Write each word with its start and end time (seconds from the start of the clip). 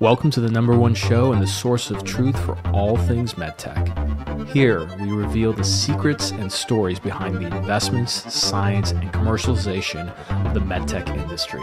Welcome 0.00 0.30
to 0.30 0.40
the 0.40 0.50
number 0.50 0.76
one 0.78 0.94
show 0.94 1.32
and 1.32 1.42
the 1.42 1.46
source 1.46 1.90
of 1.90 2.04
truth 2.04 2.38
for 2.42 2.56
all 2.72 2.96
things 2.96 3.34
medtech. 3.34 3.99
Here, 4.52 4.84
we 4.98 5.12
reveal 5.12 5.52
the 5.52 5.62
secrets 5.62 6.32
and 6.32 6.50
stories 6.50 6.98
behind 6.98 7.36
the 7.36 7.46
investments, 7.46 8.34
science, 8.34 8.90
and 8.90 9.12
commercialization 9.12 10.12
of 10.44 10.54
the 10.54 10.60
medtech 10.60 11.08
industry. 11.16 11.60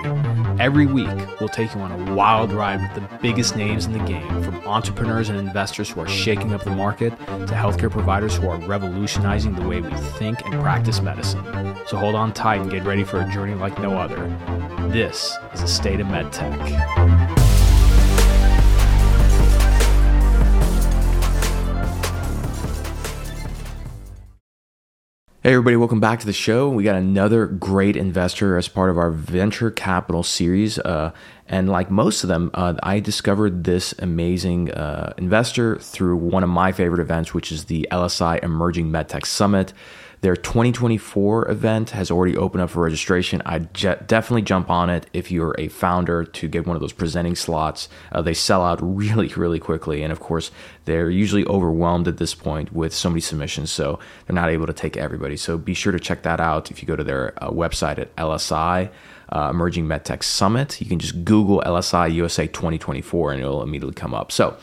Every 0.57 0.85
week, 0.85 1.09
we'll 1.41 1.49
take 1.49 1.75
you 1.75 1.81
on 1.81 1.91
a 1.91 2.15
wild 2.15 2.53
ride 2.53 2.81
with 2.81 2.93
the 2.93 3.17
biggest 3.17 3.57
names 3.57 3.87
in 3.87 3.91
the 3.91 3.99
game, 4.05 4.41
from 4.41 4.55
entrepreneurs 4.65 5.27
and 5.27 5.37
investors 5.37 5.89
who 5.89 5.99
are 5.99 6.07
shaking 6.07 6.53
up 6.53 6.63
the 6.63 6.71
market 6.71 7.09
to 7.19 7.53
healthcare 7.53 7.91
providers 7.91 8.37
who 8.37 8.47
are 8.47 8.59
revolutionizing 8.59 9.53
the 9.53 9.67
way 9.67 9.81
we 9.81 9.93
think 10.17 10.45
and 10.45 10.53
practice 10.61 11.01
medicine. 11.01 11.43
So 11.87 11.97
hold 11.97 12.15
on 12.15 12.31
tight 12.31 12.61
and 12.61 12.71
get 12.71 12.85
ready 12.85 13.03
for 13.03 13.19
a 13.19 13.29
journey 13.29 13.53
like 13.53 13.77
no 13.81 13.97
other. 13.97 14.15
This 14.87 15.35
is 15.53 15.59
the 15.59 15.67
state 15.67 15.99
of 15.99 16.07
medtech. 16.07 17.26
Hey, 25.47 25.53
everybody, 25.53 25.77
welcome 25.77 26.01
back 26.01 26.19
to 26.19 26.25
the 26.25 26.33
show. 26.33 26.67
We 26.67 26.83
got 26.83 26.97
another 26.97 27.45
great 27.47 27.95
investor 27.95 28.57
as 28.57 28.67
part 28.67 28.89
of 28.89 28.97
our 28.97 29.11
venture 29.11 29.71
capital 29.71 30.21
series. 30.21 30.77
Uh, 30.77 31.13
and 31.47 31.69
like 31.69 31.89
most 31.89 32.25
of 32.25 32.27
them, 32.27 32.51
uh, 32.53 32.73
I 32.83 32.99
discovered 32.99 33.63
this 33.63 33.95
amazing 33.99 34.71
uh, 34.71 35.13
investor 35.17 35.77
through 35.77 36.17
one 36.17 36.43
of 36.43 36.49
my 36.49 36.73
favorite 36.73 36.99
events, 36.99 37.33
which 37.33 37.53
is 37.53 37.63
the 37.63 37.87
LSI 37.93 38.43
Emerging 38.43 38.91
MedTech 38.91 39.25
Summit. 39.25 39.71
Their 40.27 40.35
2024 40.35 41.49
event 41.49 41.91
has 41.91 42.11
already 42.11 42.35
opened 42.35 42.61
up 42.61 42.71
for 42.71 42.83
registration. 42.83 43.41
I 43.45 43.59
definitely 43.59 44.41
jump 44.41 44.69
on 44.69 44.89
it 44.89 45.09
if 45.13 45.31
you're 45.31 45.55
a 45.57 45.69
founder 45.69 46.25
to 46.25 46.49
get 46.49 46.67
one 46.67 46.75
of 46.75 46.81
those 46.81 46.91
presenting 46.91 47.33
slots. 47.33 47.87
Uh, 48.11 48.21
they 48.21 48.33
sell 48.33 48.61
out 48.61 48.79
really, 48.81 49.29
really 49.29 49.57
quickly. 49.57 50.03
And 50.03 50.11
of 50.11 50.19
course, 50.19 50.51
they're 50.83 51.09
usually 51.09 51.45
overwhelmed 51.45 52.09
at 52.09 52.17
this 52.17 52.35
point 52.35 52.73
with 52.73 52.93
so 52.93 53.09
many 53.09 53.21
submissions. 53.21 53.71
So 53.71 53.99
they're 54.25 54.35
not 54.35 54.49
able 54.49 54.67
to 54.67 54.73
take 54.73 54.97
everybody. 54.97 55.37
So 55.37 55.57
be 55.57 55.73
sure 55.73 55.93
to 55.93 55.99
check 55.99 56.23
that 56.23 56.41
out 56.41 56.71
if 56.71 56.81
you 56.81 56.89
go 56.89 56.97
to 56.97 57.05
their 57.05 57.41
uh, 57.41 57.49
website 57.49 57.97
at 57.97 58.13
LSI. 58.17 58.91
Uh, 59.29 59.49
Emerging 59.49 59.85
MedTech 59.85 60.23
Summit. 60.23 60.79
You 60.79 60.87
can 60.87 60.99
just 60.99 61.25
Google 61.25 61.61
LSI 61.65 62.13
USA 62.13 62.47
2024 62.47 63.33
and 63.33 63.41
it'll 63.41 63.61
immediately 63.61 63.93
come 63.93 64.13
up. 64.13 64.31
So, 64.31 64.57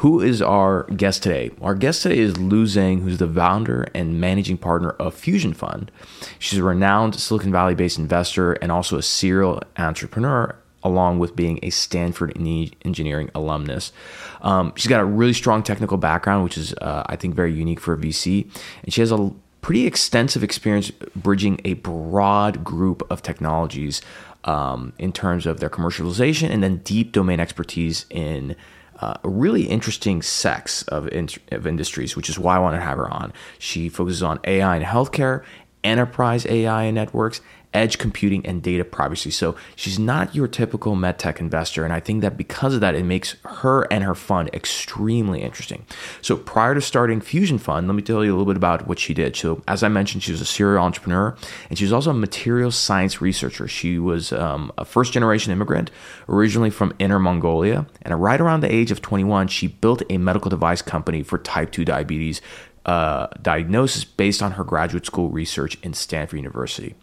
who 0.00 0.18
is 0.22 0.40
our 0.40 0.84
guest 0.96 1.22
today? 1.22 1.50
Our 1.60 1.74
guest 1.74 2.02
today 2.02 2.20
is 2.20 2.38
Lu 2.38 2.64
Zhang, 2.64 3.02
who's 3.02 3.18
the 3.18 3.28
founder 3.28 3.86
and 3.94 4.18
managing 4.18 4.56
partner 4.56 4.92
of 4.92 5.14
Fusion 5.14 5.52
Fund. 5.52 5.92
She's 6.38 6.58
a 6.58 6.64
renowned 6.64 7.16
Silicon 7.16 7.52
Valley 7.52 7.74
based 7.74 7.98
investor 7.98 8.54
and 8.54 8.72
also 8.72 8.96
a 8.96 9.02
serial 9.02 9.62
entrepreneur 9.76 10.56
along 10.82 11.18
with 11.18 11.36
being 11.36 11.58
a 11.62 11.68
Stanford 11.68 12.34
engineering 12.34 13.30
alumnus. 13.34 13.92
Um, 14.40 14.72
she's 14.74 14.86
got 14.88 15.02
a 15.02 15.04
really 15.04 15.34
strong 15.34 15.62
technical 15.62 15.98
background, 15.98 16.44
which 16.44 16.56
is, 16.56 16.72
uh, 16.80 17.02
I 17.04 17.16
think, 17.16 17.34
very 17.34 17.52
unique 17.52 17.78
for 17.78 17.92
a 17.92 17.98
VC. 17.98 18.48
And 18.82 18.94
she 18.94 19.02
has 19.02 19.12
a 19.12 19.30
pretty 19.60 19.86
extensive 19.86 20.42
experience 20.42 20.90
bridging 21.14 21.60
a 21.66 21.74
broad 21.74 22.64
group 22.64 23.06
of 23.10 23.20
technologies 23.20 24.00
um, 24.44 24.94
in 24.98 25.12
terms 25.12 25.44
of 25.44 25.60
their 25.60 25.68
commercialization 25.68 26.48
and 26.48 26.62
then 26.62 26.78
deep 26.78 27.12
domain 27.12 27.38
expertise 27.38 28.06
in 28.08 28.56
uh, 29.00 29.14
a 29.24 29.28
really 29.28 29.62
interesting 29.64 30.22
sex 30.22 30.82
of, 30.84 31.08
in- 31.08 31.28
of 31.52 31.66
industries, 31.66 32.16
which 32.16 32.28
is 32.28 32.38
why 32.38 32.56
I 32.56 32.58
want 32.58 32.76
to 32.76 32.80
have 32.80 32.98
her 32.98 33.08
on. 33.12 33.32
She 33.58 33.88
focuses 33.88 34.22
on 34.22 34.40
AI 34.44 34.76
and 34.76 34.84
healthcare, 34.84 35.44
enterprise 35.82 36.44
AI 36.46 36.84
and 36.84 36.94
networks, 36.94 37.40
edge 37.72 37.98
computing, 37.98 38.44
and 38.44 38.62
data 38.62 38.84
privacy. 38.84 39.30
So 39.30 39.54
she's 39.76 39.98
not 39.98 40.34
your 40.34 40.48
typical 40.48 40.96
medtech 40.96 41.38
investor. 41.38 41.84
And 41.84 41.92
I 41.92 42.00
think 42.00 42.20
that 42.22 42.36
because 42.36 42.74
of 42.74 42.80
that, 42.80 42.94
it 42.94 43.04
makes 43.04 43.36
her 43.44 43.82
and 43.92 44.02
her 44.02 44.14
fund 44.14 44.50
extremely 44.52 45.40
interesting. 45.40 45.86
So 46.20 46.36
prior 46.36 46.74
to 46.74 46.80
starting 46.80 47.20
Fusion 47.20 47.58
Fund, 47.58 47.86
let 47.86 47.94
me 47.94 48.02
tell 48.02 48.24
you 48.24 48.30
a 48.30 48.36
little 48.36 48.52
bit 48.52 48.56
about 48.56 48.88
what 48.88 48.98
she 48.98 49.14
did. 49.14 49.36
So, 49.36 49.62
as 49.68 49.82
I 49.82 49.88
mentioned, 49.88 50.22
she 50.22 50.32
was 50.32 50.40
a 50.40 50.46
serial 50.46 50.82
entrepreneur 50.82 51.36
and 51.68 51.78
she 51.78 51.84
was 51.84 51.92
also 51.92 52.10
a 52.10 52.14
materials 52.14 52.76
science 52.76 53.20
researcher. 53.20 53.68
She 53.68 53.98
was 53.98 54.32
um, 54.32 54.72
a 54.76 54.84
first 54.84 55.12
generation 55.12 55.52
immigrant, 55.52 55.90
originally 56.28 56.70
from 56.70 56.92
Inner 56.98 57.18
Mongolia. 57.18 57.86
And 58.02 58.20
right 58.20 58.40
around 58.40 58.60
the 58.60 58.74
age 58.74 58.90
of 58.90 59.00
21, 59.00 59.48
she 59.48 59.68
built 59.68 60.02
a 60.10 60.18
medical 60.18 60.48
device 60.48 60.82
company 60.82 61.22
for 61.22 61.38
type 61.38 61.70
2 61.72 61.84
diabetes. 61.84 62.40
Uh, 62.86 63.26
diagnosis 63.42 64.04
based 64.04 64.42
on 64.42 64.52
her 64.52 64.64
graduate 64.64 65.04
school 65.04 65.28
research 65.28 65.76
in 65.82 65.92
Stanford 65.92 66.38
University. 66.38 66.94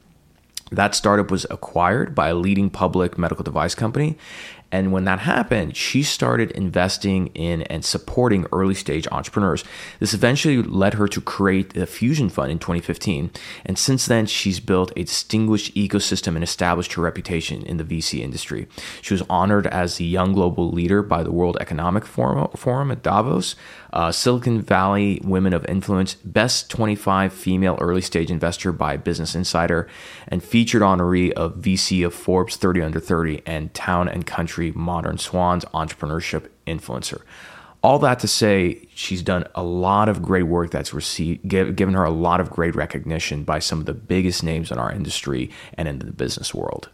That 0.71 0.95
startup 0.95 1.31
was 1.31 1.45
acquired 1.49 2.13
by 2.13 2.29
a 2.29 2.35
leading 2.35 2.69
public 2.69 3.17
medical 3.17 3.43
device 3.43 3.73
company. 3.73 4.17
And 4.71 4.91
when 4.91 5.05
that 5.05 5.19
happened, 5.19 5.77
she 5.77 6.03
started 6.03 6.51
investing 6.51 7.27
in 7.27 7.61
and 7.63 7.85
supporting 7.85 8.45
early 8.51 8.73
stage 8.73 9.07
entrepreneurs. 9.11 9.63
This 9.99 10.13
eventually 10.13 10.61
led 10.61 10.95
her 10.95 11.07
to 11.07 11.21
create 11.21 11.73
the 11.73 11.85
Fusion 11.85 12.29
Fund 12.29 12.51
in 12.51 12.59
2015. 12.59 13.31
And 13.65 13.77
since 13.77 14.05
then, 14.05 14.25
she's 14.25 14.59
built 14.59 14.91
a 14.95 15.03
distinguished 15.03 15.73
ecosystem 15.75 16.35
and 16.35 16.43
established 16.43 16.93
her 16.93 17.01
reputation 17.01 17.63
in 17.63 17.77
the 17.77 17.83
VC 17.83 18.19
industry. 18.19 18.67
She 19.01 19.13
was 19.13 19.23
honored 19.29 19.67
as 19.67 19.97
the 19.97 20.05
Young 20.05 20.33
Global 20.33 20.69
Leader 20.71 21.01
by 21.01 21.23
the 21.23 21.31
World 21.31 21.57
Economic 21.61 22.05
Forum, 22.05 22.91
at 22.91 23.03
Davos 23.03 23.55
uh, 23.93 24.11
Silicon 24.11 24.61
Valley 24.61 25.21
Women 25.23 25.53
of 25.53 25.65
Influence, 25.65 26.15
Best 26.15 26.69
25 26.69 27.33
Female 27.33 27.77
Early 27.79 28.01
Stage 28.01 28.29
Investor 28.29 28.71
by 28.71 28.97
Business 28.97 29.35
Insider, 29.35 29.87
and 30.27 30.43
featured 30.43 30.81
honoree 30.81 31.31
of 31.31 31.55
VC 31.55 32.05
of 32.05 32.13
Forbes 32.13 32.57
30 32.57 32.81
Under 32.81 32.99
30 32.99 33.41
and 33.45 33.73
Town 33.73 34.07
and 34.07 34.25
Country 34.25 34.56
Modern 34.57 35.17
Swans 35.17 35.65
Entrepreneurship 35.65 36.49
Influencer. 36.65 37.21
All 37.83 37.99
that 37.99 38.19
to 38.19 38.27
say, 38.27 38.87
she's 38.93 39.21
done 39.21 39.45
a 39.53 39.63
lot 39.63 40.09
of 40.09 40.21
great 40.21 40.43
work 40.43 40.71
that's 40.71 40.93
received, 40.93 41.47
given 41.47 41.93
her 41.93 42.03
a 42.03 42.11
lot 42.11 42.39
of 42.39 42.49
great 42.49 42.75
recognition 42.75 43.43
by 43.43 43.59
some 43.59 43.79
of 43.79 43.85
the 43.85 43.93
biggest 43.93 44.43
names 44.43 44.71
in 44.71 44.79
our 44.79 44.91
industry 44.91 45.51
and 45.75 45.87
in 45.87 45.99
the 45.99 46.11
business 46.11 46.53
world. 46.53 46.89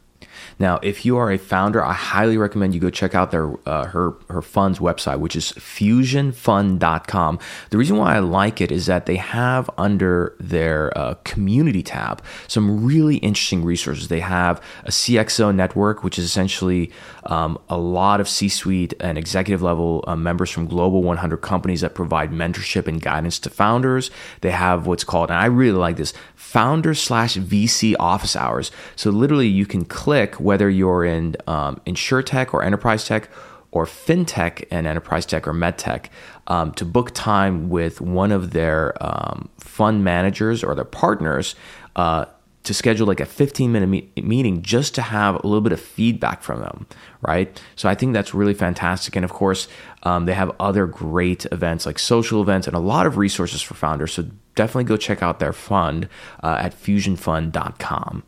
Now, 0.60 0.80
if 0.82 1.06
you 1.06 1.18
are 1.18 1.32
a 1.32 1.38
founder, 1.38 1.84
I 1.84 1.94
highly 1.94 2.38
recommend 2.38 2.74
you 2.74 2.80
go 2.80 2.90
check 2.90 3.16
out 3.16 3.32
their 3.32 3.54
uh, 3.68 3.86
her 3.86 4.16
her 4.30 4.42
fund's 4.42 4.80
website, 4.80 5.20
which 5.20 5.36
is 5.36 5.52
fusionfund.com. 5.54 7.40
The 7.70 7.78
reason 7.78 7.98
why 7.98 8.16
I 8.16 8.20
like 8.20 8.62
it 8.62 8.72
is 8.72 8.86
that 8.86 9.06
they 9.06 9.16
have 9.16 9.70
under 9.78 10.36
their 10.40 10.96
uh, 10.98 11.16
community 11.24 11.84
tab 11.84 12.24
some 12.48 12.86
really 12.86 13.18
interesting 13.18 13.64
resources. 13.64 14.08
They 14.08 14.20
have 14.20 14.62
a 14.84 14.92
CXO 14.92 15.54
network, 15.54 16.04
which 16.04 16.18
is 16.20 16.26
essentially 16.26 16.92
um, 17.26 17.58
a 17.70 17.78
lot 17.78 18.20
of 18.20 18.28
C-suite 18.28 18.94
and 19.00 19.18
executive 19.18 19.62
level 19.62 20.04
uh, 20.08 20.16
members 20.16 20.50
from 20.50 20.68
global 20.68 21.04
100 21.04 21.38
companies 21.38 21.82
that 21.82 21.96
provide 21.96 22.32
mentorship 22.32 22.88
and 22.88 23.02
guidance 23.02 23.40
to 23.40 23.50
founders. 23.50 24.12
They 24.42 24.52
have 24.52 24.88
what's 24.88 25.04
called, 25.04 25.30
and 25.30 25.40
I 25.40 25.46
really 25.46 25.78
like 25.78 25.98
this, 25.98 26.14
founder 26.54 26.94
slash 26.94 27.36
VC 27.36 27.96
office 28.00 28.36
hours. 28.36 28.72
So 28.96 29.10
literally, 29.10 29.48
you 29.48 29.66
can 29.66 29.86
click 29.86 30.36
whether 30.36 30.70
you're 30.70 31.04
in 31.04 31.36
um, 31.48 31.82
tech 32.26 32.54
or 32.54 32.64
enterprise 32.64 33.08
tech 33.08 33.28
or 33.72 33.88
fintech 33.88 34.64
and 34.70 34.86
enterprise 34.86 35.26
tech 35.26 35.48
or 35.48 35.54
medtech 35.54 36.10
um, 36.46 36.72
to 36.74 36.86
book 36.86 37.10
time 37.16 37.70
with 37.70 38.02
one 38.02 38.32
of 38.32 38.52
their 38.52 38.94
um, 39.04 39.50
fund 39.58 40.04
managers 40.04 40.64
or 40.64 40.76
their 40.76 40.86
partners 40.86 41.56
uh, 41.96 42.26
to 42.62 42.74
schedule 42.76 43.08
like 43.08 43.20
a 43.20 43.26
15 43.26 43.72
minute 43.72 43.88
me- 43.88 44.12
meeting 44.18 44.62
just 44.62 44.94
to 44.94 45.02
have 45.02 45.34
a 45.44 45.48
little 45.48 45.62
bit 45.62 45.74
of 45.74 45.82
feedback 45.82 46.44
from 46.44 46.60
them, 46.60 46.86
right? 47.24 47.60
So 47.76 47.90
I 47.90 47.96
think 47.96 48.14
that's 48.14 48.36
really 48.36 48.54
fantastic. 48.54 49.16
And 49.16 49.26
of 49.26 49.34
course, 49.34 49.68
um, 50.04 50.26
they 50.26 50.36
have 50.36 50.52
other 50.60 50.86
great 50.86 51.48
events 51.52 51.88
like 51.88 51.98
social 51.98 52.44
events 52.44 52.68
and 52.68 52.76
a 52.76 52.80
lot 52.80 53.08
of 53.08 53.18
resources 53.18 53.64
for 53.64 53.74
founders. 53.74 54.14
So 54.14 54.28
definitely 54.56 54.86
go 54.86 54.98
check 54.98 55.22
out 55.22 55.40
their 55.40 55.54
fund 55.54 56.08
uh, 56.42 56.58
at 56.60 56.74
fusionfund.com. 56.74 58.24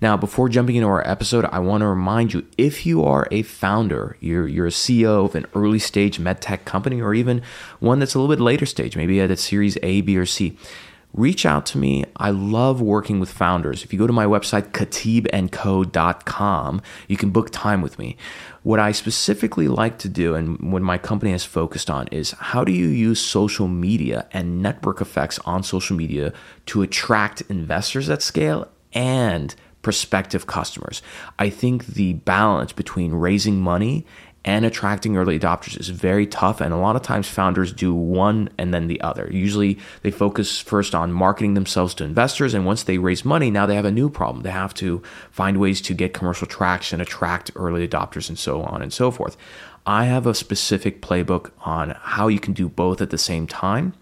Now, 0.00 0.16
before 0.16 0.48
jumping 0.48 0.76
into 0.76 0.88
our 0.88 1.06
episode, 1.08 1.44
I 1.46 1.58
want 1.58 1.82
to 1.82 1.86
remind 1.86 2.32
you 2.32 2.46
if 2.58 2.86
you 2.86 3.04
are 3.04 3.28
a 3.30 3.42
founder, 3.42 4.16
you're, 4.20 4.46
you're 4.46 4.66
a 4.66 4.70
CEO 4.70 5.24
of 5.24 5.34
an 5.34 5.46
early 5.54 5.78
stage 5.78 6.18
medtech 6.18 6.64
company, 6.64 7.00
or 7.00 7.14
even 7.14 7.42
one 7.80 7.98
that's 7.98 8.14
a 8.14 8.18
little 8.18 8.34
bit 8.34 8.42
later 8.42 8.66
stage, 8.66 8.96
maybe 8.96 9.20
at 9.20 9.30
a 9.30 9.36
series 9.36 9.78
A, 9.82 10.00
B, 10.00 10.16
or 10.16 10.26
C, 10.26 10.56
reach 11.12 11.46
out 11.46 11.64
to 11.66 11.78
me. 11.78 12.04
I 12.16 12.30
love 12.30 12.80
working 12.80 13.20
with 13.20 13.30
founders. 13.30 13.82
If 13.82 13.92
you 13.92 13.98
go 13.98 14.06
to 14.06 14.12
my 14.12 14.26
website, 14.26 14.70
khateebandco.com, 14.72 16.82
you 17.08 17.16
can 17.16 17.30
book 17.30 17.50
time 17.50 17.82
with 17.82 17.98
me. 17.98 18.16
What 18.62 18.78
I 18.80 18.92
specifically 18.92 19.68
like 19.68 19.98
to 19.98 20.08
do 20.08 20.34
and 20.34 20.72
what 20.72 20.82
my 20.82 20.98
company 20.98 21.32
has 21.32 21.44
focused 21.44 21.88
on 21.88 22.08
is 22.08 22.32
how 22.32 22.64
do 22.64 22.72
you 22.72 22.88
use 22.88 23.20
social 23.20 23.68
media 23.68 24.26
and 24.32 24.62
network 24.62 25.00
effects 25.00 25.38
on 25.40 25.62
social 25.62 25.96
media 25.96 26.32
to 26.66 26.82
attract 26.82 27.42
investors 27.42 28.10
at 28.10 28.22
scale 28.22 28.68
and 28.92 29.54
prospective 29.86 30.48
customers. 30.48 31.00
I 31.38 31.48
think 31.48 31.86
the 31.86 32.14
balance 32.14 32.72
between 32.72 33.12
raising 33.12 33.60
money 33.60 34.04
and 34.46 34.64
attracting 34.64 35.16
early 35.16 35.38
adopters 35.38 35.78
is 35.78 35.88
very 35.88 36.24
tough. 36.24 36.60
And 36.60 36.72
a 36.72 36.76
lot 36.76 36.94
of 36.94 37.02
times 37.02 37.28
founders 37.28 37.72
do 37.72 37.92
one 37.92 38.48
and 38.56 38.72
then 38.72 38.86
the 38.86 39.00
other. 39.00 39.28
Usually 39.30 39.76
they 40.02 40.12
focus 40.12 40.60
first 40.60 40.94
on 40.94 41.12
marketing 41.12 41.54
themselves 41.54 41.94
to 41.94 42.04
investors. 42.04 42.54
And 42.54 42.64
once 42.64 42.84
they 42.84 42.96
raise 42.96 43.24
money, 43.24 43.50
now 43.50 43.66
they 43.66 43.74
have 43.74 43.84
a 43.84 43.90
new 43.90 44.08
problem. 44.08 44.44
They 44.44 44.52
have 44.52 44.72
to 44.74 45.02
find 45.32 45.58
ways 45.58 45.80
to 45.82 45.94
get 45.94 46.14
commercial 46.14 46.46
traction, 46.46 47.00
attract 47.00 47.50
early 47.56 47.86
adopters, 47.86 48.28
and 48.28 48.38
so 48.38 48.62
on 48.62 48.82
and 48.82 48.92
so 48.92 49.10
forth. 49.10 49.36
I 49.84 50.04
have 50.04 50.26
a 50.26 50.34
specific 50.34 51.02
playbook 51.02 51.50
on 51.60 51.96
how 52.00 52.28
you 52.28 52.38
can 52.38 52.54
do 52.54 52.68
both 52.68 53.00
at 53.00 53.10
the 53.10 53.18
same 53.18 53.48
time. 53.48 53.94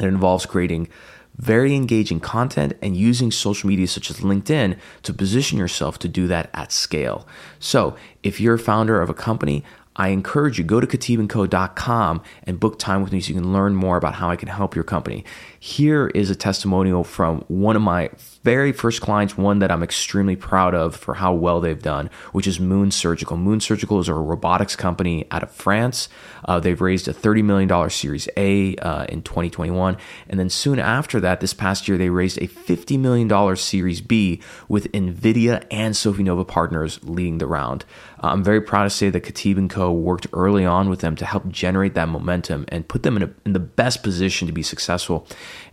It 0.00 0.06
involves 0.06 0.44
creating 0.44 0.88
very 1.38 1.74
engaging 1.74 2.20
content 2.20 2.74
and 2.82 2.96
using 2.96 3.30
social 3.30 3.68
media 3.68 3.86
such 3.86 4.10
as 4.10 4.18
LinkedIn 4.18 4.76
to 5.02 5.14
position 5.14 5.58
yourself 5.58 5.98
to 6.00 6.08
do 6.08 6.26
that 6.26 6.50
at 6.52 6.72
scale. 6.72 7.26
So, 7.58 7.96
if 8.22 8.40
you're 8.40 8.54
a 8.54 8.58
founder 8.58 9.00
of 9.00 9.08
a 9.08 9.14
company, 9.14 9.64
I 9.98 10.08
encourage 10.08 10.58
you 10.58 10.64
go 10.64 10.80
to 10.80 10.86
khateebandco.com 10.86 12.22
and 12.44 12.60
book 12.60 12.78
time 12.78 13.02
with 13.02 13.12
me 13.12 13.20
so 13.20 13.30
you 13.30 13.34
can 13.34 13.52
learn 13.52 13.74
more 13.74 13.96
about 13.96 14.14
how 14.14 14.30
I 14.30 14.36
can 14.36 14.48
help 14.48 14.76
your 14.76 14.84
company. 14.84 15.24
Here 15.58 16.06
is 16.14 16.30
a 16.30 16.36
testimonial 16.36 17.02
from 17.02 17.44
one 17.48 17.74
of 17.74 17.82
my 17.82 18.10
very 18.44 18.70
first 18.70 19.00
clients, 19.00 19.36
one 19.36 19.58
that 19.58 19.72
I'm 19.72 19.82
extremely 19.82 20.36
proud 20.36 20.72
of 20.72 20.94
for 20.94 21.14
how 21.14 21.34
well 21.34 21.60
they've 21.60 21.82
done, 21.82 22.10
which 22.30 22.46
is 22.46 22.60
Moon 22.60 22.92
Surgical. 22.92 23.36
Moon 23.36 23.60
Surgical 23.60 23.98
is 23.98 24.06
a 24.06 24.14
robotics 24.14 24.76
company 24.76 25.26
out 25.32 25.42
of 25.42 25.50
France. 25.50 26.08
Uh, 26.44 26.60
they've 26.60 26.80
raised 26.80 27.08
a 27.08 27.12
$30 27.12 27.42
million 27.42 27.90
Series 27.90 28.28
A 28.36 28.76
uh, 28.76 29.04
in 29.06 29.22
2021. 29.22 29.96
And 30.28 30.38
then 30.38 30.48
soon 30.48 30.78
after 30.78 31.18
that, 31.20 31.40
this 31.40 31.52
past 31.52 31.88
year, 31.88 31.98
they 31.98 32.08
raised 32.08 32.38
a 32.38 32.46
$50 32.46 32.98
million 33.00 33.56
Series 33.56 34.00
B 34.00 34.40
with 34.68 34.90
NVIDIA 34.92 35.66
and 35.72 35.94
Sofinnova 35.94 36.46
partners 36.46 37.00
leading 37.02 37.38
the 37.38 37.46
round. 37.48 37.84
Uh, 38.22 38.28
I'm 38.28 38.42
very 38.42 38.60
proud 38.60 38.84
to 38.84 38.90
say 38.90 39.10
that 39.10 39.22
Khateeb 39.22 39.68
& 39.68 39.70
Co. 39.70 39.92
worked 39.92 40.26
early 40.32 40.64
on 40.64 40.88
with 40.88 41.00
them 41.00 41.14
to 41.16 41.24
help 41.24 41.48
generate 41.48 41.94
that 41.94 42.08
momentum 42.08 42.64
and 42.68 42.86
put 42.88 43.02
them 43.02 43.16
in, 43.16 43.22
a, 43.22 43.30
in 43.46 43.52
the 43.52 43.60
best 43.60 44.02
position 44.02 44.46
to 44.46 44.52
be 44.52 44.62
successful. 44.62 45.26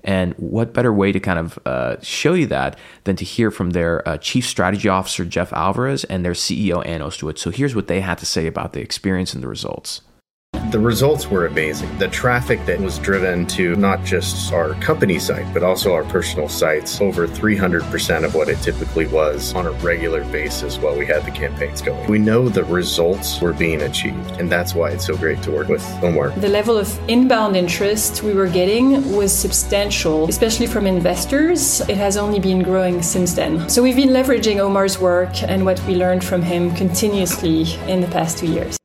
And 0.04 0.34
what 0.34 0.74
better 0.74 0.94
way 0.94 1.12
to 1.12 1.20
kind 1.20 1.40
of 1.40 1.60
uh, 1.66 2.00
show 2.02 2.34
you 2.34 2.46
that 2.48 2.78
than 3.06 3.16
to 3.16 3.26
hear 3.26 3.50
from 3.50 3.72
their 3.72 4.08
uh, 4.08 4.18
Chief 4.18 4.46
Strategy 4.46 4.88
Officer, 4.88 5.26
Jeff 5.26 5.52
Alvarez, 5.54 6.04
and 6.04 6.24
their 6.24 6.34
CEO, 6.34 6.86
Anne 6.86 7.02
Osdoit. 7.02 7.40
So 7.40 7.50
here's 7.50 7.76
what 7.76 7.88
they 7.88 8.02
had 8.02 8.20
to 8.20 8.26
say 8.26 8.46
about 8.46 8.74
the 8.74 8.82
experience 8.82 9.34
and 9.34 9.42
the 9.42 9.48
results. 9.48 10.02
The 10.72 10.80
results 10.80 11.28
were 11.28 11.46
amazing. 11.46 11.98
The 12.00 12.08
traffic 12.08 12.66
that 12.66 12.80
was 12.80 13.00
driven 13.00 13.46
to 13.48 13.76
not 13.76 14.04
just 14.04 14.52
our 14.52 14.74
company 14.76 15.20
site, 15.20 15.54
but 15.54 15.64
also 15.64 15.94
our 15.94 16.04
personal 16.06 16.50
sites, 16.50 17.00
over 17.00 17.28
300% 17.28 18.26
of 18.26 18.36
what 18.36 18.50
it 18.50 18.58
typically 18.62 19.06
was 19.08 19.54
on 19.54 19.68
a 19.68 19.72
regular 19.72 20.26
basis 20.26 20.78
while 20.78 20.98
we 20.98 21.06
had 21.06 21.24
the 21.24 21.32
campaigns 21.32 21.82
going. 21.82 22.10
We 22.10 22.20
know 22.20 22.50
the 22.50 22.64
results 22.64 23.40
were 23.40 23.54
being 23.54 23.84
achieved, 23.84 24.32
and 24.32 24.52
that's 24.52 24.74
why 24.76 24.90
it's 24.90 25.06
so 25.06 25.16
great 25.16 25.42
to 25.44 25.52
work 25.52 25.68
with 25.68 25.86
Omar. 26.04 26.32
The 26.32 26.50
level 26.50 26.78
of 26.78 26.90
inbound 27.08 27.56
interest 27.56 28.24
we 28.24 28.34
were 28.34 28.48
getting 28.48 29.16
was 29.16 29.32
substantial, 29.32 30.28
especially 30.28 30.68
from 30.68 30.88
investors. 30.88 31.82
It 31.82 31.98
has 31.98 32.18
only 32.18 32.40
been 32.40 32.64
growing 32.64 33.02
since 33.02 33.34
then. 33.34 33.70
So 33.70 33.82
we've 33.82 33.96
been 33.96 34.10
leveraging 34.10 34.60
Omar's 34.60 35.00
work 35.00 35.44
and 35.44 35.64
what 35.64 35.82
we 35.86 35.96
learned 35.96 36.24
from 36.24 36.42
him 36.42 36.74
continuously 36.76 37.76
in 37.88 38.02
the 38.02 38.08
past 38.08 38.40
two 38.40 38.48
years. 38.48 38.78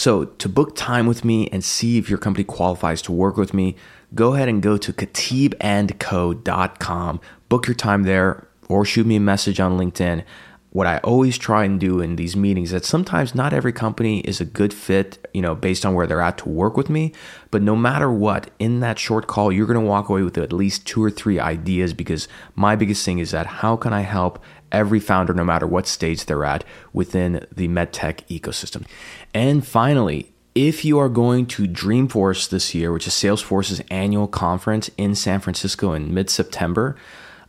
So, 0.00 0.24
to 0.24 0.48
book 0.48 0.74
time 0.76 1.06
with 1.06 1.26
me 1.26 1.50
and 1.52 1.62
see 1.62 1.98
if 1.98 2.08
your 2.08 2.18
company 2.18 2.42
qualifies 2.42 3.02
to 3.02 3.12
work 3.12 3.36
with 3.36 3.52
me, 3.52 3.76
go 4.14 4.32
ahead 4.32 4.48
and 4.48 4.62
go 4.62 4.78
to 4.78 4.94
khateebandco.com. 4.94 7.20
Book 7.50 7.66
your 7.66 7.74
time 7.74 8.04
there 8.04 8.48
or 8.70 8.86
shoot 8.86 9.06
me 9.06 9.16
a 9.16 9.20
message 9.20 9.60
on 9.60 9.76
LinkedIn. 9.76 10.24
What 10.70 10.86
I 10.86 10.96
always 10.98 11.36
try 11.36 11.64
and 11.64 11.78
do 11.78 12.00
in 12.00 12.16
these 12.16 12.34
meetings 12.34 12.70
that 12.70 12.86
sometimes 12.86 13.34
not 13.34 13.52
every 13.52 13.74
company 13.74 14.20
is 14.20 14.40
a 14.40 14.46
good 14.46 14.72
fit, 14.72 15.28
you 15.34 15.42
know, 15.42 15.54
based 15.54 15.84
on 15.84 15.92
where 15.92 16.06
they're 16.06 16.22
at 16.22 16.38
to 16.38 16.48
work 16.48 16.78
with 16.78 16.88
me, 16.88 17.12
but 17.50 17.60
no 17.60 17.76
matter 17.76 18.10
what, 18.10 18.48
in 18.58 18.80
that 18.80 18.98
short 18.98 19.26
call, 19.26 19.52
you're 19.52 19.66
going 19.66 19.78
to 19.78 19.84
walk 19.84 20.08
away 20.08 20.22
with 20.22 20.38
at 20.38 20.50
least 20.50 20.86
two 20.86 21.04
or 21.04 21.10
three 21.10 21.38
ideas 21.38 21.92
because 21.92 22.26
my 22.54 22.74
biggest 22.74 23.04
thing 23.04 23.18
is 23.18 23.32
that 23.32 23.46
how 23.46 23.76
can 23.76 23.92
I 23.92 24.00
help 24.00 24.42
every 24.72 25.00
founder, 25.00 25.34
no 25.34 25.44
matter 25.44 25.66
what 25.66 25.86
stage 25.86 26.24
they're 26.24 26.44
at 26.44 26.64
within 26.92 27.46
the 27.54 27.68
medtech 27.68 28.24
ecosystem. 28.28 28.86
And 29.34 29.66
finally, 29.66 30.32
if 30.54 30.84
you 30.84 30.98
are 30.98 31.08
going 31.08 31.46
to 31.46 31.66
Dreamforce 31.66 32.48
this 32.48 32.74
year, 32.74 32.92
which 32.92 33.06
is 33.06 33.12
Salesforce's 33.12 33.80
annual 33.90 34.26
conference 34.26 34.90
in 34.96 35.14
San 35.14 35.40
Francisco 35.40 35.92
in 35.92 36.12
mid 36.12 36.28
September, 36.28 36.96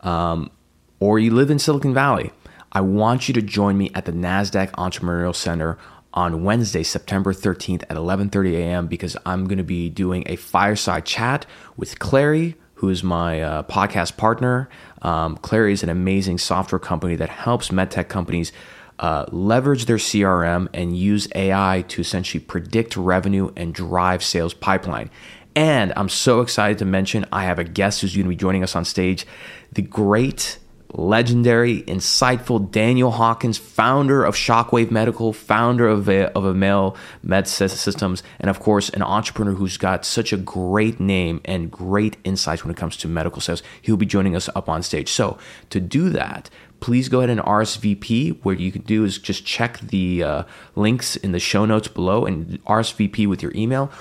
um, 0.01 0.51
or 0.99 1.19
you 1.19 1.31
live 1.31 1.49
in 1.49 1.59
Silicon 1.59 1.93
Valley, 1.93 2.31
I 2.71 2.81
want 2.81 3.27
you 3.27 3.33
to 3.33 3.41
join 3.41 3.77
me 3.77 3.91
at 3.95 4.05
the 4.05 4.11
NASDAQ 4.11 4.71
Entrepreneurial 4.71 5.35
Center 5.35 5.77
on 6.13 6.43
Wednesday, 6.43 6.83
September 6.83 7.33
13th 7.33 7.83
at 7.83 7.97
11:30 7.97 8.53
a.m. 8.55 8.87
because 8.87 9.17
I'm 9.25 9.45
going 9.45 9.57
to 9.57 9.63
be 9.63 9.89
doing 9.89 10.23
a 10.27 10.35
fireside 10.35 11.05
chat 11.05 11.45
with 11.77 11.99
Clari, 11.99 12.55
who 12.75 12.89
is 12.89 13.03
my 13.03 13.41
uh, 13.41 13.63
podcast 13.63 14.17
partner. 14.17 14.69
Um, 15.01 15.37
Clari 15.37 15.73
is 15.73 15.83
an 15.83 15.89
amazing 15.89 16.37
software 16.37 16.79
company 16.79 17.15
that 17.15 17.29
helps 17.29 17.69
medtech 17.69 18.07
companies 18.07 18.51
uh, 18.99 19.25
leverage 19.31 19.85
their 19.85 19.97
CRM 19.97 20.67
and 20.73 20.95
use 20.95 21.27
AI 21.33 21.83
to 21.87 22.01
essentially 22.01 22.43
predict 22.43 22.95
revenue 22.95 23.51
and 23.55 23.73
drive 23.73 24.23
sales 24.23 24.53
pipeline. 24.53 25.09
And 25.55 25.91
I'm 25.95 26.07
so 26.07 26.41
excited 26.41 26.77
to 26.77 26.85
mention 26.85 27.25
I 27.31 27.43
have 27.43 27.59
a 27.59 27.63
guest 27.63 28.01
who's 28.01 28.13
going 28.13 28.25
to 28.25 28.29
be 28.29 28.35
joining 28.35 28.63
us 28.63 28.75
on 28.75 28.85
stage, 28.85 29.25
the 29.71 29.81
great 29.81 30.59
legendary, 30.93 31.83
insightful 31.83 32.69
Daniel 32.71 33.11
Hawkins, 33.11 33.57
founder 33.57 34.23
of 34.23 34.35
Shockwave 34.35 34.91
Medical, 34.91 35.33
founder 35.33 35.87
of, 35.87 36.09
a, 36.09 36.31
of 36.37 36.55
Med 37.23 37.47
Systems, 37.47 38.23
and 38.39 38.49
of 38.49 38.59
course, 38.59 38.89
an 38.89 39.01
entrepreneur 39.01 39.53
who's 39.53 39.77
got 39.77 40.05
such 40.05 40.33
a 40.33 40.37
great 40.37 40.99
name 40.99 41.41
and 41.45 41.71
great 41.71 42.17
insights 42.23 42.63
when 42.63 42.71
it 42.71 42.77
comes 42.77 42.97
to 42.97 43.07
medical 43.07 43.41
sales. 43.41 43.63
He'll 43.81 43.97
be 43.97 44.05
joining 44.05 44.35
us 44.35 44.49
up 44.55 44.69
on 44.69 44.83
stage. 44.83 45.11
So, 45.11 45.37
to 45.69 45.79
do 45.79 46.09
that, 46.09 46.49
please 46.81 47.07
go 47.09 47.19
ahead 47.19 47.29
and 47.29 47.39
RSVP. 47.39 48.39
What 48.43 48.59
you 48.59 48.71
can 48.71 48.81
do 48.81 49.05
is 49.05 49.17
just 49.17 49.45
check 49.45 49.79
the 49.79 50.23
uh, 50.23 50.43
links 50.75 51.15
in 51.15 51.31
the 51.31 51.39
show 51.39 51.65
notes 51.65 51.87
below 51.87 52.25
and 52.25 52.63
RSVP 52.65 53.27
with 53.27 53.41
your 53.41 53.53
email. 53.55 53.91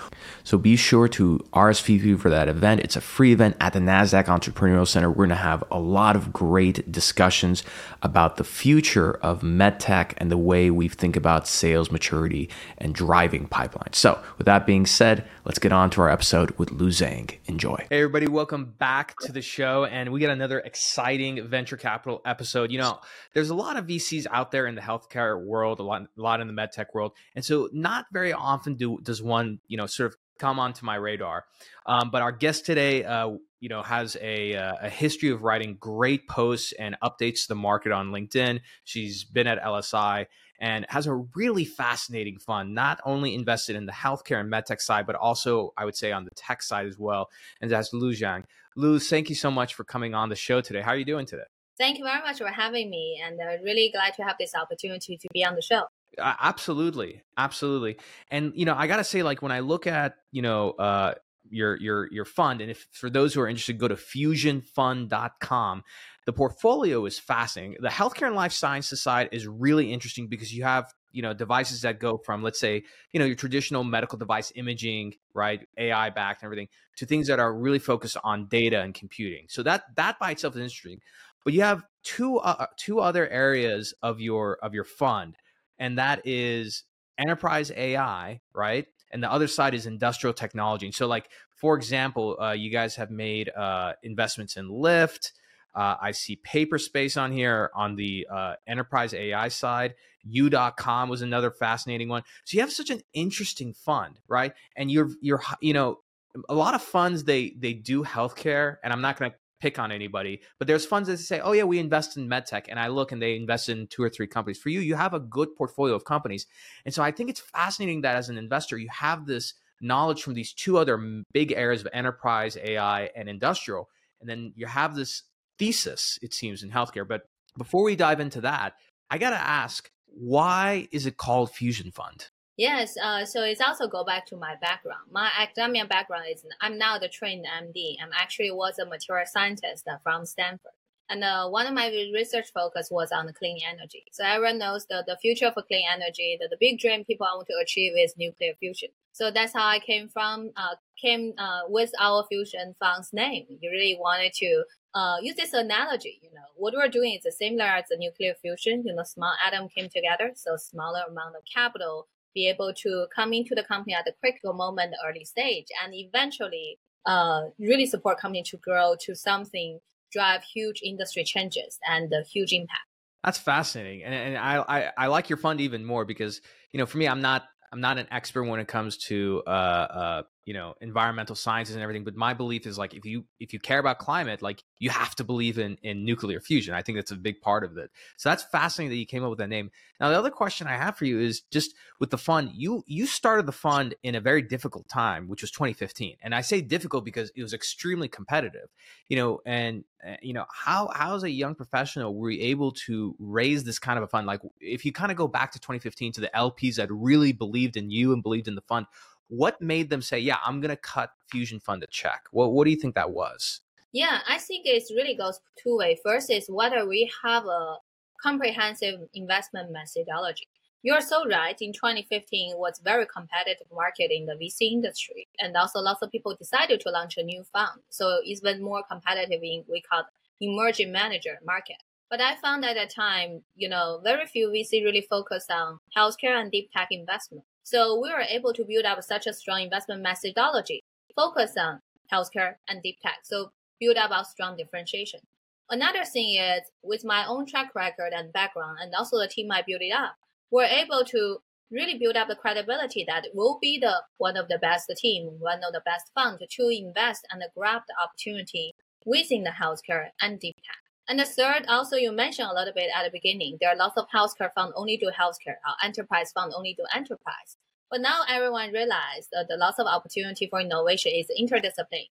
So 0.50 0.58
be 0.58 0.75
sure 0.75 1.06
to 1.06 1.38
RSVP 1.52 2.19
for 2.19 2.29
that 2.29 2.49
event. 2.49 2.81
It's 2.81 2.97
a 2.97 3.00
free 3.00 3.32
event 3.32 3.56
at 3.61 3.73
the 3.73 3.79
NASDAQ 3.79 4.25
Entrepreneurial 4.25 4.85
Center. 4.85 5.08
We're 5.08 5.14
going 5.14 5.29
to 5.29 5.37
have 5.37 5.62
a 5.70 5.79
lot 5.79 6.17
of 6.17 6.32
great 6.32 6.91
discussions 6.91 7.62
about 8.02 8.37
the 8.37 8.43
future 8.43 9.12
of 9.23 9.43
medtech 9.43 10.14
and 10.17 10.29
the 10.29 10.37
way 10.37 10.69
we 10.69 10.88
think 10.88 11.14
about 11.14 11.47
sales 11.47 11.93
maturity 11.93 12.50
and 12.79 12.93
driving 12.97 13.47
pipelines. 13.47 13.94
So, 13.94 14.20
with 14.38 14.47
that 14.47 14.67
being 14.67 14.87
said, 14.87 15.25
let's 15.44 15.61
get 15.61 15.70
on 15.70 15.88
to 15.91 16.00
our 16.00 16.11
episode 16.11 16.50
with 16.58 16.73
Lu 16.73 16.88
Zhang. 16.88 17.32
Enjoy. 17.46 17.87
Hey, 17.88 17.99
everybody, 17.99 18.26
welcome 18.26 18.75
back 18.76 19.14
to 19.20 19.31
the 19.31 19.43
show. 19.43 19.85
And 19.85 20.11
we 20.11 20.19
got 20.19 20.31
another 20.31 20.58
exciting 20.58 21.46
venture 21.46 21.76
capital 21.76 22.23
episode. 22.26 22.73
You 22.73 22.81
know, 22.81 22.99
there's 23.34 23.51
a 23.51 23.55
lot 23.55 23.77
of 23.77 23.86
VCs 23.86 24.27
out 24.32 24.51
there 24.51 24.67
in 24.67 24.75
the 24.75 24.81
healthcare 24.81 25.41
world, 25.41 25.79
a 25.79 25.84
lot, 25.84 26.03
a 26.03 26.20
lot 26.20 26.41
in 26.41 26.48
the 26.48 26.53
medtech 26.53 26.86
world. 26.93 27.13
And 27.36 27.44
so, 27.44 27.69
not 27.72 28.06
very 28.13 28.32
often 28.32 28.75
do 28.75 28.98
does 29.01 29.22
one, 29.22 29.60
you 29.69 29.77
know, 29.77 29.86
sort 29.86 30.13
of 30.13 30.19
come 30.41 30.59
onto 30.59 30.85
my 30.85 30.97
radar. 30.97 31.44
Um, 31.87 32.11
but 32.11 32.23
our 32.23 32.32
guest 32.32 32.67
today, 32.67 33.05
uh, 33.05 33.31
you 33.61 33.69
know, 33.69 33.82
has 33.82 34.17
a, 34.20 34.56
uh, 34.56 34.75
a 34.82 34.89
history 34.89 35.29
of 35.29 35.43
writing 35.43 35.77
great 35.79 36.27
posts 36.27 36.73
and 36.73 36.97
updates 37.05 37.43
to 37.43 37.49
the 37.49 37.55
market 37.55 37.93
on 37.93 38.11
LinkedIn. 38.11 38.61
She's 38.85 39.23
been 39.23 39.47
at 39.47 39.63
LSI 39.63 40.27
and 40.59 40.87
has 40.89 41.06
a 41.06 41.15
really 41.35 41.65
fascinating 41.65 42.39
fund, 42.39 42.75
not 42.75 43.01
only 43.05 43.35
invested 43.35 43.77
in 43.77 43.87
the 43.87 43.93
healthcare 43.93 44.41
and 44.41 44.51
medtech 44.51 44.81
side, 44.81 45.06
but 45.06 45.17
also, 45.17 45.73
I 45.77 45.85
would 45.85 45.97
say, 45.97 46.13
on 46.13 46.25
the 46.25 46.31
tech 46.35 46.63
side 46.63 46.87
as 46.87 46.99
well. 46.99 47.29
And 47.61 47.70
that's 47.70 47.93
Lu 47.93 48.13
Zhang. 48.13 48.44
Lu, 48.77 48.99
thank 48.99 49.29
you 49.29 49.35
so 49.35 49.51
much 49.51 49.75
for 49.75 49.85
coming 49.85 50.15
on 50.15 50.29
the 50.29 50.37
show 50.37 50.61
today. 50.61 50.81
How 50.81 50.93
are 50.93 50.97
you 50.97 51.05
doing 51.05 51.27
today? 51.27 51.44
Thank 51.79 51.99
you 51.99 52.05
very 52.05 52.20
much 52.20 52.39
for 52.39 52.49
having 52.49 52.91
me, 52.91 53.20
and 53.25 53.41
uh, 53.41 53.63
really 53.65 53.91
glad 53.91 54.13
to 54.15 54.23
have 54.23 54.37
this 54.39 54.55
opportunity 54.55 55.17
to 55.17 55.29
be 55.32 55.44
on 55.44 55.55
the 55.55 55.63
show. 55.63 55.85
Uh, 56.19 56.34
absolutely, 56.40 57.22
absolutely. 57.36 57.96
And 58.31 58.52
you 58.55 58.64
know, 58.64 58.74
I 58.74 58.86
gotta 58.86 59.05
say, 59.05 59.22
like 59.22 59.43
when 59.43 59.52
I 59.52 59.60
look 59.60 59.86
at 59.86 60.17
you 60.32 60.43
know 60.43 60.70
uh, 60.72 61.14
your 61.50 61.76
your 61.76 62.08
your 62.12 62.24
fund, 62.24 62.60
and 62.60 62.70
if 62.70 62.86
for 62.93 63.10
those 63.10 63.34
who 63.34 63.40
are 63.40 63.48
interested, 63.48 63.79
go 63.79 63.88
to 63.88 63.96
fusionfund.com. 63.96 65.84
The 66.26 66.32
portfolio 66.32 67.06
is 67.06 67.19
fascinating. 67.19 67.76
The 67.81 67.88
healthcare 67.88 68.26
and 68.26 68.36
life 68.36 68.52
sciences 68.52 69.02
side 69.02 69.31
is 69.32 69.48
really 69.48 69.93
interesting 69.93 70.29
because 70.29 70.55
you 70.55 70.62
have 70.64 70.93
you 71.12 71.22
know 71.22 71.34
devices 71.34 71.82
that 71.82 71.98
go 71.98 72.19
from 72.19 72.43
let's 72.43 72.60
say 72.60 72.82
you 73.12 73.20
know 73.20 73.26
your 73.26 73.36
traditional 73.36 73.84
medical 73.84 74.19
device 74.19 74.52
imaging 74.55 75.14
right 75.34 75.67
ai 75.76 76.10
backed 76.10 76.43
and 76.43 76.46
everything 76.46 76.69
to 76.96 77.06
things 77.06 77.26
that 77.26 77.40
are 77.40 77.52
really 77.52 77.79
focused 77.79 78.17
on 78.22 78.46
data 78.46 78.81
and 78.81 78.94
computing 78.94 79.46
so 79.48 79.62
that 79.62 79.82
that 79.96 80.19
by 80.19 80.31
itself 80.31 80.55
is 80.55 80.60
interesting 80.60 81.00
but 81.44 81.52
you 81.52 81.62
have 81.62 81.84
two 82.02 82.38
uh, 82.38 82.67
two 82.76 83.00
other 83.00 83.29
areas 83.29 83.94
of 84.02 84.20
your 84.20 84.58
of 84.62 84.74
your 84.74 84.84
fund 84.84 85.36
and 85.81 85.99
that 85.99 86.22
is 86.25 86.84
enterprise 87.19 87.72
ai 87.77 88.41
right 88.55 88.87
and 89.10 89.20
the 89.22 89.32
other 89.32 89.49
side 89.49 89.75
is 89.75 89.87
industrial 89.87 90.32
technology 90.32 90.87
and 90.87 90.94
so 90.94 91.08
like 91.08 91.29
for 91.60 91.75
example 91.77 92.41
uh, 92.41 92.53
you 92.53 92.70
guys 92.70 92.94
have 92.94 93.10
made 93.10 93.51
uh, 93.56 93.93
investments 94.05 94.56
in 94.56 94.69
lyft 94.70 95.32
Uh, 95.75 95.94
I 96.03 96.13
see 96.13 96.37
Paperspace 96.37 97.17
on 97.17 97.32
here 97.32 97.70
on 97.75 97.94
the 97.96 98.27
uh, 98.29 98.55
enterprise 98.67 99.15
AI 99.15 99.49
side. 99.49 99.94
You.com 100.25 101.08
was 101.08 101.22
another 101.22 101.51
fascinating 101.53 102.08
one. 102.08 102.22
So 102.44 102.56
you 102.56 102.60
have 102.63 102.72
such 102.72 102.91
an 102.91 103.03
interesting 103.13 103.72
fund, 103.72 104.19
right? 104.29 104.53
And 104.77 104.91
you're 104.91 105.10
you're 105.22 105.43
you 105.60 105.72
know 105.72 106.01
a 106.49 106.55
lot 106.55 106.75
of 106.75 106.82
funds 106.82 107.22
they 107.25 107.55
they 107.58 107.72
do 107.72 108.03
healthcare, 108.05 108.77
and 108.82 108.93
I'm 108.93 109.01
not 109.01 109.17
going 109.19 109.31
to 109.31 109.37
pick 109.60 109.79
on 109.79 109.93
anybody, 109.93 110.40
but 110.58 110.67
there's 110.67 110.86
funds 110.86 111.08
that 111.08 111.19
say, 111.19 111.40
oh 111.40 111.52
yeah, 111.52 111.64
we 111.64 111.79
invest 111.79 112.17
in 112.17 112.29
medtech, 112.29 112.67
and 112.69 112.79
I 112.79 112.88
look 112.88 113.12
and 113.12 113.20
they 113.20 113.36
invest 113.36 113.69
in 113.69 113.86
two 113.86 114.02
or 114.02 114.10
three 114.10 114.26
companies. 114.26 114.58
For 114.58 114.69
you, 114.70 114.81
you 114.81 114.94
have 114.94 115.14
a 115.14 115.20
good 115.20 115.55
portfolio 115.56 115.94
of 115.94 116.05
companies, 116.05 116.46
and 116.84 116.94
so 116.94 117.02
I 117.02 117.10
think 117.10 117.31
it's 117.31 117.40
fascinating 117.40 118.00
that 118.02 118.17
as 118.17 118.29
an 118.29 118.38
investor, 118.38 118.79
you 118.79 118.88
have 118.90 119.26
this 119.26 119.55
knowledge 119.81 120.22
from 120.22 120.34
these 120.34 120.52
two 120.52 120.79
other 120.79 121.24
big 121.32 121.52
areas 121.52 121.81
of 121.81 121.88
enterprise, 121.93 122.56
AI, 122.62 123.10
and 123.17 123.29
industrial, 123.29 123.88
and 124.20 124.29
then 124.29 124.52
you 124.56 124.67
have 124.67 124.94
this 124.94 125.22
thesis, 125.58 126.19
it 126.22 126.34
seems, 126.34 126.62
in 126.62 126.70
healthcare. 126.70 127.06
But 127.06 127.22
before 127.56 127.82
we 127.82 127.96
dive 127.96 128.20
into 128.20 128.40
that, 128.43 128.74
I 129.10 129.19
got 129.19 129.31
to 129.31 129.40
ask, 129.40 129.90
why 130.06 130.88
is 130.93 131.06
it 131.06 131.17
called 131.17 131.52
Fusion 131.52 131.90
Fund? 131.90 132.29
Yes, 132.57 132.97
uh, 133.03 133.25
so 133.25 133.43
it's 133.43 133.61
also 133.61 133.89
go 133.89 134.05
back 134.05 134.27
to 134.27 134.37
my 134.37 134.55
background. 134.61 135.11
My 135.11 135.31
academia 135.39 135.87
background 135.87 136.25
is 136.31 136.45
I'm 136.61 136.77
now 136.77 136.99
the 136.99 137.09
trained 137.09 137.47
MD. 137.47 137.97
I'm 138.03 138.11
actually 138.15 138.51
was 138.51 138.79
a 138.79 138.85
material 138.85 139.27
scientist 139.27 139.89
from 140.03 140.27
Stanford. 140.27 140.73
And 141.11 141.25
uh, 141.25 141.49
one 141.49 141.67
of 141.67 141.75
my 141.75 141.89
research 142.15 142.53
focus 142.55 142.89
was 142.89 143.11
on 143.11 143.33
clean 143.37 143.59
energy. 143.69 144.05
So 144.13 144.25
everyone 144.25 144.59
knows 144.59 144.87
that 144.91 145.07
the 145.07 145.17
future 145.21 145.51
for 145.53 145.63
clean 145.63 145.85
energy, 145.93 146.39
that 146.41 146.51
the 146.51 146.57
big 146.61 146.79
dream 146.79 147.05
people 147.05 147.27
want 147.35 147.49
to 147.49 147.59
achieve 147.61 147.95
is 147.99 148.15
nuclear 148.17 148.53
fusion. 148.61 148.91
So 149.13 149.33
that's 149.33 149.53
how 149.53 149.67
I 149.67 149.81
came 149.81 150.09
from, 150.09 150.51
uh, 150.57 150.77
came 151.03 151.33
uh, 151.37 151.63
with 151.67 151.91
our 152.01 152.25
fusion 152.31 152.77
fund's 152.79 153.13
name. 153.13 153.47
You 153.49 153.71
really 153.73 153.99
wanted 153.99 154.33
to 154.35 154.65
uh, 154.95 155.17
use 155.21 155.35
this 155.35 155.53
analogy. 155.53 156.21
You 156.23 156.31
know, 156.31 156.47
what 156.57 156.75
we're 156.75 156.89
doing 156.89 157.19
is 157.25 157.37
similar 157.37 157.65
as 157.65 157.87
the 157.91 157.97
nuclear 157.97 158.35
fusion. 158.41 158.85
You 158.87 158.95
know, 158.95 159.03
small 159.03 159.35
atom 159.45 159.69
came 159.69 159.89
together, 159.89 160.31
so 160.37 160.57
smaller 160.57 161.03
amount 161.09 161.35
of 161.35 161.43
capital 161.53 162.07
be 162.34 162.49
able 162.49 162.72
to 162.82 163.06
come 163.15 163.32
into 163.32 163.55
the 163.55 163.63
company 163.63 163.94
at 163.94 164.05
the 164.05 164.13
critical 164.20 164.53
moment, 164.53 164.94
early 165.06 165.25
stage, 165.25 165.67
and 165.84 165.94
eventually 165.94 166.79
uh, 167.06 167.43
really 167.58 167.87
support 167.87 168.19
company 168.19 168.43
to 168.44 168.56
grow 168.58 168.94
to 169.01 169.15
something 169.15 169.81
drive 170.13 170.43
huge 170.43 170.81
industry 170.84 171.25
changes 171.25 171.79
and 171.89 172.13
huge 172.32 172.53
impact. 172.53 172.81
That's 173.25 173.39
fascinating, 173.39 174.03
and, 174.05 174.15
and 174.15 174.39
I, 174.39 174.65
I, 174.67 174.91
I 174.96 175.06
like 175.08 175.29
your 175.29 175.37
fund 175.37 175.60
even 175.60 175.84
more 175.84 176.05
because 176.05 176.41
you 176.72 176.79
know 176.79 176.87
for 176.87 176.99
me 176.99 177.06
I'm 177.06 177.20
not 177.20 177.44
I'm 177.72 177.81
not 177.81 177.99
an 177.99 178.06
expert 178.10 178.44
when 178.44 178.60
it 178.60 178.69
comes 178.69 178.96
to 179.08 179.43
uh, 179.46 179.51
uh, 179.51 180.22
you 180.51 180.55
know 180.55 180.75
environmental 180.81 181.37
sciences 181.37 181.77
and 181.77 181.83
everything 181.85 182.03
but 182.03 182.17
my 182.17 182.35
belief 182.35 182.67
is 182.67 182.77
like 182.77 182.93
if 182.93 183.05
you 183.05 183.23
if 183.39 183.53
you 183.53 183.61
care 183.61 183.79
about 183.79 184.01
climate 184.01 184.43
like 184.43 184.65
you 184.81 184.91
have 184.91 185.15
to 185.15 185.23
believe 185.23 185.59
in 185.59 185.77
in 185.85 186.05
nuclear 186.05 186.41
fusion. 186.41 186.75
I 186.75 186.83
think 186.83 186.99
that's 186.99 187.13
a 187.13 187.17
big 187.17 187.41
part 187.41 187.63
of 187.63 187.77
it. 187.77 187.91
So 188.17 188.31
that's 188.31 188.43
fascinating 188.43 188.91
that 188.91 188.97
you 188.97 189.07
came 189.07 189.23
up 189.23 189.31
with 189.31 189.39
that 189.39 189.49
name. 189.49 189.71
Now 190.01 190.09
the 190.09 190.19
other 190.19 190.31
question 190.31 190.67
i 190.67 190.77
have 190.77 190.97
for 190.97 191.05
you 191.05 191.21
is 191.21 191.43
just 191.53 191.75
with 192.01 192.11
the 192.11 192.19
fund 192.19 192.51
you 192.55 192.83
you 192.87 193.07
started 193.07 193.47
the 193.47 193.53
fund 193.53 193.95
in 194.03 194.17
a 194.17 194.21
very 194.21 194.43
difficult 194.43 194.89
time 194.89 195.29
which 195.29 195.43
was 195.43 195.51
2015 195.51 196.17
and 196.23 196.35
i 196.35 196.41
say 196.41 196.63
difficult 196.63 197.05
because 197.05 197.31
it 197.37 197.43
was 197.43 197.53
extremely 197.53 198.09
competitive 198.09 198.69
you 199.09 199.17
know 199.17 199.41
and 199.45 199.85
uh, 200.07 200.15
you 200.23 200.33
know 200.33 200.47
how 200.51 200.89
how 200.95 201.15
as 201.15 201.23
a 201.23 201.31
young 201.31 201.55
professional 201.55 202.15
were 202.15 202.31
you 202.31 202.43
able 202.43 202.73
to 202.73 203.15
raise 203.19 203.65
this 203.65 203.79
kind 203.79 203.99
of 203.99 204.03
a 204.03 204.07
fund? 204.09 204.27
Like 204.27 204.41
if 204.59 204.87
you 204.87 204.93
kind 204.93 205.11
of 205.11 205.19
go 205.19 205.29
back 205.29 205.53
to 205.53 205.61
2015 205.61 206.13
to 206.13 206.21
the 206.23 206.31
lps 206.35 206.77
that 206.77 206.91
really 206.91 207.33
believed 207.33 207.77
in 207.77 207.91
you 207.91 208.15
and 208.15 208.23
believed 208.23 208.49
in 208.49 208.55
the 208.55 208.63
fund 208.63 208.87
what 209.31 209.60
made 209.60 209.89
them 209.91 210.03
say, 210.03 210.19
"Yeah, 210.19 210.39
I'm 210.44 210.60
going 210.60 210.70
to 210.70 210.77
cut 210.77 211.10
Fusion 211.31 211.60
Fund 211.60 211.82
a 211.82 211.87
check"? 211.87 212.25
What 212.32 212.53
What 212.53 212.65
do 212.65 212.70
you 212.70 212.77
think 212.77 212.94
that 212.94 213.10
was? 213.10 213.60
Yeah, 213.93 214.20
I 214.29 214.39
think 214.39 214.67
it 214.67 214.84
really 214.94 215.17
goes 215.17 215.41
two 215.56 215.77
way. 215.77 215.99
First 216.05 216.31
is 216.31 216.46
whether 216.49 216.87
we 216.87 217.10
have 217.25 217.46
a 217.46 217.77
comprehensive 218.22 219.01
investment 219.15 219.72
methodology. 219.72 220.46
You're 220.82 221.01
so 221.01 221.27
right. 221.29 221.56
In 221.60 221.72
2015, 221.72 222.53
it 222.53 222.58
was 222.58 222.81
very 222.82 223.06
competitive 223.06 223.67
market 223.72 224.10
in 224.10 224.27
the 224.27 224.34
VC 224.34 224.72
industry, 224.72 225.29
and 225.39 225.56
also 225.56 225.81
lots 225.81 226.03
of 226.03 226.10
people 226.10 226.34
decided 226.34 226.81
to 226.81 226.91
launch 226.91 227.19
a 227.19 227.22
new 227.22 227.44
fund. 227.53 227.81
So 227.91 228.20
it's 228.25 228.41
been 228.41 228.63
more 228.63 228.82
competitive 228.91 229.43
in 229.43 229.65
we 229.69 229.82
call 229.82 230.05
emerging 230.41 230.91
manager 230.93 231.39
market. 231.44 231.77
But 232.08 232.20
I 232.20 232.37
found 232.37 232.65
at 232.65 232.75
that 232.75 232.91
time, 232.91 233.43
you 233.55 233.69
know, 233.69 234.01
very 234.03 234.27
few 234.27 234.49
VC 234.49 234.82
really 234.84 235.06
focused 235.08 235.51
on 235.51 235.79
healthcare 235.96 236.41
and 236.41 236.51
deep 236.51 236.70
tech 236.72 236.89
investment. 236.91 237.44
So 237.62 238.00
we 238.00 238.12
were 238.12 238.24
able 238.29 238.52
to 238.55 238.64
build 238.64 238.84
up 238.84 239.02
such 239.02 239.26
a 239.26 239.32
strong 239.32 239.62
investment 239.62 240.02
methodology, 240.02 240.82
focus 241.14 241.55
on 241.58 241.81
healthcare 242.12 242.55
and 242.69 242.82
deep 242.82 242.98
tech. 243.02 243.19
So 243.22 243.52
build 243.79 243.96
up 243.96 244.10
our 244.10 244.24
strong 244.24 244.56
differentiation. 244.56 245.20
Another 245.69 246.05
thing 246.05 246.34
is 246.34 246.62
with 246.82 247.05
my 247.05 247.24
own 247.26 247.46
track 247.46 247.72
record 247.74 248.12
and 248.12 248.32
background 248.32 248.79
and 248.81 248.93
also 248.94 249.19
the 249.19 249.29
team 249.29 249.52
I 249.52 249.62
built 249.67 249.82
it 249.82 249.93
up, 249.93 250.17
we're 250.50 250.64
able 250.64 251.05
to 251.06 251.38
really 251.70 251.96
build 251.96 252.17
up 252.17 252.26
the 252.29 252.34
credibility 252.34 253.05
that 253.06 253.29
we'll 253.32 253.58
be 253.60 253.79
the 253.79 254.02
one 254.19 254.36
of 254.36 254.48
the 254.48 254.58
best 254.58 254.90
team, 254.96 255.36
one 255.38 255.60
of 255.62 255.72
the 255.72 255.82
best 255.84 256.10
funds 256.14 256.43
to 256.50 256.69
invest 256.69 257.26
and 257.31 257.43
grab 257.56 257.82
the 257.86 257.94
opportunity 258.02 258.74
within 259.06 259.44
the 259.44 259.50
healthcare 259.50 260.08
and 260.20 260.40
deep 260.40 260.56
tech. 260.56 260.90
And 261.10 261.19
the 261.19 261.24
third, 261.24 261.67
also 261.67 261.96
you 261.96 262.12
mentioned 262.12 262.46
a 262.48 262.55
little 262.55 262.72
bit 262.72 262.88
at 262.96 263.02
the 263.02 263.10
beginning, 263.10 263.58
there 263.60 263.70
are 263.70 263.74
lots 263.74 263.96
of 263.96 264.06
healthcare 264.14 264.52
fund 264.55 264.72
only 264.76 264.96
do 264.96 265.10
healthcare, 265.10 265.58
or 265.67 265.74
enterprise 265.82 266.31
fund 266.31 266.52
only 266.56 266.72
do 266.72 266.84
enterprise. 266.94 267.56
But 267.90 268.00
now 268.00 268.20
everyone 268.29 268.70
realized 268.70 269.31
that 269.32 269.48
the 269.48 269.56
lots 269.56 269.81
of 269.81 269.88
opportunity 269.88 270.46
for 270.46 270.60
innovation 270.60 271.10
is 271.12 271.26
interdisciplinary. 271.36 272.10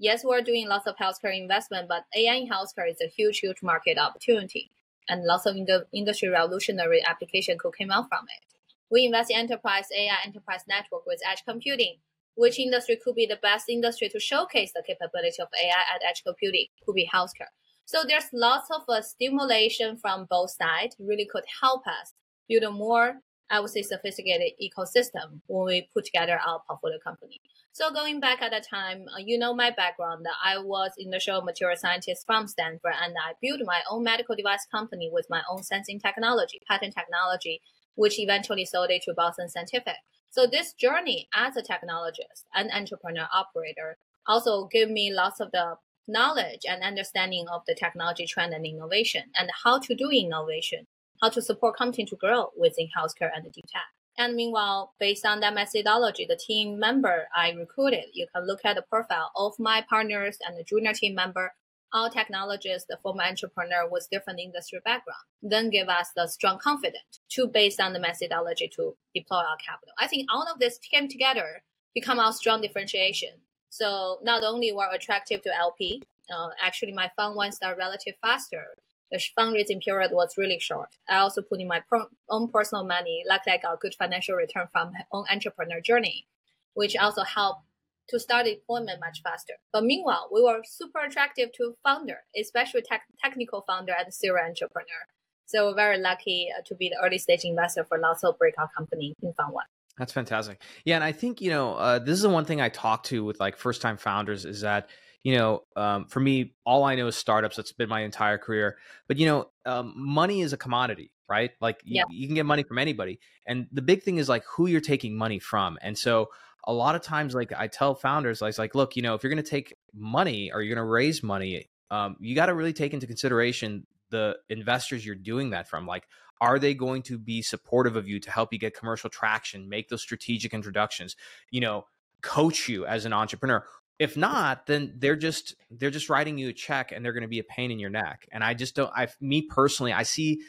Yes, 0.00 0.24
we're 0.24 0.42
doing 0.42 0.66
lots 0.66 0.88
of 0.88 0.96
healthcare 0.96 1.32
investment, 1.32 1.86
but 1.86 2.06
AI 2.16 2.34
in 2.34 2.48
healthcare 2.48 2.90
is 2.90 3.00
a 3.00 3.06
huge, 3.06 3.38
huge 3.38 3.62
market 3.62 3.98
opportunity. 3.98 4.72
And 5.08 5.22
lots 5.22 5.46
of 5.46 5.54
the 5.54 5.86
industry 5.94 6.28
revolutionary 6.28 7.04
application 7.06 7.56
could 7.56 7.74
come 7.78 7.92
out 7.92 8.08
from 8.08 8.24
it. 8.24 8.56
We 8.90 9.04
invest 9.04 9.30
in 9.30 9.36
enterprise 9.36 9.86
AI 9.96 10.16
enterprise 10.26 10.64
network 10.68 11.06
with 11.06 11.20
edge 11.24 11.44
computing. 11.46 11.98
Which 12.34 12.58
industry 12.58 12.96
could 12.96 13.14
be 13.14 13.26
the 13.26 13.38
best 13.40 13.68
industry 13.68 14.08
to 14.08 14.18
showcase 14.18 14.72
the 14.74 14.82
capability 14.84 15.40
of 15.40 15.48
AI 15.62 15.94
at 15.94 16.02
edge 16.04 16.24
computing? 16.24 16.66
Could 16.84 16.96
be 16.96 17.08
healthcare. 17.14 17.54
So 17.90 18.04
there's 18.06 18.28
lots 18.32 18.70
of 18.70 18.82
uh, 18.88 19.02
stimulation 19.02 19.96
from 19.96 20.28
both 20.30 20.50
sides 20.52 20.94
really 21.00 21.26
could 21.26 21.42
help 21.60 21.84
us 21.88 22.14
build 22.48 22.62
a 22.62 22.70
more, 22.70 23.16
I 23.50 23.58
would 23.58 23.70
say, 23.70 23.82
sophisticated 23.82 24.52
ecosystem 24.62 25.40
when 25.48 25.66
we 25.66 25.88
put 25.92 26.04
together 26.04 26.38
our 26.38 26.62
portfolio 26.68 26.98
company. 27.02 27.40
So 27.72 27.92
going 27.92 28.20
back 28.20 28.42
at 28.42 28.52
the 28.52 28.60
time, 28.64 29.06
uh, 29.12 29.18
you 29.18 29.36
know 29.36 29.52
my 29.54 29.72
background. 29.72 30.24
I 30.44 30.58
was 30.58 30.92
industrial 30.98 31.42
material 31.42 31.76
scientist 31.76 32.26
from 32.26 32.46
Stanford, 32.46 32.94
and 33.02 33.16
I 33.18 33.32
built 33.42 33.60
my 33.64 33.80
own 33.90 34.04
medical 34.04 34.36
device 34.36 34.68
company 34.70 35.10
with 35.12 35.26
my 35.28 35.42
own 35.50 35.64
sensing 35.64 35.98
technology, 35.98 36.60
patent 36.70 36.94
technology, 36.94 37.60
which 37.96 38.20
eventually 38.20 38.66
sold 38.66 38.90
it 38.90 39.02
to 39.06 39.14
Boston 39.14 39.48
Scientific. 39.48 39.96
So 40.30 40.46
this 40.46 40.74
journey 40.74 41.28
as 41.34 41.56
a 41.56 41.62
technologist 41.62 42.44
and 42.54 42.70
entrepreneur 42.70 43.26
operator 43.34 43.98
also 44.28 44.68
gave 44.70 44.90
me 44.90 45.12
lots 45.12 45.40
of 45.40 45.50
the 45.50 45.74
knowledge 46.10 46.62
and 46.68 46.82
understanding 46.82 47.46
of 47.48 47.62
the 47.66 47.74
technology 47.74 48.26
trend 48.26 48.52
and 48.52 48.66
innovation 48.66 49.24
and 49.38 49.50
how 49.64 49.78
to 49.78 49.94
do 49.94 50.10
innovation, 50.10 50.86
how 51.22 51.28
to 51.30 51.42
support 51.42 51.76
company 51.76 52.04
to 52.06 52.16
grow 52.16 52.50
within 52.56 52.88
healthcare 52.96 53.30
and 53.34 53.44
deep 53.52 53.66
tech. 53.68 53.82
And 54.18 54.34
meanwhile, 54.34 54.92
based 54.98 55.24
on 55.24 55.40
that 55.40 55.54
methodology, 55.54 56.26
the 56.28 56.36
team 56.36 56.78
member 56.78 57.28
I 57.34 57.52
recruited, 57.52 58.06
you 58.12 58.26
can 58.34 58.46
look 58.46 58.60
at 58.64 58.76
the 58.76 58.82
profile 58.82 59.30
of 59.36 59.54
my 59.58 59.84
partners 59.88 60.38
and 60.46 60.58
the 60.58 60.64
junior 60.64 60.92
team 60.92 61.14
member, 61.14 61.54
all 61.92 62.10
technologists, 62.10 62.86
the 62.88 62.98
former 63.02 63.22
entrepreneur 63.22 63.88
with 63.90 64.08
different 64.10 64.40
industry 64.40 64.80
background, 64.84 65.22
then 65.42 65.70
give 65.70 65.88
us 65.88 66.10
the 66.14 66.26
strong 66.28 66.58
confidence 66.58 67.20
to 67.30 67.46
based 67.46 67.80
on 67.80 67.92
the 67.92 68.00
methodology 68.00 68.70
to 68.76 68.94
deploy 69.14 69.38
our 69.38 69.56
capital. 69.56 69.94
I 69.98 70.06
think 70.06 70.28
all 70.30 70.46
of 70.52 70.60
this 70.60 70.78
came 70.78 71.08
together, 71.08 71.62
become 71.94 72.18
our 72.18 72.32
strong 72.32 72.60
differentiation 72.60 73.40
so 73.70 74.18
not 74.22 74.42
only 74.42 74.72
were 74.72 74.88
attractive 74.92 75.42
to 75.42 75.56
LP, 75.56 76.02
uh, 76.30 76.48
actually 76.60 76.92
my 76.92 77.10
fund 77.16 77.36
went 77.36 77.54
start 77.54 77.78
relative 77.78 78.14
faster. 78.20 78.76
The 79.10 79.20
fundraising 79.36 79.82
period 79.82 80.12
was 80.12 80.36
really 80.36 80.58
short. 80.60 80.90
I 81.08 81.18
also 81.18 81.42
put 81.42 81.60
in 81.60 81.66
my 81.66 81.80
pro- 81.88 82.06
own 82.28 82.48
personal 82.48 82.84
money. 82.84 83.24
Luckily, 83.28 83.54
I 83.54 83.58
got 83.58 83.80
good 83.80 83.94
financial 83.94 84.36
return 84.36 84.68
from 84.70 84.92
my 84.92 85.00
own 85.12 85.24
entrepreneur 85.30 85.80
journey, 85.80 86.26
which 86.74 86.96
also 86.96 87.22
helped 87.22 87.62
to 88.08 88.20
start 88.20 88.46
deployment 88.46 89.00
much 89.00 89.22
faster. 89.22 89.54
But 89.72 89.84
meanwhile, 89.84 90.28
we 90.32 90.42
were 90.42 90.62
super 90.64 91.00
attractive 91.00 91.52
to 91.54 91.76
founder, 91.82 92.18
especially 92.38 92.82
tech- 92.82 93.06
technical 93.22 93.62
founder 93.66 93.94
and 93.98 94.12
serial 94.12 94.46
entrepreneur. 94.46 95.06
So 95.46 95.68
we're 95.68 95.74
very 95.74 95.98
lucky 95.98 96.48
uh, 96.56 96.62
to 96.66 96.74
be 96.76 96.88
the 96.88 97.04
early 97.04 97.18
stage 97.18 97.44
investor 97.44 97.84
for 97.84 97.98
lots 97.98 98.22
of 98.22 98.38
breakout 98.38 98.72
company 98.76 99.14
in 99.22 99.32
Fund 99.32 99.52
One. 99.52 99.66
That's 99.98 100.12
fantastic. 100.12 100.60
Yeah, 100.84 100.96
and 100.96 101.04
I 101.04 101.12
think 101.12 101.40
you 101.40 101.50
know 101.50 101.74
uh, 101.74 101.98
this 101.98 102.14
is 102.14 102.22
the 102.22 102.30
one 102.30 102.44
thing 102.44 102.60
I 102.60 102.68
talk 102.68 103.04
to 103.04 103.24
with 103.24 103.40
like 103.40 103.56
first 103.56 103.82
time 103.82 103.96
founders 103.96 104.44
is 104.44 104.62
that 104.62 104.88
you 105.22 105.36
know 105.36 105.64
um, 105.76 106.06
for 106.06 106.20
me 106.20 106.54
all 106.64 106.84
I 106.84 106.94
know 106.94 107.06
is 107.06 107.16
startups. 107.16 107.56
That's 107.56 107.72
been 107.72 107.88
my 107.88 108.00
entire 108.00 108.38
career. 108.38 108.78
But 109.08 109.18
you 109.18 109.26
know, 109.26 109.50
um, 109.66 109.94
money 109.96 110.40
is 110.40 110.52
a 110.52 110.56
commodity, 110.56 111.12
right? 111.28 111.50
Like 111.60 111.82
yeah. 111.84 112.04
you, 112.08 112.20
you 112.20 112.26
can 112.26 112.34
get 112.34 112.46
money 112.46 112.62
from 112.62 112.78
anybody, 112.78 113.20
and 113.46 113.66
the 113.72 113.82
big 113.82 114.02
thing 114.02 114.18
is 114.18 114.28
like 114.28 114.44
who 114.44 114.66
you're 114.66 114.80
taking 114.80 115.16
money 115.16 115.38
from. 115.38 115.78
And 115.82 115.96
so 115.98 116.30
a 116.64 116.72
lot 116.72 116.94
of 116.94 117.02
times, 117.02 117.34
like 117.34 117.52
I 117.56 117.66
tell 117.66 117.94
founders, 117.94 118.40
like, 118.40 118.58
like 118.58 118.74
look, 118.74 118.96
you 118.96 119.02
know, 119.02 119.14
if 119.14 119.22
you're 119.22 119.32
going 119.32 119.42
to 119.42 119.50
take 119.50 119.76
money 119.94 120.50
or 120.52 120.62
you're 120.62 120.74
going 120.74 120.84
to 120.84 120.90
raise 120.90 121.22
money, 121.22 121.68
um, 121.90 122.16
you 122.20 122.34
got 122.34 122.46
to 122.46 122.54
really 122.54 122.72
take 122.72 122.94
into 122.94 123.06
consideration 123.06 123.86
the 124.10 124.36
investors 124.48 125.04
you're 125.04 125.14
doing 125.14 125.50
that 125.50 125.68
from. 125.68 125.86
Like, 125.86 126.06
are 126.40 126.58
they 126.58 126.74
going 126.74 127.02
to 127.02 127.18
be 127.18 127.42
supportive 127.42 127.96
of 127.96 128.08
you 128.08 128.18
to 128.20 128.30
help 128.30 128.52
you 128.52 128.58
get 128.58 128.76
commercial 128.76 129.10
traction, 129.10 129.68
make 129.68 129.88
those 129.88 130.02
strategic 130.02 130.54
introductions, 130.54 131.16
you 131.50 131.60
know, 131.60 131.86
coach 132.22 132.68
you 132.68 132.86
as 132.86 133.04
an 133.04 133.12
entrepreneur? 133.12 133.64
If 133.98 134.16
not, 134.16 134.66
then 134.66 134.94
they're 134.96 135.16
just 135.16 135.56
they're 135.70 135.90
just 135.90 136.08
writing 136.08 136.38
you 136.38 136.48
a 136.48 136.52
check 136.54 136.90
and 136.90 137.04
they're 137.04 137.12
going 137.12 137.22
to 137.22 137.28
be 137.28 137.38
a 137.38 137.44
pain 137.44 137.70
in 137.70 137.78
your 137.78 137.90
neck. 137.90 138.26
And 138.32 138.42
I 138.42 138.54
just 138.54 138.74
don't. 138.74 138.90
I, 138.96 139.08
me 139.20 139.42
personally, 139.42 139.92
I 139.92 140.04
see 140.04 140.40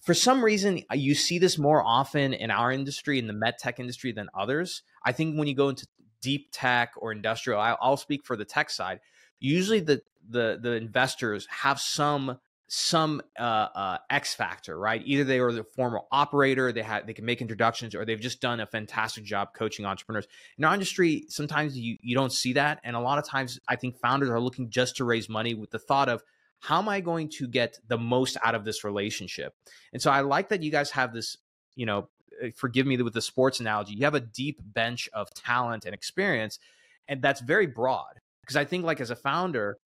for 0.00 0.14
some 0.14 0.44
reason 0.44 0.82
you 0.92 1.14
see 1.14 1.38
this 1.38 1.58
more 1.58 1.82
often 1.84 2.32
in 2.32 2.50
our 2.50 2.70
industry 2.70 3.18
in 3.18 3.26
the 3.26 3.32
med 3.32 3.58
tech 3.58 3.80
industry 3.80 4.12
than 4.12 4.28
others 4.34 4.82
i 5.04 5.12
think 5.12 5.36
when 5.36 5.48
you 5.48 5.54
go 5.54 5.68
into 5.68 5.86
deep 6.20 6.48
tech 6.52 6.92
or 6.96 7.12
industrial 7.12 7.60
i'll 7.60 7.96
speak 7.96 8.24
for 8.24 8.36
the 8.36 8.44
tech 8.44 8.70
side 8.70 9.00
usually 9.38 9.80
the 9.80 10.02
the 10.28 10.58
the 10.60 10.72
investors 10.72 11.46
have 11.50 11.80
some 11.80 12.38
some 12.70 13.22
uh, 13.38 13.42
uh, 13.42 13.98
X 14.10 14.34
factor, 14.34 14.78
right? 14.78 15.02
Either 15.04 15.24
they 15.24 15.40
are 15.40 15.50
the 15.50 15.64
former 15.64 16.02
operator, 16.12 16.70
they 16.70 16.82
have 16.82 17.06
they 17.06 17.14
can 17.14 17.24
make 17.24 17.40
introductions, 17.40 17.94
or 17.94 18.04
they've 18.04 18.20
just 18.20 18.42
done 18.42 18.60
a 18.60 18.66
fantastic 18.66 19.24
job 19.24 19.54
coaching 19.54 19.86
entrepreneurs. 19.86 20.28
In 20.58 20.64
our 20.64 20.74
industry, 20.74 21.24
sometimes 21.28 21.76
you 21.78 21.96
you 22.02 22.14
don't 22.14 22.32
see 22.32 22.52
that, 22.52 22.80
and 22.84 22.94
a 22.94 23.00
lot 23.00 23.18
of 23.18 23.26
times 23.26 23.58
I 23.68 23.76
think 23.76 23.98
founders 23.98 24.28
are 24.28 24.38
looking 24.38 24.68
just 24.68 24.96
to 24.98 25.04
raise 25.04 25.28
money 25.30 25.54
with 25.54 25.70
the 25.70 25.78
thought 25.78 26.10
of 26.10 26.22
how 26.60 26.78
am 26.78 26.88
I 26.88 27.00
going 27.00 27.30
to 27.38 27.48
get 27.48 27.78
the 27.86 27.98
most 27.98 28.36
out 28.42 28.54
of 28.54 28.64
this 28.64 28.84
relationship? 28.84 29.54
And 29.92 30.02
so 30.02 30.10
I 30.10 30.20
like 30.20 30.50
that 30.50 30.62
you 30.62 30.70
guys 30.70 30.90
have 30.90 31.14
this, 31.14 31.36
you 31.74 31.86
know, 31.86 32.08
uh, 32.42 32.48
forgive 32.54 32.86
me 32.86 33.00
with 33.00 33.14
the 33.14 33.22
sports 33.22 33.60
analogy, 33.60 33.94
you 33.94 34.04
have 34.04 34.14
a 34.14 34.20
deep 34.20 34.60
bench 34.62 35.08
of 35.14 35.32
talent 35.32 35.86
and 35.86 35.94
experience, 35.94 36.58
and 37.06 37.22
that's 37.22 37.40
very 37.40 37.66
broad. 37.66 38.20
Because 38.42 38.56
I 38.56 38.64
think, 38.64 38.84
like, 38.84 39.00
as 39.00 39.10
a 39.10 39.16
founder, 39.16 39.78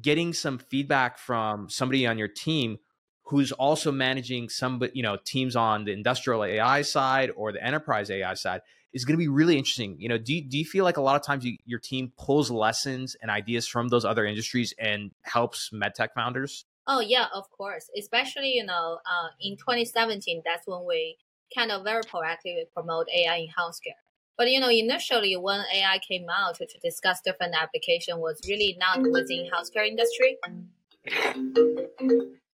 getting 0.00 0.32
some 0.32 0.58
feedback 0.58 1.18
from 1.18 1.68
somebody 1.68 2.06
on 2.06 2.18
your 2.18 2.28
team 2.28 2.78
who's 3.24 3.52
also 3.52 3.92
managing 3.92 4.48
some 4.48 4.82
you 4.92 5.02
know 5.02 5.16
teams 5.24 5.56
on 5.56 5.84
the 5.84 5.92
industrial 5.92 6.44
AI 6.44 6.82
side 6.82 7.30
or 7.36 7.52
the 7.52 7.64
enterprise 7.64 8.10
AI 8.10 8.34
side 8.34 8.60
is 8.92 9.04
going 9.04 9.14
to 9.14 9.18
be 9.18 9.28
really 9.28 9.56
interesting. 9.56 9.96
You 9.98 10.08
know, 10.08 10.18
do 10.18 10.40
do 10.40 10.58
you 10.58 10.64
feel 10.64 10.84
like 10.84 10.96
a 10.96 11.00
lot 11.00 11.16
of 11.16 11.22
times 11.22 11.44
you, 11.44 11.56
your 11.64 11.78
team 11.78 12.12
pulls 12.18 12.50
lessons 12.50 13.16
and 13.22 13.30
ideas 13.30 13.66
from 13.66 13.88
those 13.88 14.04
other 14.04 14.24
industries 14.24 14.74
and 14.78 15.12
helps 15.22 15.70
medtech 15.72 16.08
founders? 16.14 16.64
Oh 16.86 17.00
yeah, 17.00 17.26
of 17.32 17.50
course. 17.50 17.88
Especially 17.96 18.54
you 18.54 18.64
know, 18.64 18.98
uh, 19.06 19.28
in 19.40 19.56
2017, 19.56 20.42
that's 20.44 20.66
when 20.66 20.84
we 20.86 21.16
kind 21.54 21.70
of 21.70 21.84
very 21.84 22.02
proactively 22.02 22.64
promote 22.74 23.06
AI 23.16 23.36
in 23.36 23.48
healthcare. 23.48 24.00
But 24.40 24.50
you 24.50 24.58
know, 24.58 24.70
initially 24.70 25.36
when 25.36 25.60
AI 25.70 25.98
came 25.98 26.24
out 26.30 26.54
to, 26.54 26.66
discuss 26.82 27.20
different 27.20 27.54
application 27.54 28.20
was 28.20 28.40
really 28.48 28.74
not 28.80 29.02
within 29.02 29.46
healthcare 29.52 29.86
industry. 29.86 30.38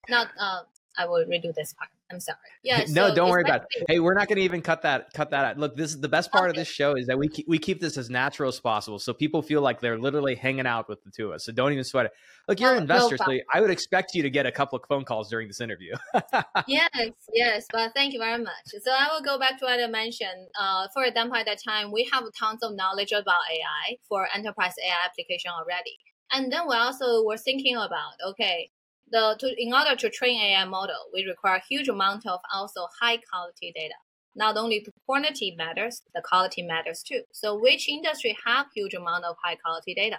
Not, 0.07 0.29
uh, 0.39 0.61
I 0.99 1.07
will 1.07 1.25
redo 1.25 1.55
this 1.55 1.73
part. 1.73 1.89
I'm 2.11 2.21
sorry. 2.21 2.39
Yeah. 2.63 2.85
no, 2.89 3.09
so 3.09 3.15
don't 3.15 3.31
worry 3.31 3.43
about 3.43 3.63
it. 3.71 3.85
Hey, 3.89 4.01
we're 4.01 4.15
not 4.15 4.29
going 4.29 4.37
to 4.37 4.43
even 4.43 4.63
cut 4.63 4.83
that 4.83 5.13
cut 5.13 5.31
that 5.31 5.45
out. 5.45 5.59
Look, 5.59 5.77
this 5.77 5.91
is 5.91 6.01
the 6.01 6.09
best 6.09 6.31
part 6.31 6.45
okay. 6.45 6.51
of 6.51 6.57
this 6.57 6.69
show 6.69 6.97
is 6.97 7.07
that 7.07 7.19
we 7.19 7.29
keep, 7.29 7.49
we 7.49 7.59
keep 7.59 7.81
this 7.81 7.97
as 7.97 8.11
natural 8.11 8.49
as 8.49 8.59
possible, 8.61 8.99
so 8.99 9.13
people 9.13 9.43
feel 9.43 9.63
like 9.63 9.81
they're 9.81 9.99
literally 9.99 10.35
hanging 10.35 10.67
out 10.67 10.89
with 10.89 11.03
the 11.05 11.11
two 11.11 11.27
of 11.29 11.33
us. 11.33 11.45
So 11.45 11.53
don't 11.53 11.73
even 11.73 11.85
sweat 11.85 12.07
it. 12.07 12.13
Look, 12.49 12.61
you're 12.61 12.73
an 12.73 12.83
investor, 12.83 13.17
no 13.21 13.25
so 13.27 13.39
I 13.53 13.61
would 13.61 13.71
expect 13.71 14.15
you 14.15 14.23
to 14.23 14.31
get 14.31 14.47
a 14.47 14.53
couple 14.53 14.79
of 14.79 14.85
phone 14.89 15.05
calls 15.05 15.29
during 15.31 15.49
this 15.49 15.61
interview. 15.61 15.95
yes, 16.67 17.13
yes, 17.33 17.67
but 17.73 17.93
thank 17.95 18.13
you 18.13 18.19
very 18.19 18.43
much. 18.43 18.67
So 18.83 18.91
I 18.91 19.09
will 19.13 19.23
go 19.23 19.39
back 19.39 19.59
to 19.61 19.67
what 19.67 19.81
I 19.81 19.87
mentioned. 19.87 20.49
Uh, 20.59 20.89
for 20.93 21.05
example, 21.05 21.37
at 21.37 21.47
that 21.47 21.59
time, 21.63 21.93
we 21.93 22.09
have 22.13 22.25
tons 22.39 22.63
of 22.63 22.75
knowledge 22.75 23.13
about 23.13 23.41
AI 23.51 23.97
for 24.09 24.27
enterprise 24.35 24.75
AI 24.85 25.07
application 25.07 25.51
already, 25.51 25.97
and 26.33 26.53
then 26.53 26.63
we 26.69 26.75
also 26.75 27.25
were 27.25 27.37
thinking 27.37 27.77
about 27.77 28.13
okay 28.27 28.71
the 29.11 29.37
to, 29.39 29.55
in 29.63 29.73
order 29.73 29.97
to 29.97 30.11
train 30.11 30.41
AI 30.41 30.65
model, 30.65 30.97
we 31.13 31.25
require 31.25 31.61
huge 31.69 31.89
amount 31.89 32.27
of 32.27 32.41
also 32.53 32.87
high 33.01 33.19
quality 33.31 33.73
data. 33.75 33.95
Not 34.35 34.57
only 34.57 34.81
the 34.85 34.93
quantity 35.07 35.55
matters, 35.57 36.03
the 36.15 36.23
quality 36.23 36.63
matters 36.63 37.03
too. 37.03 37.23
So 37.33 37.59
which 37.59 37.89
industry 37.89 38.37
have 38.47 38.67
huge 38.75 38.95
amount 38.95 39.25
of 39.25 39.37
high 39.43 39.57
quality 39.57 39.95
data? 39.95 40.19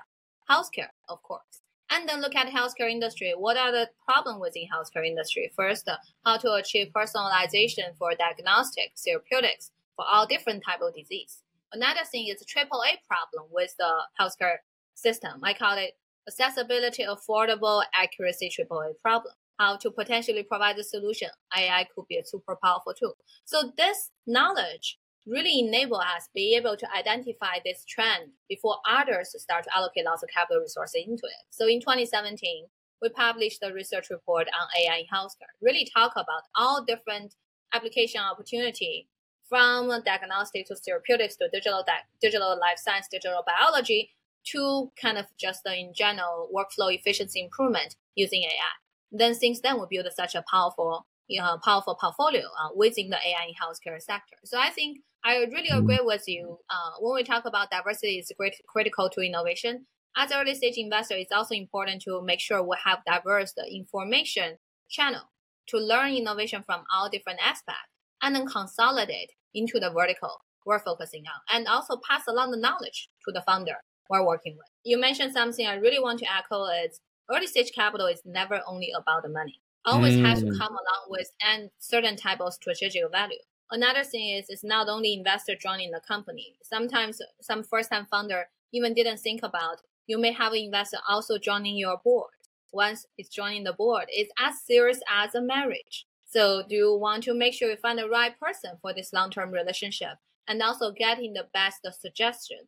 Healthcare, 0.49 0.89
of 1.07 1.23
course. 1.23 1.61
And 1.89 2.07
then 2.07 2.21
look 2.21 2.35
at 2.35 2.47
healthcare 2.47 2.89
industry. 2.89 3.33
What 3.37 3.57
are 3.57 3.71
the 3.71 3.89
problem 4.05 4.39
within 4.39 4.67
healthcare 4.73 5.05
industry? 5.05 5.51
First, 5.55 5.87
uh, 5.87 5.97
how 6.25 6.37
to 6.37 6.53
achieve 6.53 6.91
personalization 6.93 7.95
for 7.97 8.11
diagnostic 8.15 8.93
therapeutics 8.97 9.71
for 9.95 10.05
all 10.09 10.25
different 10.25 10.63
type 10.65 10.81
of 10.81 10.93
disease. 10.95 11.43
Another 11.73 12.01
thing 12.09 12.27
is 12.27 12.43
triple 12.45 12.81
A 12.83 12.99
problem 13.07 13.49
with 13.51 13.75
the 13.77 13.91
healthcare 14.19 14.57
system. 14.93 15.39
I 15.43 15.53
call 15.53 15.77
it 15.77 15.97
accessibility, 16.27 17.03
affordable, 17.03 17.83
accuracy, 17.93 18.49
AAA 18.49 18.93
problem. 19.01 19.33
How 19.59 19.77
to 19.77 19.91
potentially 19.91 20.43
provide 20.43 20.77
the 20.77 20.83
solution. 20.83 21.29
AI 21.55 21.85
could 21.95 22.07
be 22.07 22.17
a 22.17 22.25
super 22.25 22.57
powerful 22.63 22.93
tool. 22.93 23.15
So 23.45 23.71
this 23.77 24.09
knowledge 24.25 24.97
really 25.27 25.59
enable 25.59 25.97
us 25.97 26.29
be 26.33 26.55
able 26.55 26.75
to 26.75 26.87
identify 26.97 27.59
this 27.63 27.85
trend 27.85 28.31
before 28.49 28.77
others 28.89 29.35
start 29.37 29.65
to 29.65 29.75
allocate 29.75 30.05
lots 30.05 30.23
of 30.23 30.29
capital 30.29 30.61
resources 30.61 31.03
into 31.05 31.25
it. 31.25 31.45
So 31.51 31.67
in 31.67 31.79
2017, 31.79 32.65
we 33.01 33.09
published 33.09 33.63
a 33.63 33.73
research 33.73 34.09
report 34.09 34.47
on 34.47 34.67
AI 34.79 34.97
in 34.97 35.05
healthcare, 35.13 35.53
really 35.61 35.87
talk 35.95 36.13
about 36.13 36.43
all 36.55 36.83
different 36.83 37.35
application 37.73 38.21
opportunity 38.21 39.07
from 39.47 39.91
diagnostic 40.05 40.65
to 40.67 40.75
therapeutics 40.75 41.35
to 41.35 41.49
digital, 41.51 41.83
di- 41.85 42.05
digital 42.21 42.57
life 42.59 42.77
science, 42.77 43.07
digital 43.11 43.43
biology, 43.45 44.11
to 44.47 44.91
kind 45.01 45.17
of 45.17 45.25
just 45.39 45.63
the 45.63 45.73
in 45.77 45.93
general 45.93 46.49
workflow 46.53 46.93
efficiency 46.93 47.41
improvement 47.41 47.95
using 48.15 48.43
AI. 48.43 48.73
Then 49.11 49.35
since 49.35 49.61
then 49.61 49.79
we 49.79 49.85
built 49.89 50.11
such 50.13 50.35
a 50.35 50.43
powerful, 50.49 51.05
you 51.27 51.41
know, 51.41 51.57
powerful 51.63 51.97
portfolio 51.99 52.45
uh, 52.45 52.69
within 52.75 53.09
the 53.09 53.17
AI 53.17 53.47
in 53.47 53.53
healthcare 53.53 54.01
sector. 54.01 54.37
So 54.45 54.57
I 54.59 54.69
think 54.69 54.99
I 55.23 55.37
really 55.37 55.69
mm-hmm. 55.69 55.79
agree 55.79 55.99
with 56.01 56.23
you. 56.27 56.59
Uh, 56.69 56.91
when 56.99 57.15
we 57.15 57.23
talk 57.23 57.45
about 57.45 57.71
diversity 57.71 58.19
is 58.19 58.31
great, 58.37 58.55
critical 58.67 59.09
to 59.09 59.21
innovation. 59.21 59.85
As 60.17 60.31
early 60.31 60.55
stage 60.55 60.77
investor, 60.77 61.15
it's 61.15 61.31
also 61.31 61.55
important 61.55 62.01
to 62.03 62.21
make 62.21 62.39
sure 62.39 62.61
we 62.61 62.75
have 62.83 62.99
diverse 63.05 63.53
information 63.69 64.57
channel 64.89 65.31
to 65.67 65.77
learn 65.77 66.13
innovation 66.13 66.63
from 66.65 66.83
all 66.93 67.09
different 67.09 67.39
aspects 67.41 67.91
and 68.21 68.35
then 68.35 68.45
consolidate 68.45 69.31
into 69.53 69.79
the 69.79 69.89
vertical 69.89 70.41
we're 70.65 70.79
focusing 70.79 71.23
on 71.27 71.57
and 71.57 71.67
also 71.67 71.99
pass 72.07 72.23
along 72.27 72.51
the 72.51 72.57
knowledge 72.57 73.09
to 73.25 73.31
the 73.31 73.41
founder 73.41 73.77
we're 74.09 74.25
working 74.25 74.55
with. 74.57 74.67
You 74.83 74.99
mentioned 74.99 75.33
something 75.33 75.65
I 75.65 75.75
really 75.75 75.99
want 75.99 76.19
to 76.19 76.25
echo 76.25 76.65
is 76.65 76.99
early 77.31 77.47
stage 77.47 77.71
capital 77.73 78.07
is 78.07 78.21
never 78.25 78.61
only 78.67 78.91
about 78.97 79.23
the 79.23 79.29
money. 79.29 79.61
Always 79.85 80.15
mm. 80.15 80.25
has 80.25 80.41
to 80.41 80.47
mm. 80.47 80.57
come 80.57 80.73
along 80.73 81.05
with 81.09 81.31
and 81.41 81.69
certain 81.79 82.15
type 82.15 82.39
of 82.39 82.53
strategic 82.53 83.03
value. 83.11 83.39
Another 83.71 84.03
thing 84.03 84.35
is 84.35 84.45
it's 84.49 84.63
not 84.63 84.89
only 84.89 85.13
investor 85.13 85.55
joining 85.55 85.91
the 85.91 86.01
company. 86.05 86.55
Sometimes 86.61 87.21
some 87.41 87.63
first 87.63 87.89
time 87.89 88.05
founder 88.11 88.45
even 88.73 88.93
didn't 88.93 89.19
think 89.19 89.43
about 89.43 89.81
you 90.07 90.17
may 90.17 90.33
have 90.33 90.51
an 90.51 90.59
investor 90.59 90.97
also 91.07 91.37
joining 91.37 91.77
your 91.77 91.97
board. 92.03 92.31
Once 92.73 93.05
it's 93.17 93.29
joining 93.29 93.63
the 93.63 93.73
board, 93.73 94.05
it's 94.09 94.31
as 94.39 94.61
serious 94.61 94.99
as 95.09 95.35
a 95.35 95.41
marriage. 95.41 96.05
So 96.25 96.63
do 96.67 96.75
you 96.75 96.95
want 96.95 97.23
to 97.23 97.33
make 97.33 97.53
sure 97.53 97.69
you 97.69 97.77
find 97.77 97.99
the 97.99 98.09
right 98.09 98.37
person 98.39 98.71
for 98.81 98.93
this 98.93 99.13
long-term 99.13 99.51
relationship 99.51 100.17
and 100.47 100.61
also 100.61 100.91
getting 100.91 101.33
the 101.33 101.47
best 101.53 101.85
suggestion 101.99 102.59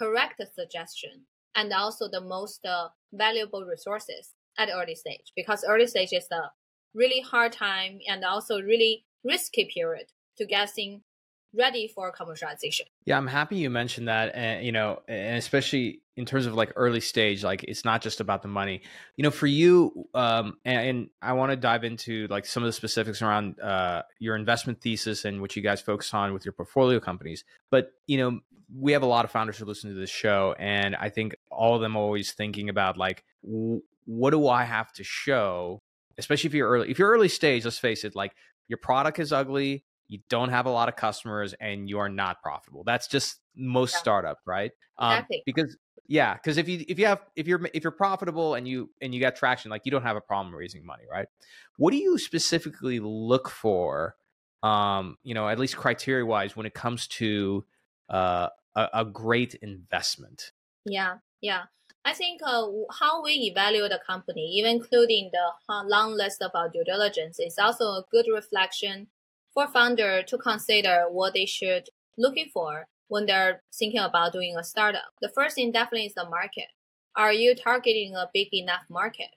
correct 0.00 0.40
suggestion 0.54 1.26
and 1.54 1.72
also 1.72 2.08
the 2.08 2.20
most 2.20 2.64
uh, 2.64 2.88
valuable 3.12 3.64
resources 3.64 4.34
at 4.58 4.68
early 4.72 4.94
stage 4.94 5.32
because 5.36 5.64
early 5.68 5.86
stage 5.86 6.12
is 6.12 6.26
a 6.32 6.50
really 6.94 7.20
hard 7.20 7.52
time 7.52 7.98
and 8.08 8.24
also 8.24 8.60
really 8.60 9.04
risky 9.24 9.68
period 9.72 10.06
to 10.36 10.46
getting 10.46 11.02
ready 11.54 11.88
for 11.88 12.12
commercialization. 12.12 12.86
Yeah, 13.04 13.16
I'm 13.16 13.26
happy 13.26 13.56
you 13.56 13.70
mentioned 13.70 14.08
that, 14.08 14.34
and 14.34 14.64
you 14.64 14.72
know, 14.72 15.02
and 15.08 15.36
especially 15.36 16.02
in 16.16 16.24
terms 16.24 16.46
of 16.46 16.54
like 16.54 16.72
early 16.76 17.00
stage, 17.00 17.42
like 17.42 17.64
it's 17.64 17.84
not 17.84 18.02
just 18.02 18.20
about 18.20 18.42
the 18.42 18.48
money. 18.48 18.82
You 19.16 19.24
know, 19.24 19.30
for 19.30 19.46
you, 19.46 20.08
um, 20.14 20.58
and, 20.64 20.88
and 20.88 21.10
I 21.20 21.32
want 21.32 21.50
to 21.50 21.56
dive 21.56 21.84
into 21.84 22.26
like 22.28 22.46
some 22.46 22.62
of 22.62 22.68
the 22.68 22.72
specifics 22.72 23.22
around 23.22 23.60
uh, 23.60 24.02
your 24.18 24.36
investment 24.36 24.80
thesis 24.80 25.24
and 25.24 25.40
what 25.40 25.56
you 25.56 25.62
guys 25.62 25.80
focus 25.80 26.12
on 26.14 26.32
with 26.32 26.44
your 26.44 26.52
portfolio 26.52 27.00
companies. 27.00 27.44
But 27.70 27.92
you 28.06 28.18
know, 28.18 28.40
we 28.74 28.92
have 28.92 29.02
a 29.02 29.06
lot 29.06 29.24
of 29.24 29.30
founders 29.30 29.58
who 29.58 29.64
listen 29.64 29.90
to 29.90 29.98
this 29.98 30.10
show, 30.10 30.54
and 30.58 30.94
I 30.96 31.08
think 31.08 31.34
all 31.50 31.74
of 31.74 31.80
them 31.80 31.96
are 31.96 32.00
always 32.00 32.32
thinking 32.32 32.68
about 32.68 32.96
like, 32.96 33.24
w- 33.44 33.82
what 34.04 34.30
do 34.30 34.48
I 34.48 34.64
have 34.64 34.92
to 34.94 35.04
show? 35.04 35.82
Especially 36.18 36.48
if 36.48 36.54
you're 36.54 36.68
early, 36.68 36.90
if 36.90 36.98
you're 36.98 37.10
early 37.10 37.28
stage, 37.28 37.64
let's 37.64 37.78
face 37.78 38.04
it, 38.04 38.14
like 38.14 38.34
your 38.68 38.78
product 38.78 39.18
is 39.18 39.32
ugly, 39.32 39.84
you 40.08 40.20
don't 40.28 40.50
have 40.50 40.66
a 40.66 40.70
lot 40.70 40.88
of 40.88 40.96
customers, 40.96 41.54
and 41.60 41.88
you 41.88 41.98
are 41.98 42.08
not 42.08 42.42
profitable. 42.42 42.84
That's 42.84 43.08
just 43.08 43.40
most 43.56 43.94
yeah. 43.94 44.00
startup, 44.00 44.38
right? 44.46 44.72
Um, 44.98 45.12
exactly. 45.12 45.42
Because 45.46 45.76
yeah, 46.06 46.34
because 46.34 46.58
if 46.58 46.68
you 46.68 46.84
if 46.88 46.98
you 46.98 47.06
have 47.06 47.20
if 47.36 47.46
you're 47.46 47.60
if 47.72 47.84
you're 47.84 47.92
profitable 47.92 48.54
and 48.54 48.66
you 48.66 48.90
and 49.00 49.14
you 49.14 49.20
got 49.20 49.36
traction, 49.36 49.70
like 49.70 49.82
you 49.84 49.92
don't 49.92 50.02
have 50.02 50.16
a 50.16 50.20
problem 50.20 50.54
raising 50.54 50.84
money, 50.84 51.04
right? 51.10 51.28
What 51.76 51.92
do 51.92 51.98
you 51.98 52.18
specifically 52.18 52.98
look 53.00 53.48
for? 53.48 54.16
Um, 54.62 55.16
you 55.22 55.34
know, 55.34 55.48
at 55.48 55.58
least 55.58 55.76
criteria 55.76 56.26
wise, 56.26 56.56
when 56.56 56.66
it 56.66 56.74
comes 56.74 57.06
to 57.08 57.64
uh, 58.08 58.48
a, 58.74 58.88
a 58.92 59.04
great 59.04 59.54
investment. 59.56 60.52
Yeah, 60.84 61.16
yeah. 61.40 61.64
I 62.04 62.14
think 62.14 62.40
uh, 62.42 62.66
how 62.98 63.22
we 63.22 63.32
evaluate 63.32 63.92
a 63.92 64.00
company, 64.06 64.46
even 64.56 64.76
including 64.76 65.30
the 65.32 65.84
long 65.86 66.14
list 66.14 66.40
of 66.40 66.50
our 66.54 66.68
due 66.68 66.84
diligence, 66.84 67.38
is 67.38 67.58
also 67.58 67.84
a 67.84 68.04
good 68.10 68.26
reflection 68.32 69.08
for 69.52 69.66
founder 69.66 70.22
to 70.22 70.38
consider 70.38 71.06
what 71.10 71.34
they 71.34 71.44
should 71.44 71.88
looking 72.16 72.48
for 72.52 72.86
when 73.08 73.26
they're 73.26 73.62
thinking 73.74 74.00
about 74.00 74.32
doing 74.32 74.56
a 74.56 74.64
startup. 74.64 75.12
The 75.20 75.28
first 75.28 75.56
thing 75.56 75.72
definitely 75.72 76.06
is 76.06 76.14
the 76.14 76.28
market. 76.28 76.68
Are 77.16 77.32
you 77.32 77.54
targeting 77.54 78.14
a 78.14 78.30
big 78.32 78.48
enough 78.52 78.84
market? 78.88 79.30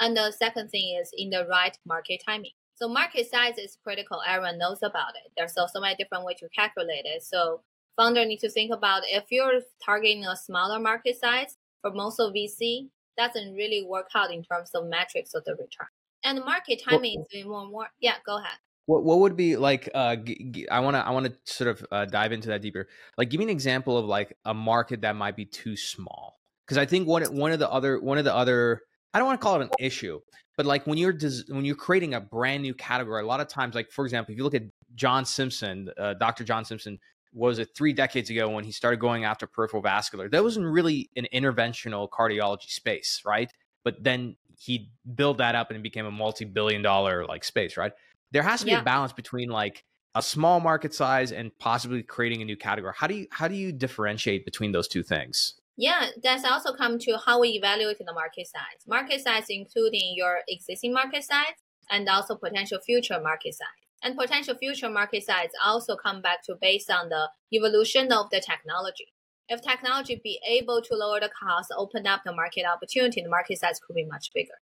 And 0.00 0.16
the 0.16 0.32
second 0.32 0.70
thing 0.70 0.98
is 1.00 1.12
in 1.16 1.30
the 1.30 1.46
right 1.46 1.76
market 1.84 2.22
timing. 2.24 2.52
So 2.74 2.88
market 2.88 3.28
size 3.30 3.58
is 3.58 3.76
critical. 3.82 4.22
Everyone 4.26 4.58
knows 4.58 4.78
about 4.82 5.14
it. 5.24 5.32
There's 5.36 5.54
so, 5.54 5.66
so 5.72 5.80
many 5.80 5.96
different 5.96 6.24
ways 6.24 6.38
to 6.40 6.48
calculate 6.48 7.04
it. 7.04 7.22
So 7.22 7.62
founder 7.98 8.24
need 8.24 8.38
to 8.38 8.48
think 8.48 8.72
about 8.72 9.02
if 9.06 9.24
you're 9.30 9.60
targeting 9.84 10.24
a 10.24 10.36
smaller 10.36 10.78
market 10.78 11.20
size 11.20 11.56
for 11.82 11.92
most 11.92 12.18
of 12.18 12.32
VC, 12.32 12.88
doesn't 13.18 13.52
really 13.54 13.84
work 13.84 14.06
out 14.14 14.32
in 14.32 14.42
terms 14.44 14.70
of 14.74 14.86
metrics 14.86 15.34
of 15.34 15.44
the 15.44 15.52
return. 15.52 15.88
And 16.24 16.44
market 16.44 16.80
timing 16.82 17.24
is 17.32 17.44
more 17.44 17.62
and 17.62 17.70
more. 17.70 17.88
Yeah, 18.00 18.14
go 18.24 18.38
ahead. 18.38 18.58
What 18.86 19.04
what 19.04 19.18
would 19.18 19.36
be 19.36 19.56
like? 19.56 19.90
Uh, 19.94 20.16
g- 20.16 20.50
g- 20.50 20.68
I 20.68 20.80
want 20.80 20.96
to 20.96 21.06
I 21.06 21.10
want 21.10 21.26
to 21.26 21.34
sort 21.44 21.68
of 21.68 21.86
uh, 21.92 22.04
dive 22.06 22.32
into 22.32 22.48
that 22.48 22.62
deeper. 22.62 22.88
Like, 23.18 23.28
give 23.28 23.38
me 23.38 23.44
an 23.44 23.50
example 23.50 23.98
of 23.98 24.06
like 24.06 24.36
a 24.44 24.54
market 24.54 25.02
that 25.02 25.14
might 25.14 25.36
be 25.36 25.44
too 25.44 25.76
small. 25.76 26.38
Because 26.66 26.78
I 26.78 26.86
think 26.86 27.06
one 27.06 27.22
one 27.36 27.52
of 27.52 27.58
the 27.58 27.70
other 27.70 28.00
one 28.00 28.18
of 28.18 28.24
the 28.24 28.34
other 28.34 28.82
I 29.12 29.18
don't 29.18 29.26
want 29.26 29.40
to 29.40 29.44
call 29.44 29.60
it 29.60 29.64
an 29.64 29.70
issue, 29.78 30.20
but 30.56 30.66
like 30.66 30.86
when 30.86 30.98
you're 30.98 31.12
des- 31.12 31.44
when 31.48 31.64
you're 31.64 31.76
creating 31.76 32.14
a 32.14 32.20
brand 32.20 32.62
new 32.62 32.74
category, 32.74 33.22
a 33.22 33.26
lot 33.26 33.40
of 33.40 33.48
times, 33.48 33.74
like 33.74 33.90
for 33.90 34.04
example, 34.04 34.32
if 34.32 34.38
you 34.38 34.44
look 34.44 34.54
at 34.54 34.64
John 34.94 35.24
Simpson, 35.24 35.90
uh, 35.98 36.14
Dr. 36.14 36.44
John 36.44 36.64
Simpson, 36.64 36.98
was 37.38 37.60
it 37.60 37.68
three 37.74 37.92
decades 37.92 38.28
ago 38.30 38.48
when 38.48 38.64
he 38.64 38.72
started 38.72 38.98
going 38.98 39.24
after 39.24 39.46
peripheral 39.46 39.82
vascular? 39.82 40.28
That 40.28 40.42
wasn't 40.42 40.66
really 40.66 41.08
an 41.16 41.26
interventional 41.32 42.08
cardiology 42.08 42.68
space, 42.68 43.22
right? 43.24 43.50
But 43.84 44.02
then 44.02 44.36
he 44.58 44.90
built 45.14 45.38
that 45.38 45.54
up 45.54 45.70
and 45.70 45.78
it 45.78 45.82
became 45.82 46.04
a 46.04 46.10
multi-billion 46.10 46.82
dollar 46.82 47.24
like 47.26 47.44
space, 47.44 47.76
right? 47.76 47.92
There 48.32 48.42
has 48.42 48.60
to 48.60 48.66
be 48.66 48.72
yeah. 48.72 48.80
a 48.80 48.84
balance 48.84 49.12
between 49.12 49.48
like 49.50 49.84
a 50.16 50.22
small 50.22 50.58
market 50.58 50.92
size 50.92 51.30
and 51.30 51.56
possibly 51.58 52.02
creating 52.02 52.42
a 52.42 52.44
new 52.44 52.56
category. 52.56 52.92
How 52.96 53.06
do 53.06 53.14
you 53.14 53.26
how 53.30 53.46
do 53.46 53.54
you 53.54 53.70
differentiate 53.70 54.44
between 54.44 54.72
those 54.72 54.88
two 54.88 55.04
things? 55.04 55.54
Yeah, 55.76 56.08
that's 56.20 56.44
also 56.44 56.72
come 56.72 56.98
to 56.98 57.18
how 57.24 57.40
we 57.40 57.50
evaluate 57.50 57.98
the 57.98 58.12
market 58.12 58.48
size. 58.48 58.82
Market 58.86 59.20
size 59.20 59.44
including 59.48 60.14
your 60.16 60.40
existing 60.48 60.92
market 60.92 61.22
size 61.22 61.54
and 61.88 62.08
also 62.08 62.34
potential 62.34 62.80
future 62.84 63.20
market 63.20 63.54
size. 63.54 63.87
And 64.02 64.16
potential 64.16 64.54
future 64.54 64.88
market 64.88 65.24
size 65.24 65.50
also 65.64 65.96
come 65.96 66.22
back 66.22 66.44
to 66.44 66.56
based 66.60 66.90
on 66.90 67.08
the 67.08 67.30
evolution 67.52 68.12
of 68.12 68.30
the 68.30 68.40
technology. 68.40 69.12
If 69.48 69.62
technology 69.62 70.20
be 70.22 70.40
able 70.46 70.82
to 70.82 70.94
lower 70.94 71.20
the 71.20 71.30
cost, 71.30 71.72
open 71.76 72.06
up 72.06 72.20
the 72.24 72.32
market 72.32 72.64
opportunity, 72.64 73.22
the 73.22 73.28
market 73.28 73.58
size 73.58 73.80
could 73.84 73.94
be 73.94 74.04
much 74.04 74.30
bigger. 74.34 74.54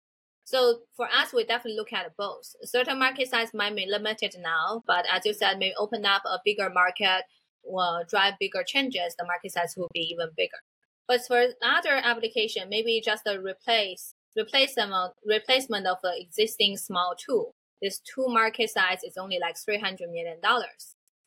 So 0.45 0.82
for 0.95 1.08
us, 1.08 1.34
we 1.34 1.43
definitely 1.43 1.78
look 1.78 1.91
at 1.91 2.15
both. 2.15 2.56
Certain 2.63 3.00
market 3.00 3.30
size 3.30 3.50
might 3.54 3.76
be 3.76 3.88
limited 3.88 4.36
now, 4.39 4.84
but 4.86 5.06
as 5.12 5.26
you 5.26 5.34
said, 5.34 5.58
may 5.58 5.74
open 5.78 6.06
up 6.06 6.21
a 6.26 6.39
bigger 6.45 6.69
market 6.69 7.24
will 7.63 8.04
drive 8.08 8.36
bigger 8.39 8.63
changes. 8.63 9.15
The 9.17 9.26
market 9.26 9.54
size 9.54 9.74
will 9.76 9.89
be 9.91 10.02
even 10.02 10.30
bigger. 10.38 10.60
But 11.08 11.21
for 11.26 11.48
other 11.63 11.95
application, 11.95 12.69
maybe 12.69 13.02
just 13.04 13.24
a 13.26 13.39
replace 13.41 14.13
replacement 14.36 15.13
replacement 15.26 15.88
of 15.88 15.98
the 16.04 16.13
existing 16.19 16.78
small 16.78 17.15
tool 17.17 17.56
this 17.86 18.00
two 18.00 18.26
market 18.28 18.71
size 18.71 19.04
is 19.04 19.15
only 19.15 19.38
like 19.39 19.56
$300 19.56 20.12
million. 20.12 20.38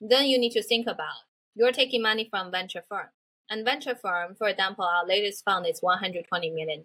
Then 0.00 0.26
you 0.26 0.38
need 0.38 0.52
to 0.52 0.62
think 0.62 0.86
about 0.86 1.22
you're 1.54 1.72
taking 1.72 2.02
money 2.02 2.26
from 2.28 2.50
venture 2.50 2.84
firm. 2.88 3.08
And 3.50 3.64
venture 3.64 3.94
firm, 3.94 4.34
for 4.36 4.48
example, 4.48 4.84
our 4.84 5.06
latest 5.06 5.44
fund 5.44 5.66
is 5.66 5.80
$120 5.80 6.22
million. 6.54 6.82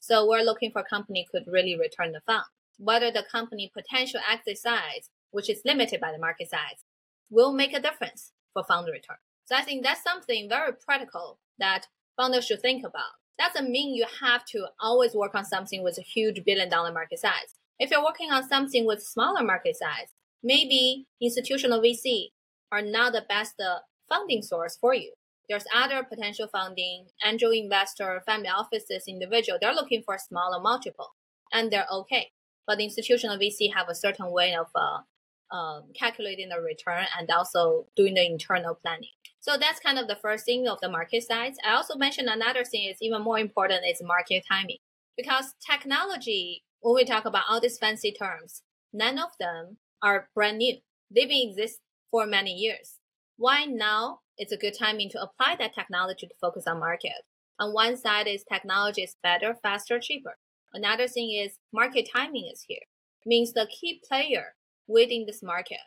So 0.00 0.26
we're 0.28 0.42
looking 0.42 0.70
for 0.70 0.82
company 0.82 1.26
could 1.30 1.44
really 1.46 1.78
return 1.78 2.12
the 2.12 2.20
fund. 2.26 2.44
Whether 2.78 3.10
the 3.10 3.24
company 3.30 3.70
potential 3.72 4.20
exit 4.30 4.58
size, 4.58 5.10
which 5.30 5.48
is 5.48 5.62
limited 5.64 6.00
by 6.00 6.12
the 6.12 6.18
market 6.18 6.50
size, 6.50 6.84
will 7.30 7.52
make 7.52 7.72
a 7.72 7.80
difference 7.80 8.32
for 8.52 8.64
fund 8.64 8.86
return. 8.86 9.18
So 9.44 9.54
I 9.56 9.62
think 9.62 9.84
that's 9.84 10.02
something 10.02 10.48
very 10.48 10.72
practical 10.72 11.38
that 11.58 11.86
founders 12.16 12.46
should 12.46 12.62
think 12.62 12.84
about. 12.84 13.14
Doesn't 13.38 13.70
mean 13.70 13.94
you 13.94 14.06
have 14.20 14.44
to 14.46 14.68
always 14.80 15.14
work 15.14 15.34
on 15.34 15.44
something 15.44 15.82
with 15.82 15.98
a 15.98 16.02
huge 16.02 16.44
billion 16.44 16.68
dollar 16.68 16.92
market 16.92 17.18
size. 17.18 17.54
If 17.78 17.90
you're 17.90 18.04
working 18.04 18.30
on 18.30 18.48
something 18.48 18.86
with 18.86 19.02
smaller 19.02 19.42
market 19.42 19.76
size, 19.76 20.08
maybe 20.42 21.06
institutional 21.20 21.80
VC 21.80 22.28
are 22.70 22.82
not 22.82 23.12
the 23.12 23.24
best 23.28 23.54
funding 24.08 24.42
source 24.42 24.76
for 24.76 24.94
you. 24.94 25.12
There's 25.48 25.64
other 25.74 26.04
potential 26.04 26.48
funding, 26.48 27.06
angel 27.24 27.50
investor, 27.50 28.22
family 28.24 28.48
offices, 28.48 29.04
individual. 29.08 29.58
They're 29.60 29.74
looking 29.74 30.02
for 30.04 30.14
a 30.14 30.18
smaller 30.18 30.60
multiple, 30.60 31.14
and 31.52 31.70
they're 31.70 31.86
okay. 31.92 32.30
But 32.66 32.78
the 32.78 32.84
institutional 32.84 33.36
VC 33.36 33.74
have 33.74 33.88
a 33.88 33.94
certain 33.94 34.30
way 34.30 34.54
of 34.54 34.68
uh, 34.74 35.54
um, 35.54 35.84
calculating 35.94 36.48
the 36.48 36.60
return 36.60 37.06
and 37.18 37.30
also 37.30 37.86
doing 37.94 38.14
the 38.14 38.24
internal 38.24 38.74
planning. 38.74 39.10
So 39.40 39.58
that's 39.58 39.80
kind 39.80 39.98
of 39.98 40.08
the 40.08 40.16
first 40.16 40.46
thing 40.46 40.66
of 40.66 40.80
the 40.80 40.88
market 40.88 41.24
size. 41.24 41.56
I 41.64 41.74
also 41.74 41.96
mentioned 41.96 42.28
another 42.28 42.64
thing 42.64 42.88
is 42.88 42.96
even 43.02 43.22
more 43.22 43.38
important 43.38 43.84
is 43.86 44.00
market 44.02 44.44
timing 44.50 44.78
because 45.16 45.54
technology 45.70 46.64
when 46.84 46.94
we 46.94 47.04
talk 47.06 47.24
about 47.24 47.44
all 47.48 47.60
these 47.60 47.78
fancy 47.78 48.12
terms, 48.12 48.60
none 48.92 49.18
of 49.18 49.30
them 49.40 49.78
are 50.02 50.28
brand 50.34 50.58
new. 50.58 50.76
They've 51.10 51.26
been 51.26 51.48
exist 51.48 51.78
for 52.10 52.26
many 52.26 52.52
years. 52.52 52.98
Why 53.38 53.64
now? 53.64 54.18
It's 54.36 54.52
a 54.52 54.58
good 54.58 54.74
timing 54.78 55.08
to 55.10 55.22
apply 55.22 55.56
that 55.58 55.74
technology 55.74 56.26
to 56.26 56.34
focus 56.38 56.64
on 56.66 56.80
market. 56.80 57.24
On 57.58 57.72
one 57.72 57.96
side 57.96 58.26
is 58.26 58.44
technology 58.44 59.00
is 59.00 59.16
better, 59.22 59.56
faster, 59.62 59.98
cheaper. 59.98 60.36
Another 60.74 61.08
thing 61.08 61.32
is 61.32 61.56
market 61.72 62.06
timing 62.14 62.50
is 62.52 62.66
here. 62.68 62.84
Means 63.24 63.54
the 63.54 63.66
key 63.66 64.02
player 64.06 64.54
within 64.86 65.24
this 65.24 65.42
market, 65.42 65.78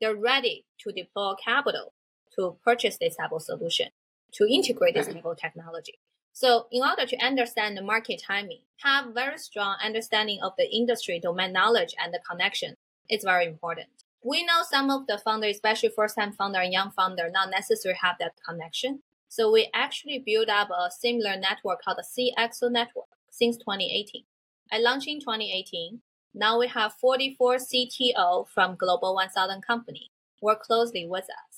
they're 0.00 0.14
ready 0.14 0.66
to 0.82 0.92
deploy 0.92 1.32
capital 1.44 1.94
to 2.36 2.58
purchase 2.62 2.96
this 3.00 3.16
type 3.16 3.32
of 3.32 3.42
solution, 3.42 3.88
to 4.34 4.46
integrate 4.48 4.94
this 4.94 5.08
type 5.08 5.24
of 5.24 5.36
technology. 5.36 5.98
So 6.34 6.66
in 6.72 6.82
order 6.82 7.06
to 7.06 7.24
understand 7.24 7.76
the 7.76 7.82
market 7.82 8.20
timing, 8.26 8.58
have 8.82 9.14
very 9.14 9.38
strong 9.38 9.76
understanding 9.80 10.40
of 10.42 10.52
the 10.58 10.68
industry 10.68 11.20
domain 11.20 11.52
knowledge 11.52 11.94
and 12.02 12.12
the 12.12 12.18
connection. 12.28 12.74
It's 13.08 13.24
very 13.24 13.46
important. 13.46 13.86
We 14.20 14.44
know 14.44 14.62
some 14.68 14.90
of 14.90 15.06
the 15.06 15.16
founders, 15.16 15.54
especially 15.54 15.90
first 15.90 16.16
time 16.16 16.32
founder 16.32 16.58
and 16.58 16.72
young 16.72 16.90
founder, 16.90 17.30
not 17.30 17.50
necessarily 17.50 17.98
have 18.02 18.16
that 18.18 18.32
connection. 18.44 19.02
So 19.28 19.52
we 19.52 19.70
actually 19.72 20.24
build 20.26 20.48
up 20.48 20.70
a 20.70 20.90
similar 20.90 21.36
network 21.36 21.82
called 21.82 21.98
the 21.98 22.32
CXO 22.36 22.68
network 22.68 23.06
since 23.30 23.56
2018. 23.56 24.24
I 24.72 24.78
launched 24.78 25.06
in 25.06 25.20
2018. 25.20 26.00
Now 26.34 26.58
we 26.58 26.66
have 26.66 26.94
44 26.94 27.58
CTO 27.58 28.48
from 28.48 28.74
Global 28.74 29.14
1000 29.14 29.62
company 29.62 30.10
work 30.42 30.62
closely 30.62 31.06
with 31.08 31.24
us 31.24 31.53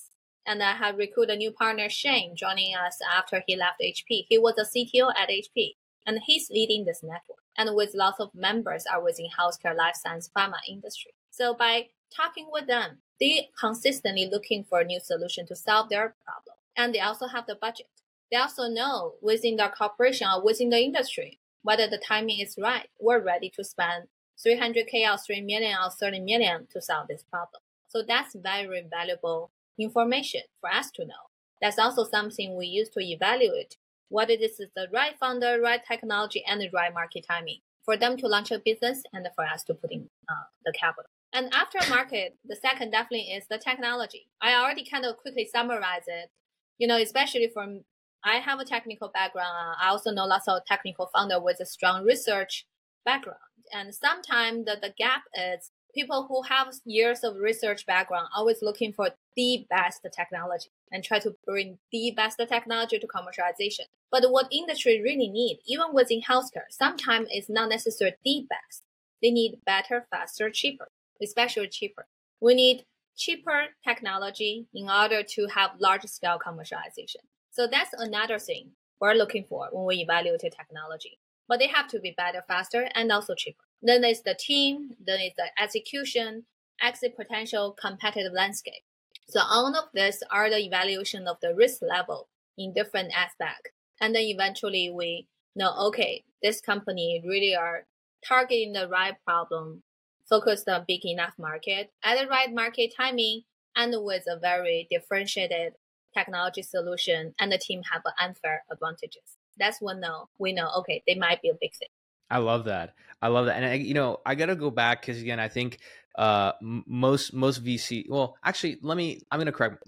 and 0.46 0.62
I 0.62 0.72
have 0.72 0.96
recruited 0.96 1.34
a 1.34 1.38
new 1.38 1.50
partner, 1.50 1.90
Shane, 1.90 2.36
joining 2.36 2.74
us 2.74 2.98
after 3.14 3.42
he 3.46 3.56
left 3.56 3.80
HP. 3.80 4.26
He 4.28 4.38
was 4.38 4.54
a 4.58 4.62
CTO 4.64 5.12
at 5.18 5.28
HP, 5.28 5.72
and 6.06 6.20
he's 6.24 6.48
leading 6.50 6.84
this 6.84 7.02
network. 7.02 7.42
And 7.58 7.74
with 7.74 7.94
lots 7.94 8.20
of 8.20 8.34
members 8.34 8.84
are 8.90 9.02
within 9.02 9.28
healthcare, 9.38 9.76
life 9.76 9.96
science, 9.96 10.30
pharma 10.36 10.58
industry. 10.68 11.12
So 11.30 11.54
by 11.54 11.88
talking 12.14 12.46
with 12.50 12.66
them, 12.66 12.98
they 13.18 13.48
consistently 13.58 14.28
looking 14.30 14.64
for 14.64 14.80
a 14.80 14.84
new 14.84 15.00
solution 15.00 15.46
to 15.46 15.56
solve 15.56 15.88
their 15.88 16.14
problem. 16.24 16.56
And 16.76 16.94
they 16.94 17.00
also 17.00 17.26
have 17.26 17.46
the 17.46 17.56
budget. 17.56 17.86
They 18.30 18.36
also 18.36 18.68
know 18.68 19.14
within 19.22 19.56
their 19.56 19.70
corporation 19.70 20.28
or 20.32 20.44
within 20.44 20.70
the 20.70 20.78
industry 20.78 21.40
whether 21.62 21.88
the 21.88 21.98
timing 21.98 22.40
is 22.40 22.56
right. 22.60 22.88
We're 23.00 23.22
ready 23.22 23.50
to 23.56 23.64
spend 23.64 24.04
300k 24.46 25.12
or 25.12 25.18
3 25.18 25.40
million 25.40 25.76
or 25.82 25.90
30 25.90 26.20
million 26.20 26.66
to 26.72 26.80
solve 26.80 27.08
this 27.08 27.24
problem. 27.28 27.62
So 27.88 28.02
that's 28.06 28.34
very 28.34 28.86
valuable 28.88 29.50
information 29.78 30.42
for 30.60 30.70
us 30.70 30.90
to 30.92 31.04
know. 31.04 31.30
That's 31.60 31.78
also 31.78 32.04
something 32.04 32.56
we 32.56 32.66
use 32.66 32.88
to 32.90 33.00
evaluate 33.00 33.76
whether 34.08 34.36
this 34.36 34.60
is 34.60 34.68
the 34.76 34.86
right 34.92 35.18
founder, 35.18 35.60
right 35.60 35.80
technology, 35.86 36.44
and 36.46 36.60
the 36.60 36.70
right 36.72 36.94
market 36.94 37.24
timing 37.28 37.58
for 37.84 37.96
them 37.96 38.16
to 38.16 38.26
launch 38.26 38.50
a 38.50 38.58
business 38.58 39.02
and 39.12 39.26
for 39.34 39.44
us 39.44 39.64
to 39.64 39.74
put 39.74 39.92
in 39.92 40.08
uh, 40.28 40.44
the 40.64 40.72
capital. 40.72 41.10
And 41.32 41.52
after 41.52 41.78
market, 41.90 42.36
the 42.44 42.56
second 42.56 42.90
definitely 42.90 43.32
is 43.32 43.46
the 43.48 43.58
technology. 43.58 44.28
I 44.40 44.54
already 44.54 44.84
kind 44.88 45.04
of 45.04 45.16
quickly 45.16 45.48
summarize 45.52 46.04
it. 46.06 46.30
You 46.78 46.86
know, 46.86 46.98
especially 46.98 47.50
from 47.52 47.84
I 48.24 48.36
have 48.36 48.58
a 48.58 48.64
technical 48.64 49.08
background. 49.08 49.76
I 49.80 49.88
also 49.88 50.10
know 50.10 50.26
lots 50.26 50.48
of 50.48 50.64
technical 50.66 51.06
founder 51.14 51.40
with 51.40 51.60
a 51.60 51.66
strong 51.66 52.04
research 52.04 52.66
background. 53.04 53.38
And 53.72 53.94
sometimes 53.94 54.64
the, 54.64 54.76
the 54.80 54.92
gap 54.96 55.22
is 55.34 55.70
people 55.96 56.26
who 56.28 56.42
have 56.42 56.74
years 56.84 57.24
of 57.24 57.36
research 57.36 57.86
background 57.86 58.28
always 58.36 58.58
looking 58.60 58.92
for 58.92 59.10
the 59.34 59.66
best 59.70 60.06
technology 60.14 60.68
and 60.92 61.02
try 61.02 61.18
to 61.18 61.34
bring 61.46 61.78
the 61.90 62.12
best 62.14 62.38
technology 62.48 62.98
to 62.98 63.06
commercialization. 63.06 63.86
But 64.12 64.30
what 64.30 64.52
industry 64.52 65.00
really 65.02 65.28
need, 65.28 65.58
even 65.66 65.86
within 65.92 66.20
healthcare, 66.20 66.68
sometimes 66.70 67.28
is 67.34 67.48
not 67.48 67.70
necessarily 67.70 68.16
the 68.24 68.46
best. 68.48 68.82
They 69.22 69.30
need 69.30 69.60
better, 69.64 70.06
faster, 70.10 70.50
cheaper, 70.50 70.88
especially 71.22 71.68
cheaper. 71.68 72.06
We 72.40 72.54
need 72.54 72.84
cheaper 73.16 73.68
technology 73.82 74.66
in 74.74 74.90
order 74.90 75.22
to 75.22 75.46
have 75.46 75.70
large 75.80 76.04
scale 76.04 76.38
commercialization. 76.38 77.24
So 77.50 77.66
that's 77.66 77.94
another 77.94 78.38
thing. 78.38 78.72
we're 79.00 79.14
looking 79.14 79.44
for 79.48 79.68
when 79.72 79.84
we 79.84 79.96
evaluate 79.96 80.40
technology. 80.40 81.18
But 81.48 81.58
they 81.58 81.68
have 81.68 81.88
to 81.88 82.00
be 82.00 82.14
better, 82.16 82.42
faster, 82.48 82.88
and 82.94 83.12
also 83.12 83.34
cheaper. 83.34 83.65
Then 83.82 84.00
there's 84.00 84.22
the 84.22 84.34
team, 84.34 84.96
then 85.04 85.20
it's 85.20 85.36
the 85.36 85.50
execution, 85.62 86.44
exit 86.82 87.16
potential, 87.16 87.76
competitive 87.80 88.32
landscape. 88.32 88.82
So 89.28 89.40
all 89.40 89.74
of 89.74 89.86
this 89.92 90.22
are 90.30 90.48
the 90.50 90.58
evaluation 90.58 91.26
of 91.26 91.38
the 91.42 91.54
risk 91.54 91.82
level 91.82 92.28
in 92.56 92.72
different 92.72 93.12
aspects. 93.16 93.70
And 94.00 94.14
then 94.14 94.22
eventually 94.22 94.90
we 94.90 95.28
know, 95.54 95.74
okay, 95.88 96.24
this 96.42 96.60
company 96.60 97.22
really 97.26 97.54
are 97.54 97.86
targeting 98.26 98.72
the 98.72 98.88
right 98.88 99.14
problem, 99.24 99.82
focused 100.28 100.68
on 100.68 100.84
big 100.86 101.04
enough 101.04 101.34
market 101.38 101.90
at 102.02 102.20
the 102.20 102.28
right 102.28 102.52
market 102.52 102.92
timing 102.96 103.42
and 103.74 103.94
with 103.98 104.24
a 104.28 104.38
very 104.38 104.86
differentiated 104.90 105.74
technology 106.16 106.62
solution 106.62 107.34
and 107.38 107.52
the 107.52 107.58
team 107.58 107.82
have 107.90 108.02
unfair 108.20 108.64
advantages. 108.70 109.36
That's 109.58 109.80
when 109.80 110.00
no, 110.00 110.28
we 110.38 110.52
know, 110.52 110.70
okay, 110.78 111.02
they 111.06 111.14
might 111.14 111.42
be 111.42 111.48
a 111.48 111.54
big 111.60 111.74
thing. 111.74 111.88
I 112.30 112.38
love 112.38 112.64
that. 112.64 112.94
I 113.22 113.28
love 113.28 113.46
that. 113.46 113.56
And 113.56 113.64
I, 113.64 113.74
you 113.74 113.94
know, 113.94 114.20
I 114.26 114.34
got 114.34 114.46
to 114.46 114.56
go 114.56 114.70
back 114.70 115.00
because 115.00 115.20
again, 115.20 115.40
I 115.40 115.48
think 115.48 115.78
uh, 116.16 116.52
most 116.60 117.32
most 117.32 117.64
VC. 117.64 118.08
Well, 118.08 118.36
actually, 118.44 118.78
let 118.82 118.96
me. 118.96 119.20
I'm 119.30 119.38
going 119.38 119.46
to 119.46 119.52
correct. 119.52 119.84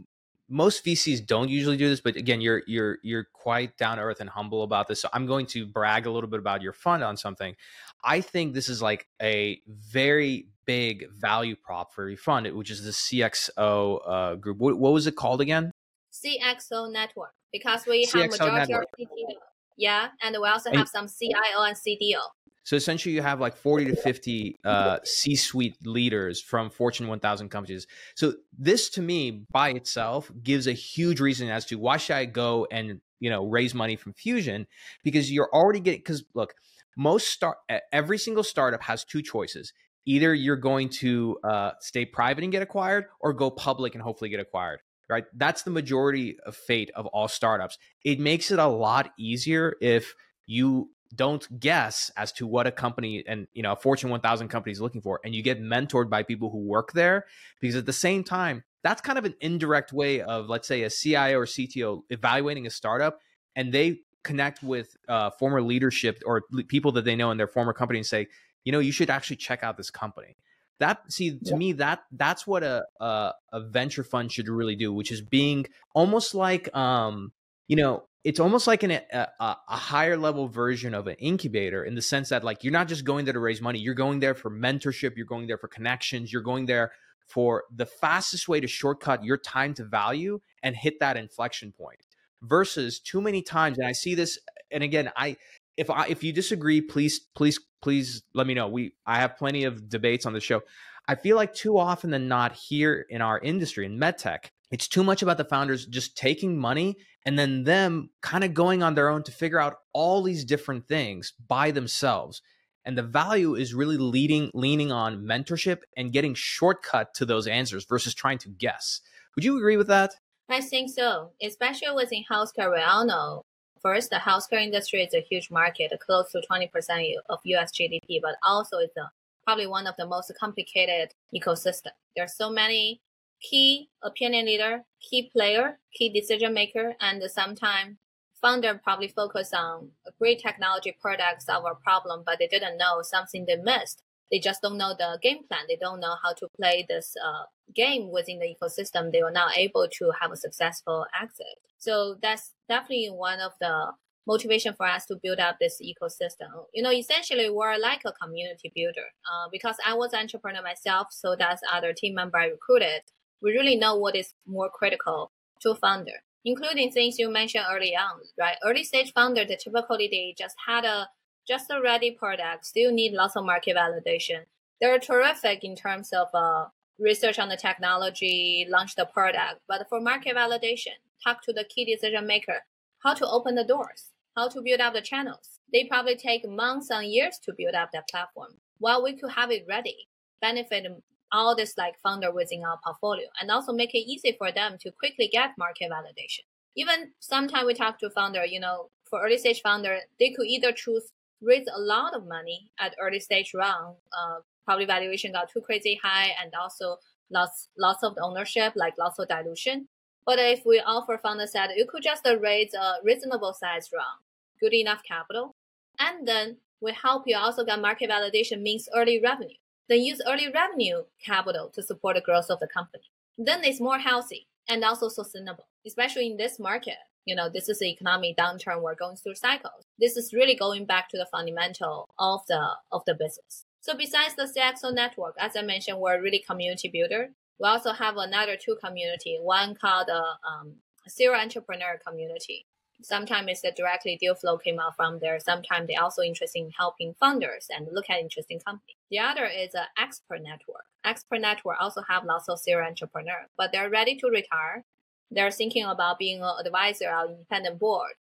Most 0.50 0.82
VCs 0.84 1.26
don't 1.26 1.50
usually 1.50 1.76
do 1.76 1.88
this, 1.88 2.00
but 2.00 2.16
again, 2.16 2.40
you're 2.40 2.62
you're 2.66 2.98
you're 3.02 3.26
quite 3.32 3.76
down 3.76 3.98
to 3.98 4.02
earth 4.02 4.20
and 4.20 4.30
humble 4.30 4.62
about 4.62 4.88
this. 4.88 5.02
So 5.02 5.08
I'm 5.12 5.26
going 5.26 5.46
to 5.46 5.66
brag 5.66 6.06
a 6.06 6.10
little 6.10 6.30
bit 6.30 6.40
about 6.40 6.62
your 6.62 6.72
fund 6.72 7.04
on 7.04 7.16
something. 7.16 7.54
I 8.02 8.20
think 8.20 8.54
this 8.54 8.68
is 8.68 8.80
like 8.80 9.06
a 9.20 9.60
very 9.66 10.46
big 10.64 11.10
value 11.10 11.56
prop 11.56 11.92
for 11.92 12.08
your 12.08 12.18
fund, 12.18 12.50
which 12.54 12.70
is 12.70 12.84
the 12.84 12.90
CXO 12.90 14.00
uh, 14.06 14.34
group. 14.36 14.58
What, 14.58 14.78
what 14.78 14.92
was 14.92 15.06
it 15.06 15.16
called 15.16 15.40
again? 15.40 15.72
CXO 16.12 16.92
network 16.92 17.32
because 17.52 17.86
we 17.86 18.06
CXO 18.06 18.20
have 18.20 18.30
majority 18.30 18.56
network. 18.58 18.86
of. 19.00 19.36
Yeah, 19.78 20.08
and 20.22 20.36
we 20.40 20.48
also 20.48 20.70
have 20.72 20.88
some 20.88 21.06
CIO 21.06 21.62
and 21.62 21.76
CDO. 21.76 22.20
So 22.64 22.76
essentially, 22.76 23.14
you 23.14 23.22
have 23.22 23.40
like 23.40 23.56
40 23.56 23.86
to 23.86 23.96
50 23.96 24.58
uh, 24.62 24.98
C 25.02 25.36
suite 25.36 25.76
leaders 25.86 26.42
from 26.42 26.68
Fortune 26.68 27.08
1000 27.08 27.48
companies. 27.48 27.86
So, 28.14 28.34
this 28.58 28.90
to 28.90 29.00
me 29.00 29.46
by 29.50 29.70
itself 29.70 30.30
gives 30.42 30.66
a 30.66 30.74
huge 30.74 31.18
reason 31.20 31.48
as 31.48 31.64
to 31.66 31.76
why 31.76 31.96
should 31.96 32.16
I 32.16 32.26
go 32.26 32.66
and 32.70 33.00
you 33.20 33.30
know 33.30 33.46
raise 33.46 33.74
money 33.74 33.96
from 33.96 34.12
Fusion 34.12 34.66
because 35.02 35.32
you're 35.32 35.48
already 35.50 35.80
getting 35.80 36.00
because 36.00 36.24
look 36.34 36.54
most 36.96 37.28
start 37.28 37.56
every 37.92 38.18
single 38.18 38.44
startup 38.44 38.82
has 38.82 39.04
two 39.04 39.22
choices 39.22 39.72
either 40.04 40.34
you're 40.34 40.56
going 40.56 40.88
to 40.88 41.38
uh, 41.44 41.72
stay 41.80 42.04
private 42.04 42.42
and 42.42 42.52
get 42.52 42.62
acquired 42.62 43.06
or 43.20 43.32
go 43.32 43.50
public 43.50 43.94
and 43.94 44.02
hopefully 44.02 44.30
get 44.30 44.40
acquired 44.40 44.80
right 45.08 45.24
that's 45.34 45.62
the 45.62 45.70
majority 45.70 46.36
of 46.46 46.56
fate 46.56 46.90
of 46.94 47.06
all 47.06 47.28
startups 47.28 47.78
it 48.04 48.20
makes 48.20 48.50
it 48.50 48.58
a 48.58 48.66
lot 48.66 49.10
easier 49.18 49.76
if 49.80 50.14
you 50.46 50.90
don't 51.14 51.58
guess 51.58 52.10
as 52.16 52.32
to 52.32 52.46
what 52.46 52.66
a 52.66 52.72
company 52.72 53.24
and 53.26 53.46
you 53.54 53.62
know 53.62 53.72
a 53.72 53.76
fortune 53.76 54.10
1000 54.10 54.48
company 54.48 54.72
is 54.72 54.80
looking 54.80 55.00
for 55.00 55.20
and 55.24 55.34
you 55.34 55.42
get 55.42 55.60
mentored 55.60 56.10
by 56.10 56.22
people 56.22 56.50
who 56.50 56.58
work 56.58 56.92
there 56.92 57.24
because 57.60 57.76
at 57.76 57.86
the 57.86 57.92
same 57.92 58.22
time 58.22 58.62
that's 58.84 59.00
kind 59.00 59.18
of 59.18 59.24
an 59.24 59.34
indirect 59.40 59.92
way 59.92 60.20
of 60.20 60.48
let's 60.48 60.68
say 60.68 60.82
a 60.82 60.90
cio 60.90 61.38
or 61.38 61.46
cto 61.46 62.02
evaluating 62.10 62.66
a 62.66 62.70
startup 62.70 63.20
and 63.56 63.72
they 63.72 64.00
connect 64.28 64.62
with 64.62 64.96
uh, 65.08 65.30
former 65.30 65.62
leadership 65.62 66.22
or 66.26 66.42
people 66.68 66.92
that 66.92 67.04
they 67.04 67.16
know 67.16 67.30
in 67.30 67.38
their 67.38 67.46
former 67.46 67.72
company 67.72 67.98
and 67.98 68.06
say, 68.06 68.26
you 68.64 68.72
know, 68.72 68.78
you 68.78 68.92
should 68.92 69.10
actually 69.10 69.36
check 69.36 69.62
out 69.62 69.76
this 69.76 69.90
company. 69.90 70.36
That 70.80 71.12
see 71.12 71.32
to 71.32 71.50
yeah. 71.50 71.56
me 71.56 71.72
that 71.72 72.04
that's 72.12 72.46
what 72.46 72.62
a, 72.62 72.84
a, 73.00 73.32
a 73.52 73.60
venture 73.60 74.04
fund 74.04 74.30
should 74.30 74.48
really 74.48 74.76
do, 74.76 74.92
which 74.92 75.10
is 75.10 75.20
being 75.20 75.66
almost 75.94 76.34
like 76.34 76.74
um 76.76 77.32
you 77.66 77.76
know 77.76 78.04
it's 78.24 78.40
almost 78.40 78.66
like 78.66 78.82
an, 78.82 78.90
a, 78.90 79.28
a 79.40 79.56
higher 79.76 80.16
level 80.16 80.48
version 80.48 80.92
of 80.92 81.06
an 81.06 81.14
incubator 81.16 81.84
in 81.84 81.94
the 81.94 82.02
sense 82.02 82.28
that 82.28 82.44
like 82.44 82.62
you're 82.62 82.72
not 82.72 82.88
just 82.88 83.04
going 83.04 83.24
there 83.24 83.32
to 83.32 83.40
raise 83.40 83.60
money. 83.60 83.78
You're 83.78 83.94
going 83.94 84.20
there 84.20 84.34
for 84.34 84.50
mentorship. 84.50 85.16
You're 85.16 85.26
going 85.26 85.46
there 85.46 85.56
for 85.56 85.68
connections. 85.68 86.32
You're 86.32 86.42
going 86.42 86.66
there 86.66 86.92
for 87.28 87.64
the 87.74 87.86
fastest 87.86 88.48
way 88.48 88.60
to 88.60 88.66
shortcut 88.66 89.24
your 89.24 89.36
time 89.36 89.74
to 89.74 89.84
value 89.84 90.40
and 90.62 90.74
hit 90.74 90.98
that 91.00 91.16
inflection 91.16 91.72
point 91.72 92.00
versus 92.42 93.00
too 93.00 93.20
many 93.20 93.42
times 93.42 93.78
and 93.78 93.86
i 93.86 93.92
see 93.92 94.14
this 94.14 94.38
and 94.70 94.84
again 94.84 95.10
i 95.16 95.36
if 95.78 95.90
i 95.90 96.06
if 96.06 96.22
you 96.22 96.32
disagree 96.32 96.80
please 96.80 97.20
please 97.34 97.58
please 97.80 98.22
let 98.34 98.46
me 98.46 98.54
know. 98.54 98.68
We 98.68 98.92
i 99.06 99.20
have 99.20 99.36
plenty 99.36 99.64
of 99.64 99.88
debates 99.88 100.26
on 100.26 100.32
the 100.32 100.40
show. 100.40 100.62
I 101.06 101.14
feel 101.14 101.36
like 101.36 101.54
too 101.54 101.78
often 101.78 102.10
than 102.10 102.28
not 102.28 102.52
here 102.52 103.06
in 103.08 103.22
our 103.22 103.38
industry 103.38 103.86
in 103.86 103.98
medtech 103.98 104.50
it's 104.70 104.88
too 104.88 105.02
much 105.02 105.22
about 105.22 105.38
the 105.38 105.44
founders 105.44 105.86
just 105.86 106.16
taking 106.16 106.58
money 106.58 106.96
and 107.24 107.38
then 107.38 107.64
them 107.64 108.10
kind 108.22 108.44
of 108.44 108.54
going 108.54 108.82
on 108.82 108.94
their 108.94 109.08
own 109.08 109.22
to 109.24 109.32
figure 109.32 109.60
out 109.60 109.76
all 109.92 110.22
these 110.22 110.44
different 110.44 110.86
things 110.86 111.32
by 111.46 111.70
themselves. 111.70 112.42
And 112.84 112.96
the 112.96 113.02
value 113.02 113.54
is 113.54 113.74
really 113.74 113.96
leading 113.96 114.50
leaning 114.54 114.92
on 114.92 115.24
mentorship 115.24 115.78
and 115.96 116.12
getting 116.12 116.34
shortcut 116.34 117.14
to 117.14 117.26
those 117.26 117.46
answers 117.46 117.84
versus 117.84 118.14
trying 118.14 118.38
to 118.38 118.48
guess. 118.48 119.00
Would 119.34 119.44
you 119.44 119.56
agree 119.56 119.76
with 119.76 119.88
that? 119.88 120.14
I 120.50 120.62
think 120.62 120.90
so, 120.90 121.32
especially 121.42 121.94
within 121.94 122.24
healthcare. 122.30 122.72
We 122.72 122.80
all 122.80 123.04
know 123.04 123.44
first 123.82 124.10
the 124.10 124.16
healthcare 124.16 124.62
industry 124.62 125.02
is 125.02 125.14
a 125.14 125.20
huge 125.20 125.50
market, 125.50 125.92
close 126.04 126.30
to 126.32 126.42
20% 126.50 127.14
of 127.28 127.38
US 127.44 127.72
GDP, 127.72 128.20
but 128.22 128.36
also 128.42 128.78
it's 128.78 128.96
a, 128.96 129.10
probably 129.44 129.66
one 129.66 129.86
of 129.86 129.94
the 129.96 130.06
most 130.06 130.32
complicated 130.38 131.14
ecosystem. 131.34 131.92
There 132.14 132.24
are 132.24 132.28
so 132.28 132.50
many 132.50 133.00
key 133.40 133.88
opinion 134.02 134.46
leader, 134.46 134.82
key 135.00 135.30
player, 135.32 135.78
key 135.92 136.10
decision 136.10 136.54
maker, 136.54 136.94
and 137.00 137.22
sometimes 137.30 137.96
founder 138.40 138.80
probably 138.82 139.08
focus 139.08 139.52
on 139.52 139.90
a 140.06 140.10
great 140.18 140.40
technology 140.40 140.96
product 141.00 141.42
solve 141.42 141.64
a 141.70 141.74
problem, 141.74 142.22
but 142.24 142.38
they 142.38 142.46
didn't 142.46 142.78
know 142.78 143.02
something 143.02 143.46
they 143.46 143.56
missed. 143.56 144.02
They 144.30 144.38
just 144.38 144.62
don't 144.62 144.78
know 144.78 144.94
the 144.98 145.18
game 145.22 145.44
plan. 145.48 145.64
They 145.68 145.76
don't 145.76 146.00
know 146.00 146.16
how 146.22 146.32
to 146.34 146.48
play 146.56 146.86
this 146.88 147.14
uh, 147.24 147.44
game 147.74 148.10
within 148.10 148.40
the 148.40 148.54
ecosystem. 148.54 149.12
They 149.12 149.22
were 149.22 149.30
not 149.30 149.56
able 149.56 149.88
to 149.90 150.12
have 150.20 150.32
a 150.32 150.36
successful 150.36 151.06
exit. 151.20 151.58
So 151.78 152.16
that's 152.20 152.52
definitely 152.68 153.08
one 153.08 153.40
of 153.40 153.52
the 153.60 153.92
motivation 154.26 154.74
for 154.74 154.86
us 154.86 155.06
to 155.06 155.16
build 155.16 155.38
up 155.38 155.56
this 155.58 155.80
ecosystem. 155.82 156.50
You 156.74 156.82
know, 156.82 156.92
essentially 156.92 157.48
we're 157.48 157.78
like 157.78 158.02
a 158.04 158.12
community 158.12 158.70
builder. 158.74 159.08
Uh, 159.24 159.48
because 159.50 159.76
I 159.84 159.94
was 159.94 160.12
an 160.12 160.20
entrepreneur 160.20 160.62
myself, 160.62 161.08
so 161.10 161.34
that's 161.36 161.62
other 161.72 161.94
team 161.94 162.14
member 162.14 162.38
I 162.38 162.46
recruited. 162.46 163.02
We 163.40 163.52
really 163.52 163.76
know 163.76 163.96
what 163.96 164.14
is 164.14 164.34
more 164.46 164.68
critical 164.68 165.30
to 165.62 165.70
a 165.70 165.74
founder, 165.74 166.22
including 166.44 166.90
things 166.90 167.18
you 167.18 167.30
mentioned 167.30 167.64
early 167.70 167.96
on, 167.96 168.20
right? 168.38 168.56
Early 168.64 168.84
stage 168.84 169.12
founder, 169.12 169.44
they 169.44 169.56
typically 169.56 170.08
they 170.10 170.34
just 170.36 170.56
had 170.66 170.84
a 170.84 171.08
just 171.48 171.70
a 171.70 171.80
ready 171.80 172.10
product, 172.10 172.66
still 172.66 172.92
need 172.92 173.14
lots 173.14 173.36
of 173.36 173.44
market 173.44 173.76
validation. 173.76 174.42
They're 174.80 174.98
terrific 174.98 175.64
in 175.64 175.74
terms 175.74 176.12
of 176.12 176.28
uh, 176.34 176.66
research 176.98 177.38
on 177.38 177.48
the 177.48 177.56
technology, 177.56 178.66
launch 178.68 178.94
the 178.94 179.06
product, 179.06 179.60
but 179.66 179.86
for 179.88 180.00
market 180.00 180.36
validation, 180.36 180.98
talk 181.24 181.42
to 181.42 181.52
the 181.52 181.64
key 181.64 181.84
decision 181.84 182.26
maker, 182.26 182.60
how 183.02 183.14
to 183.14 183.26
open 183.26 183.54
the 183.54 183.64
doors, 183.64 184.10
how 184.36 184.48
to 184.48 184.60
build 184.60 184.80
up 184.80 184.94
the 184.94 185.00
channels. 185.00 185.60
They 185.72 185.84
probably 185.84 186.16
take 186.16 186.48
months 186.48 186.90
and 186.90 187.06
years 187.06 187.38
to 187.44 187.54
build 187.56 187.74
up 187.74 187.90
that 187.92 188.08
platform. 188.08 188.54
While 188.78 189.02
we 189.02 189.16
could 189.16 189.32
have 189.32 189.50
it 189.50 189.64
ready, 189.68 190.08
benefit 190.40 190.86
all 191.32 191.56
this 191.56 191.76
like 191.76 191.98
founder 192.02 192.32
within 192.32 192.62
our 192.64 192.78
portfolio, 192.84 193.26
and 193.40 193.50
also 193.50 193.72
make 193.72 193.94
it 193.94 193.98
easy 193.98 194.34
for 194.38 194.52
them 194.52 194.76
to 194.80 194.90
quickly 194.92 195.28
get 195.32 195.58
market 195.58 195.90
validation. 195.90 196.44
Even 196.76 197.12
sometimes 197.18 197.66
we 197.66 197.74
talk 197.74 197.98
to 197.98 198.10
founder, 198.10 198.44
you 198.44 198.60
know, 198.60 198.90
for 199.10 199.22
early 199.22 199.38
stage 199.38 199.60
founder, 199.62 199.98
they 200.20 200.30
could 200.30 200.46
either 200.46 200.72
choose 200.72 201.10
raise 201.40 201.66
a 201.74 201.80
lot 201.80 202.14
of 202.14 202.26
money 202.26 202.70
at 202.78 202.94
early 203.00 203.20
stage 203.20 203.52
round. 203.54 203.96
Uh, 204.12 204.40
probably 204.64 204.84
valuation 204.84 205.32
got 205.32 205.50
too 205.50 205.60
crazy 205.60 205.98
high 206.02 206.30
and 206.42 206.52
also 206.54 206.96
lots 207.30 207.68
lots 207.78 208.02
of 208.02 208.16
ownership, 208.20 208.72
like 208.76 208.94
lots 208.98 209.18
of 209.18 209.28
dilution. 209.28 209.88
But 210.26 210.38
if 210.38 210.66
we 210.66 210.80
offer 210.80 211.18
founder 211.18 211.46
that 211.54 211.76
you 211.76 211.86
could 211.90 212.02
just 212.02 212.26
raise 212.40 212.74
a 212.74 212.96
reasonable 213.02 213.54
size 213.54 213.88
round, 213.94 214.20
good 214.60 214.74
enough 214.74 215.02
capital, 215.02 215.54
and 215.98 216.28
then 216.28 216.58
we 216.80 216.92
help 216.92 217.24
you 217.26 217.36
also 217.36 217.64
get 217.64 217.80
market 217.80 218.10
validation 218.10 218.60
means 218.60 218.88
early 218.94 219.20
revenue. 219.22 219.56
Then 219.88 220.02
use 220.02 220.20
early 220.26 220.52
revenue 220.52 221.04
capital 221.24 221.70
to 221.74 221.82
support 221.82 222.16
the 222.16 222.20
growth 222.20 222.50
of 222.50 222.60
the 222.60 222.68
company. 222.68 223.04
Then 223.38 223.64
it's 223.64 223.80
more 223.80 223.98
healthy 223.98 224.48
and 224.68 224.84
also 224.84 225.08
sustainable, 225.08 225.66
especially 225.86 226.26
in 226.26 226.36
this 226.36 226.58
market 226.58 226.96
you 227.28 227.34
know, 227.34 227.50
this 227.50 227.68
is 227.68 227.82
an 227.82 227.88
economic 227.88 228.38
downturn. 228.38 228.80
We're 228.80 228.94
going 228.94 229.16
through 229.16 229.34
cycles. 229.34 229.84
This 229.98 230.16
is 230.16 230.32
really 230.32 230.56
going 230.56 230.86
back 230.86 231.10
to 231.10 231.18
the 231.18 231.26
fundamental 231.30 232.08
of 232.18 232.40
the 232.48 232.70
of 232.90 233.02
the 233.06 233.14
business. 233.14 233.66
So 233.80 233.94
besides 233.94 234.34
the 234.34 234.50
CXO 234.52 234.94
network, 234.94 235.34
as 235.38 235.54
I 235.54 235.60
mentioned, 235.60 236.00
we're 236.00 236.22
really 236.22 236.38
community 236.38 236.88
builder. 236.88 237.28
We 237.60 237.68
also 237.68 237.92
have 237.92 238.16
another 238.16 238.56
two 238.56 238.76
community, 238.82 239.38
one 239.42 239.74
called 239.74 240.06
the 240.08 240.22
um, 240.48 240.76
serial 241.06 241.38
entrepreneur 241.38 242.00
community. 242.06 242.64
Sometimes 243.02 243.48
it's 243.48 243.60
the 243.60 243.72
directly 243.76 244.16
deal 244.16 244.34
flow 244.34 244.56
came 244.56 244.80
out 244.80 244.96
from 244.96 245.18
there. 245.20 245.38
Sometimes 245.38 245.86
they 245.86 245.96
also 245.96 246.22
interested 246.22 246.58
in 246.58 246.70
helping 246.70 247.14
founders 247.20 247.66
and 247.70 247.88
look 247.92 248.08
at 248.08 248.20
interesting 248.20 248.58
companies. 248.58 248.96
The 249.10 249.18
other 249.18 249.44
is 249.44 249.74
an 249.74 249.86
expert 249.98 250.42
network. 250.42 250.86
Expert 251.04 251.40
network 251.42 251.76
also 251.78 252.02
have 252.08 252.24
lots 252.24 252.48
of 252.48 252.58
serial 252.58 252.88
entrepreneur, 252.88 253.46
but 253.56 253.70
they're 253.70 253.90
ready 253.90 254.16
to 254.16 254.28
retire 254.28 254.84
they're 255.30 255.50
thinking 255.50 255.84
about 255.84 256.18
being 256.18 256.42
an 256.42 256.54
advisor 256.64 257.10
on 257.10 257.30
independent 257.30 257.78
board. 257.78 258.12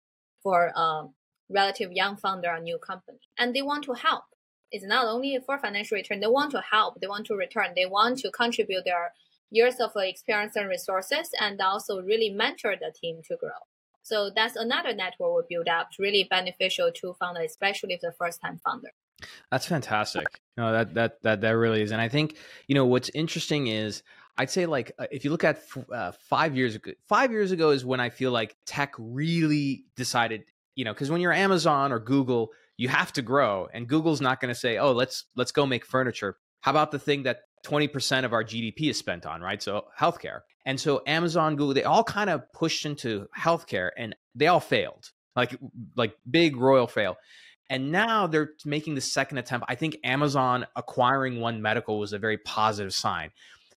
for 0.42 0.72
a 0.76 1.06
relative 1.50 1.92
young 1.92 2.16
founder 2.16 2.48
or 2.50 2.60
new 2.60 2.78
company, 2.78 3.20
and 3.38 3.54
they 3.54 3.62
want 3.62 3.84
to 3.84 3.94
help. 3.94 4.24
It's 4.70 4.84
not 4.84 5.06
only 5.06 5.38
for 5.44 5.58
financial 5.58 5.96
return; 5.96 6.20
they 6.20 6.26
want 6.26 6.50
to 6.52 6.60
help. 6.60 7.00
They 7.00 7.06
want 7.08 7.26
to 7.26 7.34
return. 7.36 7.72
They 7.74 7.86
want 7.86 8.18
to 8.20 8.30
contribute 8.30 8.84
their 8.84 9.12
years 9.50 9.76
of 9.80 9.92
experience 9.96 10.56
and 10.56 10.68
resources, 10.68 11.30
and 11.40 11.60
also 11.60 12.00
really 12.02 12.30
mentor 12.30 12.76
the 12.76 12.92
team 13.00 13.22
to 13.28 13.36
grow. 13.36 13.60
So 14.02 14.30
that's 14.34 14.56
another 14.56 14.94
network 14.94 15.46
we 15.48 15.56
build 15.56 15.68
up, 15.68 15.88
really 15.98 16.26
beneficial 16.30 16.90
to 16.92 17.14
founders, 17.20 17.50
especially 17.50 17.94
if 17.94 18.00
the 18.00 18.12
first 18.18 18.40
time 18.40 18.58
founder. 18.64 18.92
That's 19.50 19.66
fantastic. 19.66 20.40
No, 20.56 20.72
that 20.72 20.94
that 20.94 21.22
that 21.22 21.40
that 21.40 21.50
really 21.50 21.82
is, 21.82 21.90
and 21.90 22.00
I 22.00 22.08
think 22.08 22.36
you 22.68 22.74
know 22.74 22.86
what's 22.86 23.10
interesting 23.14 23.66
is 23.66 24.02
I'd 24.38 24.50
say 24.50 24.66
like 24.66 24.92
uh, 24.98 25.06
if 25.10 25.24
you 25.24 25.30
look 25.30 25.44
at 25.44 25.60
uh, 25.92 26.12
five 26.28 26.56
years 26.56 26.76
ago, 26.76 26.92
five 27.08 27.32
years 27.32 27.50
ago 27.50 27.70
is 27.70 27.84
when 27.84 27.98
I 27.98 28.08
feel 28.08 28.30
like 28.30 28.56
tech 28.64 28.94
really 28.96 29.84
decided, 29.96 30.44
you 30.76 30.84
know, 30.84 30.92
because 30.94 31.10
when 31.10 31.20
you're 31.20 31.32
Amazon 31.32 31.92
or 31.92 31.98
Google, 31.98 32.50
you 32.76 32.88
have 32.88 33.12
to 33.14 33.22
grow, 33.22 33.68
and 33.74 33.88
Google's 33.88 34.20
not 34.20 34.40
going 34.40 34.54
to 34.54 34.58
say, 34.58 34.78
oh, 34.78 34.92
let's 34.92 35.24
let's 35.34 35.50
go 35.50 35.66
make 35.66 35.84
furniture. 35.84 36.36
How 36.60 36.70
about 36.70 36.92
the 36.92 36.98
thing 36.98 37.24
that 37.24 37.40
20% 37.66 38.24
of 38.24 38.32
our 38.32 38.44
GDP 38.44 38.90
is 38.90 38.98
spent 38.98 39.26
on, 39.26 39.40
right? 39.40 39.60
So 39.62 39.86
healthcare. 39.98 40.40
And 40.64 40.78
so 40.78 41.02
Amazon, 41.06 41.56
Google, 41.56 41.74
they 41.74 41.84
all 41.84 42.04
kind 42.04 42.30
of 42.30 42.52
pushed 42.52 42.86
into 42.86 43.26
healthcare 43.36 43.90
and 43.96 44.14
they 44.34 44.46
all 44.46 44.60
failed. 44.60 45.10
Like 45.34 45.58
like 45.96 46.14
big 46.28 46.56
royal 46.56 46.86
fail. 46.86 47.16
And 47.70 47.92
now 47.92 48.26
they're 48.26 48.52
making 48.64 48.94
the 48.94 49.00
second 49.00 49.38
attempt. 49.38 49.66
I 49.68 49.74
think 49.74 49.98
Amazon 50.02 50.66
acquiring 50.74 51.40
One 51.40 51.60
Medical 51.60 51.98
was 51.98 52.12
a 52.12 52.18
very 52.18 52.38
positive 52.38 52.94
sign. 52.94 53.30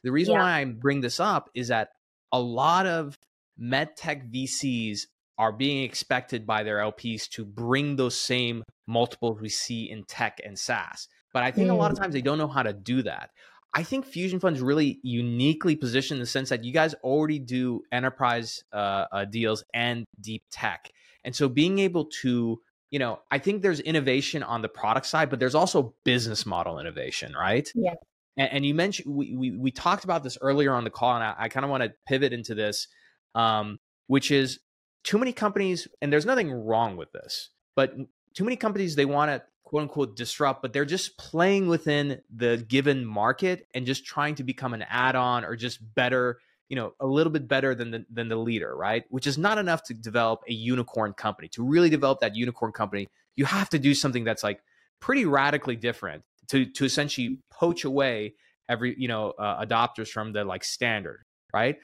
The 0.04 0.12
reason 0.12 0.34
yeah. 0.34 0.42
why 0.42 0.62
I 0.62 0.66
bring 0.66 1.02
this 1.02 1.20
up 1.20 1.50
is 1.54 1.70
that 1.70 1.90
a 2.32 2.40
lot 2.40 2.86
of 2.86 3.18
medtech 3.60 4.32
VCs 4.32 5.02
are 5.38 5.52
being 5.52 5.84
expected 5.84 6.46
by 6.46 6.64
their 6.64 6.78
LPs 6.78 7.28
to 7.30 7.46
bring 7.46 7.96
those 7.96 8.20
same 8.20 8.64
multiples 8.88 9.40
we 9.40 9.50
see 9.50 9.90
in 9.90 10.04
tech 10.04 10.40
and 10.46 10.58
SaaS. 10.58 11.08
But 11.34 11.44
I 11.44 11.52
think 11.52 11.68
mm. 11.68 11.72
a 11.72 11.76
lot 11.76 11.92
of 11.92 11.98
mm. 11.98 12.02
times 12.02 12.14
they 12.14 12.22
don't 12.22 12.38
know 12.38 12.48
how 12.48 12.64
to 12.64 12.74
do 12.74 13.04
that. 13.04 13.30
I 13.74 13.84
think 13.84 14.06
Fusion 14.06 14.40
Fund's 14.40 14.62
really 14.62 15.00
uniquely 15.04 15.76
positioned 15.76 16.18
in 16.18 16.22
the 16.22 16.28
sense 16.28 16.50
that 16.50 16.64
you 16.64 16.74
guys 16.74 16.96
already 16.96 17.40
do 17.40 17.84
enterprise 17.92 18.64
uh, 18.74 19.06
uh, 19.12 19.26
deals 19.26 19.64
and 19.74 20.06
deep 20.20 20.44
tech. 20.52 20.90
And 21.24 21.36
so 21.36 21.48
being 21.48 21.80
able 21.80 22.06
to 22.22 22.60
you 22.92 22.98
know, 22.98 23.20
I 23.30 23.38
think 23.38 23.62
there's 23.62 23.80
innovation 23.80 24.42
on 24.42 24.62
the 24.62 24.68
product 24.68 25.06
side, 25.06 25.30
but 25.30 25.40
there's 25.40 25.56
also 25.56 25.94
business 26.04 26.46
model 26.46 26.80
innovation, 26.80 27.34
right? 27.34 27.70
Yeah. 27.76 27.94
And, 28.38 28.50
and 28.52 28.66
you 28.66 28.74
mentioned 28.74 29.14
we, 29.14 29.34
we, 29.36 29.52
we 29.52 29.72
talked 29.72 30.04
about 30.04 30.24
this 30.24 30.38
earlier 30.42 30.74
on 30.74 30.84
the 30.84 30.90
call, 30.90 31.16
and 31.16 31.24
I, 31.24 31.36
I 31.38 31.50
kind 31.50 31.64
of 31.64 31.70
want 31.70 31.84
to 31.84 31.94
pivot 32.08 32.34
into 32.34 32.56
this, 32.56 32.88
um, 33.36 33.80
which 34.08 34.32
is 34.32 34.60
too 35.04 35.18
many 35.18 35.34
companies, 35.34 35.88
and 36.02 36.12
there's 36.12 36.26
nothing 36.26 36.52
wrong 36.52 36.98
with 36.98 37.12
this, 37.12 37.50
but 37.76 37.94
too 38.34 38.44
many 38.44 38.56
companies 38.56 38.96
they 38.96 39.06
want 39.06 39.32
to 39.32 39.42
quote 39.64 39.84
unquote 39.84 40.16
disrupt, 40.16 40.62
but 40.62 40.74
they're 40.74 40.86
just 40.86 41.18
playing 41.18 41.68
within 41.68 42.22
the 42.36 42.64
given 42.68 43.06
market 43.06 43.68
and 43.76 43.86
just 43.86 44.04
trying 44.06 44.36
to 44.36 44.44
become 44.44 44.74
an 44.74 44.84
add-on 44.90 45.46
or 45.46 45.56
just 45.56 45.80
better 45.96 46.40
you 46.70 46.76
know 46.76 46.94
a 47.00 47.06
little 47.06 47.32
bit 47.32 47.48
better 47.48 47.76
than 47.76 47.92
the, 47.92 48.06
than 48.12 48.30
the 48.30 48.36
leader 48.36 48.76
right? 48.76 49.04
Which 49.10 49.28
is 49.28 49.38
not 49.38 49.58
enough 49.58 49.84
to 49.84 49.94
develop 49.94 50.42
a 50.48 50.54
unicorn 50.54 51.14
company. 51.14 51.50
To 51.50 51.64
really 51.64 51.90
develop 51.90 52.20
that 52.22 52.36
unicorn 52.36 52.72
company 52.72 53.08
you 53.36 53.46
have 53.46 53.70
to 53.70 53.80
do 53.80 53.94
something 53.94 54.24
that's 54.24 54.44
like 54.44 54.62
pretty 55.00 55.26
radically 55.26 55.76
different 55.76 56.24
to 56.50 56.66
to 56.66 56.86
essentially 56.86 57.40
poach 57.52 57.84
away 57.84 58.34
every 58.68 58.96
you 58.98 59.08
know 59.08 59.32
uh, 59.32 59.66
adopters 59.66 60.10
from 60.10 60.34
the 60.34 60.44
like 60.44 60.64
standard 60.64 61.26
right? 61.54 61.78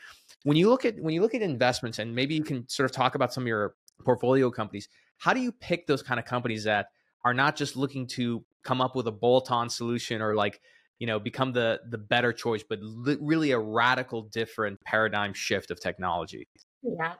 When 0.43 0.57
you 0.57 0.69
look 0.69 0.85
at 0.85 0.99
when 0.99 1.13
you 1.13 1.21
look 1.21 1.33
at 1.33 1.41
investments 1.41 1.99
and 1.99 2.13
maybe 2.13 2.35
you 2.35 2.43
can 2.43 2.67
sort 2.69 2.89
of 2.89 2.95
talk 2.95 3.15
about 3.15 3.33
some 3.33 3.43
of 3.43 3.47
your 3.47 3.75
portfolio 4.03 4.51
companies 4.51 4.89
how 5.17 5.33
do 5.33 5.39
you 5.39 5.51
pick 5.51 5.87
those 5.87 6.03
kind 6.03 6.19
of 6.19 6.25
companies 6.25 6.65
that 6.65 6.87
are 7.23 7.33
not 7.33 7.55
just 7.55 7.75
looking 7.75 8.05
to 8.05 8.43
come 8.63 8.81
up 8.81 8.95
with 8.95 9.07
a 9.07 9.11
bolt-on 9.11 9.69
solution 9.69 10.21
or 10.21 10.35
like 10.35 10.59
you 10.99 11.07
know 11.07 11.19
become 11.19 11.53
the 11.53 11.79
the 11.89 11.97
better 11.97 12.33
choice 12.33 12.63
but 12.67 12.79
li- 12.81 13.17
really 13.21 13.51
a 13.51 13.59
radical 13.59 14.23
different 14.23 14.79
paradigm 14.81 15.33
shift 15.33 15.71
of 15.71 15.79
technology? 15.79 16.47
Yeah 16.83 17.13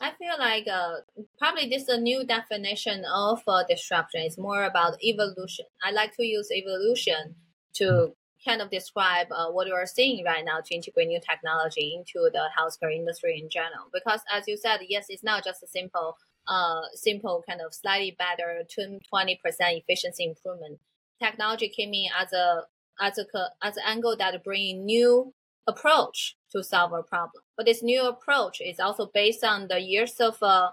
i 0.00 0.12
feel 0.18 0.34
like 0.38 0.66
uh, 0.68 0.96
probably 1.38 1.68
this 1.68 1.84
is 1.84 1.88
a 1.88 2.00
new 2.00 2.24
definition 2.24 3.04
of 3.04 3.42
uh, 3.48 3.64
disruption. 3.68 4.22
It's 4.22 4.38
more 4.38 4.64
about 4.64 5.02
evolution. 5.02 5.66
I 5.82 5.90
like 5.90 6.14
to 6.16 6.24
use 6.24 6.50
evolution 6.50 7.36
to 7.74 7.84
mm-hmm. 7.84 8.50
kind 8.50 8.60
of 8.62 8.70
describe 8.70 9.28
uh, 9.30 9.50
what 9.50 9.66
we 9.66 9.72
are 9.72 9.86
seeing 9.86 10.24
right 10.24 10.44
now 10.44 10.60
to 10.64 10.74
integrate 10.74 11.08
new 11.08 11.20
technology 11.20 11.94
into 11.96 12.28
the 12.32 12.48
healthcare 12.58 12.94
industry 12.94 13.40
in 13.42 13.48
general. 13.48 13.86
Because 13.92 14.20
as 14.32 14.44
you 14.46 14.56
said 14.56 14.80
yes 14.88 15.06
it's 15.08 15.24
not 15.24 15.44
just 15.44 15.62
a 15.62 15.66
simple 15.66 16.16
uh, 16.48 16.82
simple 16.94 17.42
kind 17.48 17.60
of 17.60 17.74
slightly 17.74 18.16
better 18.18 18.62
20% 18.78 19.38
efficiency 19.42 20.24
improvement. 20.24 20.78
Technology 21.22 21.68
came 21.68 21.92
in 21.92 22.08
as 22.18 22.32
a 22.32 22.62
as 23.00 23.18
a 23.18 23.24
as 23.62 23.76
an 23.76 23.82
angle 23.86 24.16
that 24.16 24.42
bring 24.44 24.84
new 24.84 25.34
approach 25.66 26.36
to 26.52 26.62
solve 26.62 26.92
a 26.92 27.02
problem. 27.02 27.42
But 27.56 27.66
this 27.66 27.82
new 27.82 28.06
approach 28.06 28.60
is 28.60 28.80
also 28.80 29.10
based 29.12 29.44
on 29.44 29.68
the 29.68 29.80
years 29.80 30.20
of 30.20 30.42
uh, 30.42 30.70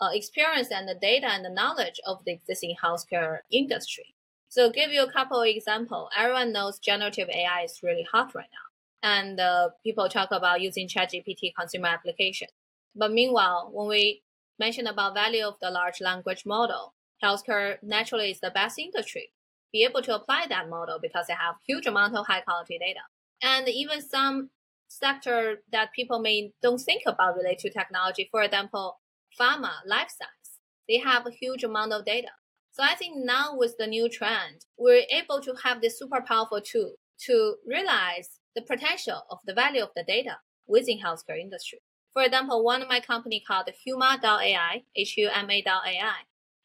uh, 0.00 0.08
experience 0.12 0.68
and 0.70 0.88
the 0.88 0.94
data 0.94 1.26
and 1.26 1.44
the 1.44 1.50
knowledge 1.50 2.00
of 2.06 2.24
the 2.24 2.32
existing 2.32 2.76
healthcare 2.82 3.38
industry. 3.52 4.14
So, 4.48 4.70
give 4.70 4.90
you 4.90 5.04
a 5.04 5.12
couple 5.12 5.40
of 5.40 5.46
examples. 5.46 6.10
Everyone 6.16 6.52
knows 6.52 6.78
generative 6.78 7.28
AI 7.28 7.62
is 7.62 7.80
really 7.82 8.06
hot 8.10 8.34
right 8.34 8.48
now, 8.52 9.08
and 9.08 9.38
uh, 9.38 9.70
people 9.84 10.08
talk 10.08 10.30
about 10.32 10.60
using 10.60 10.88
ChatGPT 10.88 11.52
consumer 11.56 11.88
application. 11.88 12.48
But 12.96 13.12
meanwhile, 13.12 13.70
when 13.72 13.86
we 13.86 14.22
mention 14.58 14.88
about 14.88 15.14
value 15.14 15.44
of 15.44 15.54
the 15.60 15.70
large 15.70 16.00
language 16.00 16.44
model, 16.44 16.94
healthcare 17.22 17.76
naturally 17.82 18.32
is 18.32 18.40
the 18.40 18.50
best 18.50 18.78
industry 18.78 19.30
be 19.72 19.84
able 19.84 20.02
to 20.02 20.14
apply 20.14 20.46
that 20.48 20.68
model 20.68 20.98
because 21.00 21.26
they 21.26 21.34
have 21.34 21.56
huge 21.66 21.86
amount 21.86 22.14
of 22.16 22.26
high 22.26 22.40
quality 22.40 22.78
data. 22.78 23.00
And 23.42 23.68
even 23.68 24.02
some 24.02 24.50
sector 24.88 25.62
that 25.72 25.92
people 25.92 26.18
may 26.18 26.52
don't 26.62 26.80
think 26.80 27.02
about 27.06 27.36
related 27.36 27.58
to 27.60 27.70
technology, 27.70 28.28
for 28.30 28.42
example, 28.42 28.98
pharma, 29.38 29.72
life 29.86 30.10
science, 30.10 30.58
they 30.88 30.98
have 30.98 31.26
a 31.26 31.30
huge 31.30 31.64
amount 31.64 31.92
of 31.92 32.04
data. 32.04 32.30
So 32.72 32.82
I 32.82 32.94
think 32.94 33.16
now 33.16 33.56
with 33.56 33.76
the 33.78 33.86
new 33.86 34.08
trend, 34.08 34.66
we're 34.78 35.04
able 35.10 35.40
to 35.40 35.54
have 35.64 35.80
this 35.80 35.98
super 35.98 36.20
powerful 36.20 36.60
tool 36.60 36.94
to 37.26 37.56
realize 37.66 38.38
the 38.54 38.62
potential 38.62 39.22
of 39.30 39.38
the 39.46 39.54
value 39.54 39.82
of 39.82 39.90
the 39.94 40.04
data 40.04 40.38
within 40.66 40.98
healthcare 40.98 41.40
industry. 41.40 41.80
For 42.12 42.22
example, 42.22 42.64
one 42.64 42.82
of 42.82 42.88
my 42.88 43.00
company 43.00 43.42
called 43.46 43.68
Huma.ai, 43.86 44.82
H-U-M-A.ai, 44.96 46.16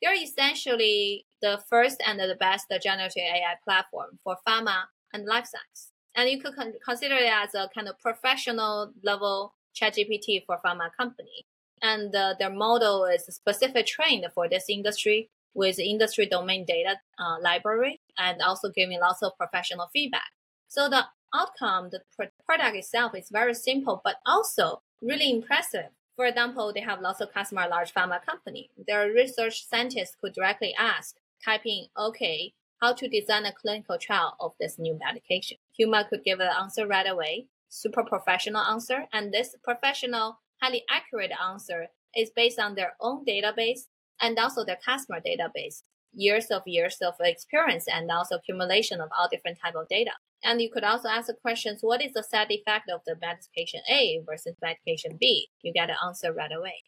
they're 0.02 0.22
essentially 0.22 1.26
the 1.42 1.62
first 1.70 2.02
and 2.06 2.20
the 2.20 2.36
best 2.40 2.66
generative 2.82 3.24
AI 3.24 3.56
platform 3.64 4.20
for 4.24 4.38
pharma 4.48 4.86
and 5.14 5.26
life 5.26 5.46
science. 5.46 5.92
And 6.16 6.30
you 6.30 6.40
could 6.42 6.56
con- 6.56 6.74
consider 6.84 7.16
it 7.16 7.32
as 7.32 7.54
a 7.54 7.70
kind 7.74 7.88
of 7.88 8.00
professional 8.00 8.92
level 9.04 9.54
ChatGPT 9.76 10.46
for 10.46 10.60
pharma 10.66 10.90
company. 10.98 11.46
And 11.82 12.16
uh, 12.16 12.36
their 12.40 12.50
model 12.50 13.06
is 13.06 13.26
specific 13.26 13.86
trained 13.86 14.26
for 14.34 14.48
this 14.48 14.66
industry 14.70 15.30
with 15.54 15.80
industry 15.80 16.26
domain 16.26 16.66
data 16.66 16.98
uh, 17.20 17.38
library 17.42 18.00
and 18.18 18.42
also 18.42 18.70
giving 18.70 19.00
lots 19.00 19.22
of 19.22 19.38
professional 19.38 19.90
feedback. 19.94 20.32
So 20.68 20.90
the 20.90 21.06
outcome, 21.34 21.90
the 21.92 22.02
product 22.46 22.76
itself 22.76 23.14
is 23.16 23.30
very 23.32 23.54
simple, 23.54 24.02
but 24.04 24.16
also 24.26 24.82
really 25.02 25.30
impressive 25.30 25.90
for 26.16 26.26
example, 26.26 26.72
they 26.74 26.82
have 26.82 27.02
lots 27.02 27.20
of 27.20 27.34
customer 27.34 27.68
large 27.68 27.94
pharma 27.94 28.26
company. 28.26 28.70
Their 28.88 29.12
research 29.12 29.68
scientists 29.68 30.16
could 30.20 30.34
directly 30.34 30.74
ask, 30.78 31.16
type 31.44 31.66
in, 31.66 31.88
okay, 31.98 32.54
how 32.82 32.94
to 32.94 33.08
design 33.08 33.46
a 33.46 33.54
clinical 33.54 33.98
trial 33.98 34.36
of 34.40 34.54
this 34.60 34.78
new 34.78 34.98
medication. 35.00 35.58
Huma 35.80 36.08
could 36.08 36.24
give 36.24 36.40
an 36.40 36.52
answer 36.60 36.86
right 36.88 37.08
away, 37.08 37.48
super 37.70 38.04
professional 38.04 38.62
answer. 38.62 39.06
And 39.14 39.34
this 39.34 39.56
professional, 39.64 40.40
highly 40.62 40.84
accurate 40.90 41.32
answer 41.42 41.88
is 42.16 42.32
based 42.36 42.60
on 42.60 42.76
their 42.76 42.94
own 43.02 43.26
database 43.26 43.88
and 44.22 44.38
also 44.38 44.64
their 44.64 44.80
customer 44.84 45.20
database, 45.20 45.84
years 46.14 46.48
of 46.48 46.64
years 46.66 46.98
of 47.02 47.16
experience 47.20 47.86
and 47.88 48.10
also 48.10 48.36
accumulation 48.36 49.02
of 49.02 49.10
all 49.18 49.28
different 49.32 49.60
type 49.64 49.76
of 49.76 49.88
data. 49.90 50.12
And 50.44 50.62
you 50.62 50.70
could 50.72 50.84
also 50.84 51.10
ask 51.10 51.28
the 51.28 51.34
questions, 51.34 51.80
what 51.82 52.04
is 52.04 52.14
the 52.14 52.24
side 52.24 52.52
effect 52.52 52.90
of 52.90 53.02
the 53.06 53.16
medication 53.20 53.82
A 53.90 54.22
versus 54.26 54.56
medication 54.62 55.18
B? 55.20 55.48
You 55.62 55.74
get 55.74 55.90
an 55.90 55.98
answer 56.06 56.32
right 56.32 56.52
away. 56.52 56.84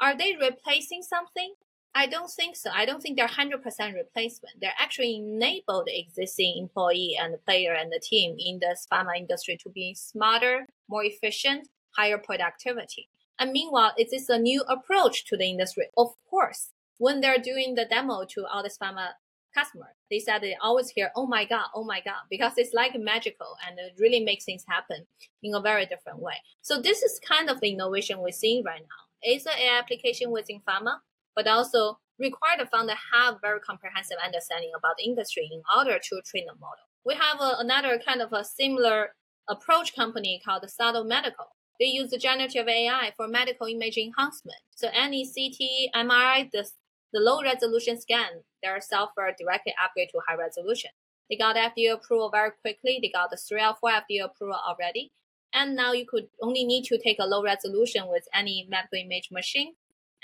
Are 0.00 0.16
they 0.16 0.36
replacing 0.40 1.02
something? 1.02 1.54
I 1.94 2.06
don't 2.06 2.30
think 2.30 2.56
so. 2.56 2.70
I 2.72 2.84
don't 2.84 3.02
think 3.02 3.16
they're 3.16 3.26
100% 3.26 3.62
replacement. 3.94 4.60
They're 4.60 4.72
actually 4.78 5.16
enabled 5.16 5.88
existing 5.88 6.56
employee 6.58 7.16
and 7.20 7.34
the 7.34 7.38
player 7.38 7.72
and 7.72 7.90
the 7.90 8.00
team 8.00 8.36
in 8.38 8.60
the 8.60 8.76
pharma 8.90 9.16
industry 9.16 9.58
to 9.62 9.70
be 9.70 9.94
smarter, 9.94 10.66
more 10.88 11.04
efficient, 11.04 11.68
higher 11.96 12.18
productivity. 12.18 13.08
And 13.38 13.52
meanwhile, 13.52 13.92
it 13.96 14.12
is 14.12 14.28
a 14.28 14.38
new 14.38 14.62
approach 14.68 15.24
to 15.26 15.36
the 15.36 15.50
industry. 15.50 15.88
Of 15.96 16.14
course, 16.28 16.70
when 16.98 17.20
they're 17.20 17.38
doing 17.38 17.74
the 17.74 17.86
demo 17.86 18.24
to 18.30 18.46
all 18.46 18.62
this 18.62 18.78
pharma 18.78 19.08
customer. 19.54 19.94
They 20.10 20.18
said 20.18 20.40
they 20.40 20.56
always 20.62 20.90
hear, 20.90 21.10
oh 21.16 21.26
my 21.26 21.44
God, 21.44 21.66
oh 21.74 21.84
my 21.84 22.00
God, 22.00 22.22
because 22.28 22.52
it's 22.56 22.74
like 22.74 22.92
magical 22.98 23.56
and 23.66 23.78
it 23.78 23.94
really 23.98 24.20
makes 24.20 24.44
things 24.44 24.64
happen 24.68 25.06
in 25.42 25.54
a 25.54 25.60
very 25.60 25.86
different 25.86 26.20
way. 26.20 26.34
So 26.62 26.80
this 26.80 27.02
is 27.02 27.20
kind 27.26 27.50
of 27.50 27.60
the 27.60 27.70
innovation 27.70 28.18
we're 28.20 28.32
seeing 28.32 28.64
right 28.64 28.80
now. 28.80 29.02
It's 29.22 29.46
an 29.46 29.52
AI 29.58 29.78
application 29.78 30.30
within 30.30 30.60
pharma, 30.60 30.98
but 31.34 31.46
also 31.46 31.98
require 32.18 32.58
the 32.58 32.66
founder 32.66 32.94
have 33.12 33.40
very 33.40 33.60
comprehensive 33.60 34.18
understanding 34.24 34.70
about 34.76 34.96
the 34.98 35.04
industry 35.04 35.48
in 35.50 35.62
order 35.76 35.98
to 35.98 36.22
train 36.24 36.46
the 36.46 36.54
model. 36.54 36.84
We 37.04 37.14
have 37.14 37.40
a, 37.40 37.56
another 37.58 37.98
kind 38.04 38.20
of 38.20 38.32
a 38.32 38.44
similar 38.44 39.14
approach 39.48 39.96
company 39.96 40.40
called 40.44 40.68
Subtle 40.68 41.04
Medical. 41.04 41.46
They 41.80 41.86
use 41.86 42.10
the 42.10 42.18
generative 42.18 42.68
AI 42.68 43.12
for 43.16 43.26
medical 43.26 43.66
image 43.66 43.96
enhancement. 43.96 44.60
So 44.76 44.88
any 44.92 45.24
CT, 45.24 45.94
MRI, 45.96 46.50
the, 46.52 46.68
the 47.12 47.20
low 47.20 47.42
resolution 47.42 47.98
scan, 47.98 48.44
their 48.62 48.80
software 48.82 49.34
directly 49.38 49.74
upgrade 49.82 50.08
to 50.12 50.20
high 50.28 50.36
resolution. 50.36 50.90
They 51.30 51.36
got 51.36 51.56
FDA 51.56 51.92
approval 51.94 52.30
very 52.30 52.50
quickly. 52.60 52.98
They 53.00 53.08
got 53.08 53.30
the 53.30 53.36
3L4 53.36 53.76
FDA 53.82 54.24
approval 54.24 54.58
already. 54.66 55.12
And 55.54 55.74
now 55.74 55.92
you 55.92 56.04
could 56.06 56.28
only 56.42 56.64
need 56.64 56.84
to 56.84 56.98
take 56.98 57.18
a 57.18 57.26
low 57.26 57.42
resolution 57.42 58.08
with 58.08 58.28
any 58.34 58.66
medical 58.68 58.98
image 58.98 59.28
machine 59.32 59.74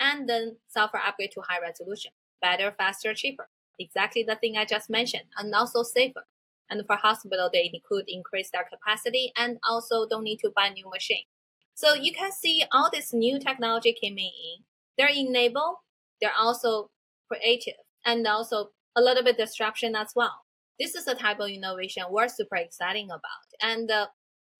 and 0.01 0.28
then 0.28 0.57
software 0.68 1.03
upgrade 1.07 1.32
to 1.32 1.42
high 1.49 1.61
resolution. 1.61 2.12
Better, 2.40 2.74
faster, 2.76 3.14
cheaper. 3.14 3.49
Exactly 3.78 4.22
the 4.22 4.36
thing 4.36 4.57
I 4.57 4.64
just 4.64 4.88
mentioned 4.88 5.24
and 5.36 5.55
also 5.55 5.82
safer. 5.82 6.24
And 6.68 6.84
for 6.86 6.97
hospital, 6.97 7.49
they 7.53 7.70
could 7.88 8.05
increase 8.09 8.51
their 8.51 8.64
capacity 8.64 9.32
and 9.36 9.59
also 9.68 10.07
don't 10.09 10.24
need 10.24 10.38
to 10.38 10.51
buy 10.55 10.68
new 10.70 10.88
machine. 10.90 11.24
So 11.74 11.94
you 11.94 12.12
can 12.12 12.32
see 12.32 12.64
all 12.72 12.90
this 12.92 13.12
new 13.12 13.38
technology 13.38 13.92
came 13.92 14.18
in. 14.18 14.64
They're 14.97 15.09
enable. 15.14 15.82
They're 16.20 16.32
also 16.36 16.90
creative 17.30 17.74
and 18.05 18.26
also 18.26 18.70
a 18.97 19.03
little 19.03 19.22
bit 19.22 19.36
disruption 19.36 19.94
as 19.94 20.12
well. 20.16 20.42
This 20.80 20.94
is 20.94 21.05
the 21.05 21.14
type 21.14 21.38
of 21.40 21.51
innovation 21.51 22.05
we're 22.11 22.28
super 22.28 22.57
exciting 22.57 23.07
about. 23.11 23.20
And 23.62 23.90
uh, 23.90 24.07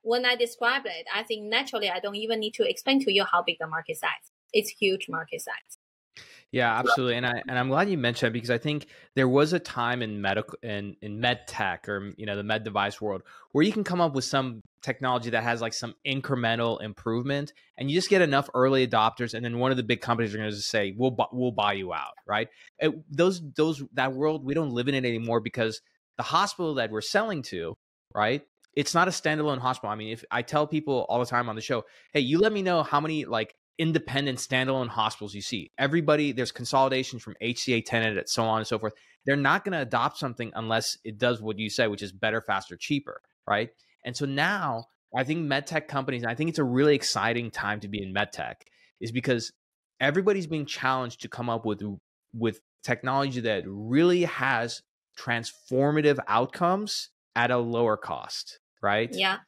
when 0.03 0.25
I 0.25 0.37
describe 0.37 0.83
it, 0.85 1.07
I 1.15 1.23
think 1.23 1.45
naturally 1.45 1.91
I 1.91 2.01
don't 2.01 2.17
even 2.17 2.41
need 2.41 2.55
to 2.55 2.69
explain 2.69 3.01
to 3.05 3.13
you 3.13 3.25
how 3.25 3.43
big 3.43 3.57
the 3.59 3.67
market 3.67 3.97
size. 3.97 4.31
It's 4.57 4.71
huge 4.71 5.07
market 5.09 5.43
size. 5.43 5.79
Yeah, 6.53 6.79
absolutely. 6.79 7.17
And 7.17 7.27
I 7.27 7.43
and 7.49 7.59
I'm 7.59 7.69
glad 7.69 7.91
you 7.91 7.99
mentioned 7.99 8.29
that 8.29 8.33
because 8.33 8.51
I 8.51 8.59
think 8.59 8.87
there 9.15 9.29
was 9.29 9.53
a 9.53 9.59
time 9.59 10.01
in 10.01 10.23
medical 10.23 10.59
in, 10.63 10.97
in 11.03 11.21
med 11.21 11.47
tech 11.47 11.89
or 11.89 12.15
you 12.17 12.25
know 12.25 12.37
the 12.37 12.45
med 12.45 12.65
device 12.65 13.01
world 13.01 13.23
where 13.53 13.65
you 13.65 13.73
can 13.73 13.85
come 13.85 14.01
up 14.01 14.15
with 14.15 14.25
some 14.25 14.63
technology 14.81 15.31
that 15.31 15.43
has 15.43 15.61
like 15.61 15.75
some 15.75 15.95
incremental 16.07 16.81
improvement 16.81 17.53
and 17.77 17.91
you 17.91 17.97
just 17.97 18.09
get 18.09 18.23
enough 18.23 18.49
early 18.55 18.87
adopters 18.87 19.35
and 19.35 19.45
then 19.45 19.59
one 19.59 19.71
of 19.73 19.77
the 19.77 19.83
big 19.83 20.01
companies 20.01 20.35
are 20.35 20.39
going 20.39 20.49
to 20.49 20.57
say 20.57 20.95
we'll 20.97 21.11
bu- 21.11 21.25
we'll 21.33 21.51
buy 21.51 21.73
you 21.73 21.93
out, 21.93 22.15
right? 22.27 22.49
It, 22.79 22.95
those 23.15 23.43
those 23.55 23.83
that 23.95 24.15
world 24.15 24.45
we 24.45 24.55
don't 24.55 24.71
live 24.71 24.89
in 24.89 24.95
it 24.95 25.05
anymore 25.05 25.41
because 25.41 25.81
the 26.17 26.23
hospital 26.23 26.75
that 26.75 26.91
we're 26.91 27.01
selling 27.03 27.43
to, 27.43 27.75
right? 28.15 28.43
It's 28.75 28.95
not 28.95 29.09
a 29.09 29.11
standalone 29.11 29.59
hospital. 29.59 29.91
I 29.91 29.97
mean, 29.97 30.13
if 30.13 30.25
I 30.31 30.43
tell 30.43 30.67
people 30.67 31.07
all 31.09 31.19
the 31.19 31.27
time 31.27 31.49
on 31.49 31.57
the 31.57 31.63
show, 31.63 31.85
"Hey, 32.13 32.21
you 32.21 32.39
let 32.39 32.53
me 32.53 32.63
know 32.63 32.83
how 32.83 33.01
many 33.01 33.25
like 33.25 33.55
independent 33.79 34.39
standalone 34.39 34.89
hospitals 34.89 35.35
you 35.35 35.43
see. 35.43 35.71
Everybody, 35.79 36.33
there's 36.33 36.53
consolidations 36.53 37.23
from 37.23 37.37
HCA, 37.43 37.85
Tenet, 37.85 38.17
and 38.17 38.29
so 38.29 38.45
on 38.45 38.59
and 38.59 38.67
so 38.67 38.79
forth. 38.79 38.95
They're 39.25 39.37
not 39.37 39.65
going 39.65 39.73
to 39.73 39.81
adopt 39.81 40.19
something 40.19 40.53
unless 40.55 40.97
it 41.05 41.19
does 41.19 41.43
what 41.43 41.59
you 41.59 41.69
say, 41.69 41.87
which 41.89 42.03
is 42.03 42.13
better, 42.13 42.41
faster, 42.41 42.77
cheaper, 42.77 43.21
right? 43.47 43.71
And 44.05 44.17
so 44.17 44.25
now 44.25 44.87
I 45.17 45.25
think 45.25 45.51
medtech 45.51 45.89
companies, 45.89 46.25
I 46.25 46.35
think 46.35 46.51
it's 46.51 46.59
a 46.59 46.65
really 46.65 46.95
exciting 46.95 47.51
time 47.51 47.81
to 47.81 47.89
be 47.89 48.03
in 48.03 48.15
medtech, 48.15 48.55
is 49.01 49.13
because 49.13 49.53
everybody's 50.01 50.47
being 50.47 50.67
challenged 50.67 51.23
to 51.23 51.29
come 51.29 51.51
up 51.51 51.65
with 51.65 51.83
with 52.33 52.61
technology 52.85 53.41
that 53.41 53.65
really 53.67 54.25
has 54.25 54.83
transformative 55.19 56.19
outcomes 56.29 57.11
at 57.35 57.51
a 57.51 57.59
lower 57.59 57.97
cost, 57.97 58.61
right? 58.83 59.11
Yeah. 59.13 59.39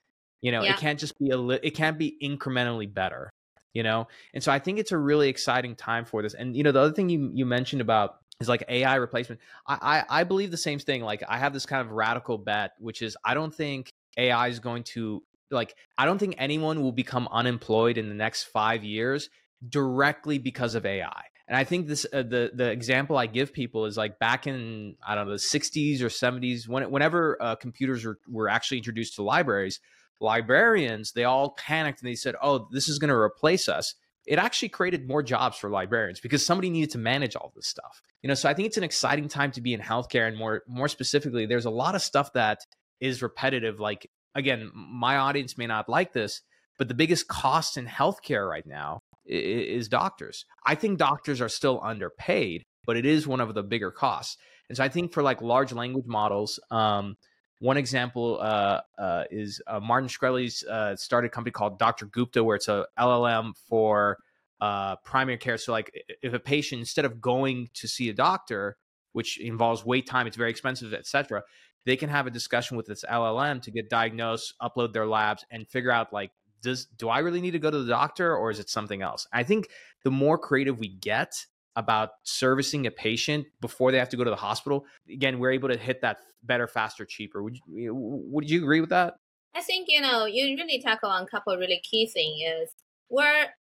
You 0.40 0.52
know, 0.52 0.62
yeah. 0.62 0.72
it 0.72 0.78
can't 0.78 0.98
just 0.98 1.18
be 1.18 1.30
a 1.30 1.38
it 1.38 1.74
can't 1.74 1.98
be 1.98 2.16
incrementally 2.22 2.92
better 2.92 3.30
you 3.74 3.82
know? 3.82 4.08
And 4.34 4.42
so 4.42 4.52
i 4.52 4.58
think 4.58 4.78
it's 4.78 4.92
a 4.92 4.98
really 4.98 5.28
exciting 5.28 5.76
time 5.76 6.04
for 6.04 6.22
this. 6.22 6.34
And 6.34 6.56
you 6.56 6.62
know 6.62 6.72
the 6.72 6.80
other 6.80 6.92
thing 6.92 7.08
you, 7.08 7.30
you 7.34 7.46
mentioned 7.46 7.80
about 7.82 8.16
is 8.40 8.48
like 8.48 8.62
ai 8.68 8.94
replacement 8.96 9.40
I, 9.66 10.04
I 10.10 10.20
i 10.20 10.24
believe 10.24 10.50
the 10.50 10.56
same 10.56 10.78
thing. 10.78 11.02
Like 11.02 11.22
i 11.28 11.38
have 11.38 11.52
this 11.52 11.66
kind 11.66 11.80
of 11.84 11.92
radical 11.92 12.38
bet 12.38 12.72
which 12.78 13.02
is 13.02 13.16
i 13.24 13.34
don't 13.34 13.54
think 13.54 13.90
ai 14.16 14.48
is 14.48 14.60
going 14.60 14.84
to 14.84 15.22
like 15.50 15.74
i 15.96 16.04
don't 16.04 16.18
think 16.18 16.34
anyone 16.38 16.82
will 16.82 16.92
become 16.92 17.28
unemployed 17.30 17.98
in 17.98 18.08
the 18.08 18.14
next 18.14 18.44
five 18.44 18.84
years 18.84 19.30
directly 19.68 20.38
because 20.38 20.74
of 20.74 20.86
ai 20.86 21.24
and 21.48 21.56
i 21.56 21.64
think 21.64 21.86
this 21.86 22.06
uh, 22.12 22.22
the 22.22 22.50
the 22.54 22.70
example 22.70 23.16
i 23.16 23.26
give 23.26 23.52
people 23.52 23.86
is 23.86 23.96
like 23.96 24.18
back 24.18 24.46
in 24.46 24.94
i 25.06 25.14
don't 25.14 25.26
know 25.26 25.32
the 25.32 25.38
60s 25.38 26.00
or 26.00 26.08
70s 26.08 26.68
when, 26.68 26.90
whenever 26.90 27.40
uh, 27.40 27.56
computers 27.56 28.04
were, 28.04 28.18
were 28.28 28.48
actually 28.48 28.78
introduced 28.78 29.16
to 29.16 29.22
libraries 29.22 29.80
librarians, 30.20 31.12
they 31.12 31.24
all 31.24 31.50
panicked 31.50 32.00
and 32.00 32.08
they 32.08 32.14
said, 32.14 32.34
oh, 32.42 32.68
this 32.72 32.88
is 32.88 32.98
going 32.98 33.08
to 33.08 33.14
replace 33.14 33.68
us. 33.68 33.94
It 34.26 34.38
actually 34.38 34.68
created 34.68 35.08
more 35.08 35.22
jobs 35.22 35.56
for 35.56 35.70
librarians 35.70 36.20
because 36.20 36.44
somebody 36.44 36.68
needed 36.68 36.90
to 36.90 36.98
manage 36.98 37.34
all 37.34 37.52
this 37.56 37.66
stuff. 37.66 38.02
You 38.22 38.28
know, 38.28 38.34
so 38.34 38.48
I 38.48 38.54
think 38.54 38.66
it's 38.66 38.76
an 38.76 38.84
exciting 38.84 39.28
time 39.28 39.52
to 39.52 39.60
be 39.60 39.72
in 39.72 39.80
healthcare 39.80 40.28
and 40.28 40.36
more 40.36 40.62
more 40.68 40.88
specifically, 40.88 41.46
there's 41.46 41.64
a 41.64 41.70
lot 41.70 41.94
of 41.94 42.02
stuff 42.02 42.32
that 42.34 42.60
is 43.00 43.22
repetitive. 43.22 43.80
Like 43.80 44.10
again, 44.34 44.70
my 44.74 45.16
audience 45.16 45.56
may 45.56 45.66
not 45.66 45.88
like 45.88 46.12
this, 46.12 46.42
but 46.76 46.88
the 46.88 46.94
biggest 46.94 47.28
cost 47.28 47.76
in 47.76 47.86
healthcare 47.86 48.48
right 48.48 48.66
now 48.66 49.00
is 49.24 49.88
doctors. 49.88 50.44
I 50.66 50.74
think 50.74 50.98
doctors 50.98 51.40
are 51.40 51.48
still 51.48 51.80
underpaid, 51.82 52.64
but 52.86 52.96
it 52.96 53.06
is 53.06 53.26
one 53.26 53.40
of 53.40 53.54
the 53.54 53.62
bigger 53.62 53.90
costs. 53.90 54.36
And 54.68 54.76
so 54.76 54.84
I 54.84 54.88
think 54.88 55.12
for 55.12 55.22
like 55.22 55.42
large 55.42 55.72
language 55.72 56.06
models, 56.06 56.60
um, 56.70 57.16
one 57.60 57.76
example 57.76 58.38
uh, 58.40 58.80
uh, 58.98 59.24
is 59.30 59.60
uh, 59.66 59.80
Martin 59.80 60.08
Shkreli's 60.08 60.64
uh, 60.64 60.94
started 60.96 61.28
a 61.28 61.30
company 61.30 61.52
called 61.52 61.78
Dr. 61.78 62.06
Gupta, 62.06 62.42
where 62.44 62.56
it's 62.56 62.68
a 62.68 62.86
LLM 62.98 63.52
for 63.68 64.18
uh, 64.60 64.96
primary 65.04 65.38
care. 65.38 65.58
So, 65.58 65.72
like, 65.72 65.90
if 66.22 66.32
a 66.32 66.38
patient 66.38 66.80
instead 66.80 67.04
of 67.04 67.20
going 67.20 67.68
to 67.74 67.88
see 67.88 68.08
a 68.08 68.14
doctor, 68.14 68.76
which 69.12 69.40
involves 69.40 69.84
wait 69.84 70.06
time, 70.06 70.26
it's 70.26 70.36
very 70.36 70.50
expensive, 70.50 70.94
etc., 70.94 71.42
they 71.84 71.96
can 71.96 72.10
have 72.10 72.26
a 72.26 72.30
discussion 72.30 72.76
with 72.76 72.86
this 72.86 73.04
LLM 73.10 73.62
to 73.62 73.70
get 73.70 73.88
diagnosed, 73.88 74.54
upload 74.60 74.92
their 74.92 75.06
labs, 75.06 75.44
and 75.50 75.66
figure 75.68 75.90
out 75.90 76.12
like, 76.12 76.30
does 76.60 76.86
do 76.86 77.08
I 77.08 77.20
really 77.20 77.40
need 77.40 77.52
to 77.52 77.58
go 77.58 77.70
to 77.70 77.78
the 77.78 77.88
doctor 77.88 78.36
or 78.36 78.50
is 78.50 78.58
it 78.58 78.68
something 78.68 79.00
else? 79.00 79.26
I 79.32 79.44
think 79.44 79.68
the 80.04 80.10
more 80.10 80.38
creative 80.38 80.78
we 80.78 80.88
get, 80.88 81.46
about 81.78 82.10
servicing 82.24 82.86
a 82.86 82.90
patient 82.90 83.46
before 83.60 83.92
they 83.92 83.98
have 83.98 84.08
to 84.10 84.16
go 84.16 84.24
to 84.24 84.30
the 84.30 84.36
hospital, 84.36 84.84
again, 85.10 85.38
we're 85.38 85.52
able 85.52 85.68
to 85.68 85.78
hit 85.78 86.02
that 86.02 86.18
better, 86.42 86.66
faster, 86.66 87.06
cheaper. 87.06 87.42
Would 87.42 87.56
you, 87.66 87.94
would 87.94 88.50
you 88.50 88.58
agree 88.58 88.80
with 88.80 88.90
that? 88.90 89.14
I 89.54 89.62
think 89.62 89.86
you 89.88 90.00
know 90.00 90.26
you 90.26 90.56
really 90.56 90.80
tackle 90.80 91.08
on 91.08 91.22
a 91.22 91.26
couple 91.26 91.56
really 91.56 91.80
key 91.88 92.06
things 92.06 92.42
is 92.46 92.74
where 93.08 93.54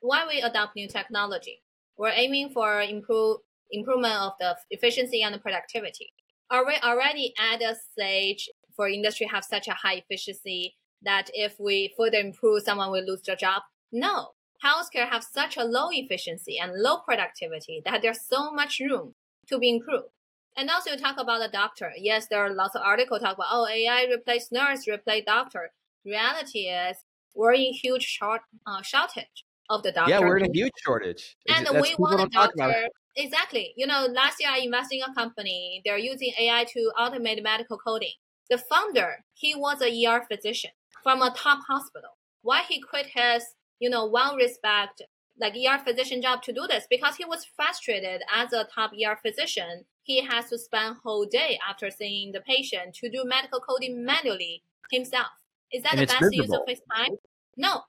why 0.00 0.26
we 0.26 0.40
adopt 0.40 0.76
new 0.76 0.88
technology. 0.88 1.62
We're 1.96 2.12
aiming 2.14 2.50
for 2.50 2.80
improve 2.80 3.38
improvement 3.70 4.14
of 4.14 4.32
the 4.38 4.56
efficiency 4.70 5.22
and 5.22 5.34
the 5.34 5.38
productivity. 5.38 6.12
Are 6.50 6.66
we 6.66 6.76
already 6.82 7.32
at 7.38 7.62
a 7.62 7.74
stage 7.92 8.48
for 8.76 8.88
industry 8.88 9.26
have 9.26 9.44
such 9.44 9.68
a 9.68 9.72
high 9.72 10.02
efficiency 10.04 10.76
that 11.02 11.30
if 11.32 11.56
we 11.58 11.92
further 11.96 12.18
improve, 12.18 12.62
someone 12.62 12.90
will 12.90 13.04
lose 13.04 13.22
their 13.22 13.36
job? 13.36 13.62
No, 13.90 14.30
healthcare 14.64 15.08
have 15.08 15.24
such 15.24 15.56
a 15.56 15.64
low 15.64 15.88
efficiency 15.90 16.58
and 16.58 16.72
low 16.74 16.98
productivity 16.98 17.82
that 17.84 18.02
there's 18.02 18.20
so 18.20 18.52
much 18.52 18.80
room 18.80 19.14
to 19.48 19.58
be 19.58 19.70
improved. 19.70 20.08
And 20.56 20.68
also 20.70 20.90
you 20.90 20.96
talk 20.96 21.18
about 21.18 21.40
the 21.40 21.48
doctor. 21.48 21.92
Yes, 21.96 22.26
there 22.28 22.44
are 22.44 22.52
lots 22.52 22.74
of 22.74 22.82
articles 22.82 23.20
talk 23.20 23.36
about, 23.36 23.46
oh, 23.50 23.66
AI 23.66 24.06
replace 24.12 24.52
nurse, 24.52 24.86
replace 24.86 25.24
doctor. 25.24 25.70
Reality 26.04 26.68
is 26.68 26.98
we're 27.34 27.54
in 27.54 27.72
huge 27.72 28.04
short, 28.04 28.42
uh, 28.66 28.82
shortage 28.82 29.44
of 29.70 29.82
the 29.82 29.92
doctor. 29.92 30.10
Yeah, 30.10 30.20
we're 30.20 30.38
in 30.38 30.50
a 30.50 30.52
huge 30.52 30.72
shortage. 30.84 31.36
And 31.48 31.66
That's 31.66 31.80
we 31.80 31.94
want 31.98 32.20
a 32.20 32.28
doctor. 32.28 32.88
Exactly. 33.16 33.72
You 33.76 33.86
know, 33.86 34.06
last 34.10 34.40
year 34.40 34.50
I 34.52 34.58
invested 34.58 34.96
in 34.96 35.10
a 35.10 35.14
company. 35.14 35.82
They're 35.84 35.98
using 35.98 36.32
AI 36.38 36.64
to 36.72 36.92
automate 36.98 37.42
medical 37.42 37.78
coding. 37.78 38.12
The 38.50 38.58
founder, 38.58 39.24
he 39.34 39.54
was 39.54 39.80
a 39.80 40.06
ER 40.06 40.24
physician 40.30 40.70
from 41.02 41.22
a 41.22 41.32
top 41.34 41.60
hospital. 41.66 42.10
Why 42.42 42.62
he 42.68 42.80
quit 42.80 43.06
his 43.14 43.44
you 43.80 43.90
know, 43.90 44.06
well 44.06 44.36
respect 44.36 45.02
like 45.40 45.54
ER 45.54 45.78
physician 45.84 46.22
job 46.22 46.42
to 46.42 46.52
do 46.52 46.66
this 46.68 46.86
because 46.88 47.16
he 47.16 47.24
was 47.24 47.46
frustrated 47.56 48.22
as 48.32 48.52
a 48.52 48.66
top 48.72 48.92
ER 48.92 49.18
physician. 49.24 49.84
He 50.02 50.22
has 50.24 50.48
to 50.50 50.58
spend 50.58 50.96
whole 51.02 51.26
day 51.26 51.58
after 51.68 51.90
seeing 51.90 52.32
the 52.32 52.40
patient 52.40 52.94
to 52.96 53.08
do 53.08 53.24
medical 53.24 53.60
coding 53.60 54.04
manually 54.04 54.62
himself. 54.90 55.28
Is 55.72 55.82
that 55.84 55.94
and 55.94 56.02
the 56.02 56.06
best 56.06 56.32
use 56.32 56.52
of 56.52 56.62
his 56.66 56.80
time? 56.94 57.16
No. 57.56 57.82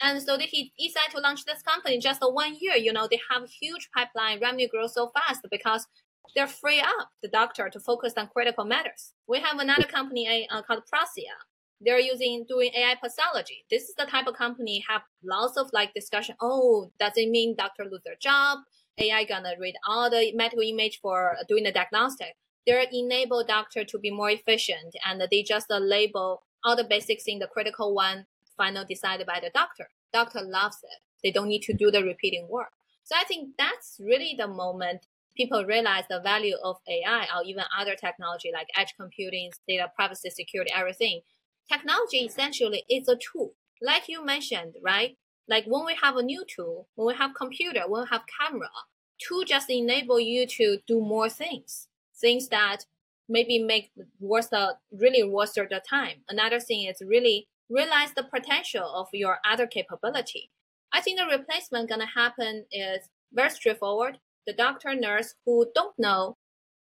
And 0.00 0.22
so 0.22 0.38
he 0.38 0.72
decided 0.78 1.12
to 1.12 1.20
launch 1.20 1.44
this 1.44 1.62
company 1.62 1.98
just 1.98 2.20
one 2.20 2.56
year. 2.60 2.74
You 2.74 2.92
know, 2.92 3.08
they 3.10 3.20
have 3.30 3.48
huge 3.48 3.88
pipeline, 3.96 4.40
revenue 4.40 4.68
growth 4.68 4.92
so 4.92 5.10
fast 5.14 5.46
because 5.50 5.86
they're 6.34 6.46
free 6.46 6.80
up 6.80 7.10
the 7.22 7.28
doctor 7.28 7.68
to 7.68 7.80
focus 7.80 8.14
on 8.16 8.28
critical 8.28 8.64
matters. 8.64 9.12
We 9.26 9.40
have 9.40 9.58
another 9.58 9.84
company 9.84 10.48
uh, 10.50 10.62
called 10.62 10.82
Proscia 10.92 11.34
they're 11.80 12.00
using 12.00 12.44
doing 12.48 12.70
AI 12.74 12.96
pathology. 13.02 13.64
This 13.70 13.84
is 13.84 13.94
the 13.96 14.06
type 14.06 14.26
of 14.26 14.34
company 14.34 14.84
have 14.88 15.02
lots 15.22 15.56
of 15.56 15.70
like 15.72 15.94
discussion. 15.94 16.36
Oh, 16.40 16.90
does 16.98 17.12
it 17.16 17.30
mean 17.30 17.56
lose 17.78 18.00
their 18.04 18.16
job? 18.20 18.58
AI 18.98 19.24
gonna 19.24 19.54
read 19.58 19.74
all 19.86 20.08
the 20.08 20.32
medical 20.34 20.62
image 20.62 21.00
for 21.00 21.36
doing 21.48 21.64
the 21.64 21.72
diagnostic. 21.72 22.36
They 22.66 22.86
enable 22.92 23.44
doctor 23.44 23.84
to 23.84 23.98
be 23.98 24.10
more 24.10 24.30
efficient 24.30 24.94
and 25.04 25.22
they 25.30 25.42
just 25.42 25.70
uh, 25.70 25.78
label 25.78 26.42
all 26.62 26.76
the 26.76 26.84
basics 26.84 27.24
in 27.26 27.38
the 27.38 27.46
critical 27.46 27.94
one, 27.94 28.26
final 28.56 28.84
decided 28.84 29.26
by 29.26 29.40
the 29.42 29.50
doctor. 29.52 29.88
Doctor 30.12 30.40
loves 30.42 30.78
it. 30.82 31.00
They 31.22 31.30
don't 31.30 31.48
need 31.48 31.62
to 31.62 31.74
do 31.74 31.90
the 31.90 32.02
repeating 32.02 32.48
work. 32.48 32.72
So 33.02 33.14
I 33.18 33.24
think 33.24 33.50
that's 33.58 34.00
really 34.00 34.34
the 34.38 34.48
moment 34.48 35.06
people 35.36 35.64
realize 35.64 36.04
the 36.08 36.20
value 36.20 36.56
of 36.62 36.76
AI 36.88 37.26
or 37.36 37.42
even 37.44 37.64
other 37.78 37.96
technology 37.96 38.50
like 38.52 38.68
edge 38.76 38.94
computing, 38.98 39.50
data 39.68 39.90
privacy, 39.94 40.30
security, 40.30 40.70
everything. 40.74 41.20
Technology 41.70 42.18
essentially 42.18 42.84
is 42.88 43.08
a 43.08 43.16
tool. 43.16 43.54
Like 43.80 44.08
you 44.08 44.24
mentioned, 44.24 44.76
right? 44.82 45.16
Like 45.48 45.64
when 45.66 45.84
we 45.84 45.96
have 46.02 46.16
a 46.16 46.22
new 46.22 46.44
tool, 46.44 46.88
when 46.94 47.06
we 47.06 47.14
have 47.14 47.34
computer, 47.34 47.82
when 47.86 48.02
we 48.02 48.08
have 48.10 48.22
camera, 48.40 48.70
tool 49.18 49.44
just 49.44 49.70
enable 49.70 50.20
you 50.20 50.46
to 50.46 50.78
do 50.86 51.00
more 51.00 51.28
things. 51.28 51.88
Things 52.16 52.48
that 52.48 52.84
maybe 53.28 53.58
make 53.58 53.90
worth 54.20 54.50
the 54.50 54.76
really 54.92 55.22
worth 55.22 55.54
the 55.54 55.82
time. 55.88 56.22
Another 56.28 56.60
thing 56.60 56.86
is 56.86 57.02
really 57.04 57.48
realize 57.68 58.12
the 58.14 58.24
potential 58.24 58.84
of 58.94 59.08
your 59.12 59.38
other 59.48 59.66
capability. 59.66 60.50
I 60.92 61.00
think 61.00 61.18
the 61.18 61.26
replacement 61.26 61.88
gonna 61.88 62.06
happen 62.06 62.66
is 62.70 63.08
very 63.32 63.50
straightforward. 63.50 64.18
The 64.46 64.52
doctor 64.52 64.94
nurse 64.94 65.34
who 65.44 65.66
don't 65.74 65.98
know 65.98 66.36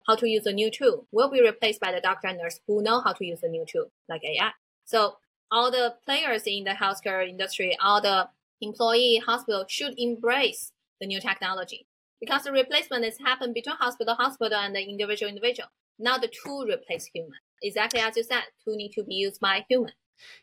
how 0.06 0.16
to 0.16 0.28
use 0.28 0.46
a 0.46 0.52
new 0.52 0.70
tool 0.70 1.06
will 1.12 1.30
be 1.30 1.40
replaced 1.40 1.80
by 1.80 1.92
the 1.92 2.00
doctor 2.00 2.28
and 2.28 2.38
nurse 2.38 2.60
who 2.66 2.82
know 2.82 3.00
how 3.00 3.12
to 3.12 3.24
use 3.24 3.42
a 3.42 3.48
new 3.48 3.64
tool 3.66 3.90
like 4.08 4.22
AI. 4.24 4.50
So 4.92 5.16
all 5.50 5.70
the 5.70 5.94
players 6.04 6.42
in 6.46 6.64
the 6.64 6.72
healthcare 6.72 7.26
industry, 7.26 7.78
all 7.82 8.02
the 8.02 8.28
employee 8.60 9.22
hospital 9.24 9.64
should 9.66 9.94
embrace 9.96 10.72
the 11.00 11.06
new 11.06 11.18
technology 11.18 11.86
because 12.20 12.42
the 12.42 12.52
replacement 12.52 13.06
is 13.06 13.18
happen 13.18 13.54
between 13.54 13.76
hospital, 13.76 14.14
hospital 14.14 14.58
and 14.58 14.76
the 14.76 14.82
individual 14.82 15.30
individual. 15.30 15.70
Now 15.98 16.18
the 16.18 16.28
tool 16.28 16.66
replace 16.66 17.06
human. 17.06 17.40
Exactly 17.62 18.00
as 18.00 18.18
you 18.18 18.22
said, 18.22 18.42
tool 18.62 18.76
need 18.76 18.92
to 18.92 19.02
be 19.02 19.14
used 19.14 19.40
by 19.40 19.64
human. 19.66 19.92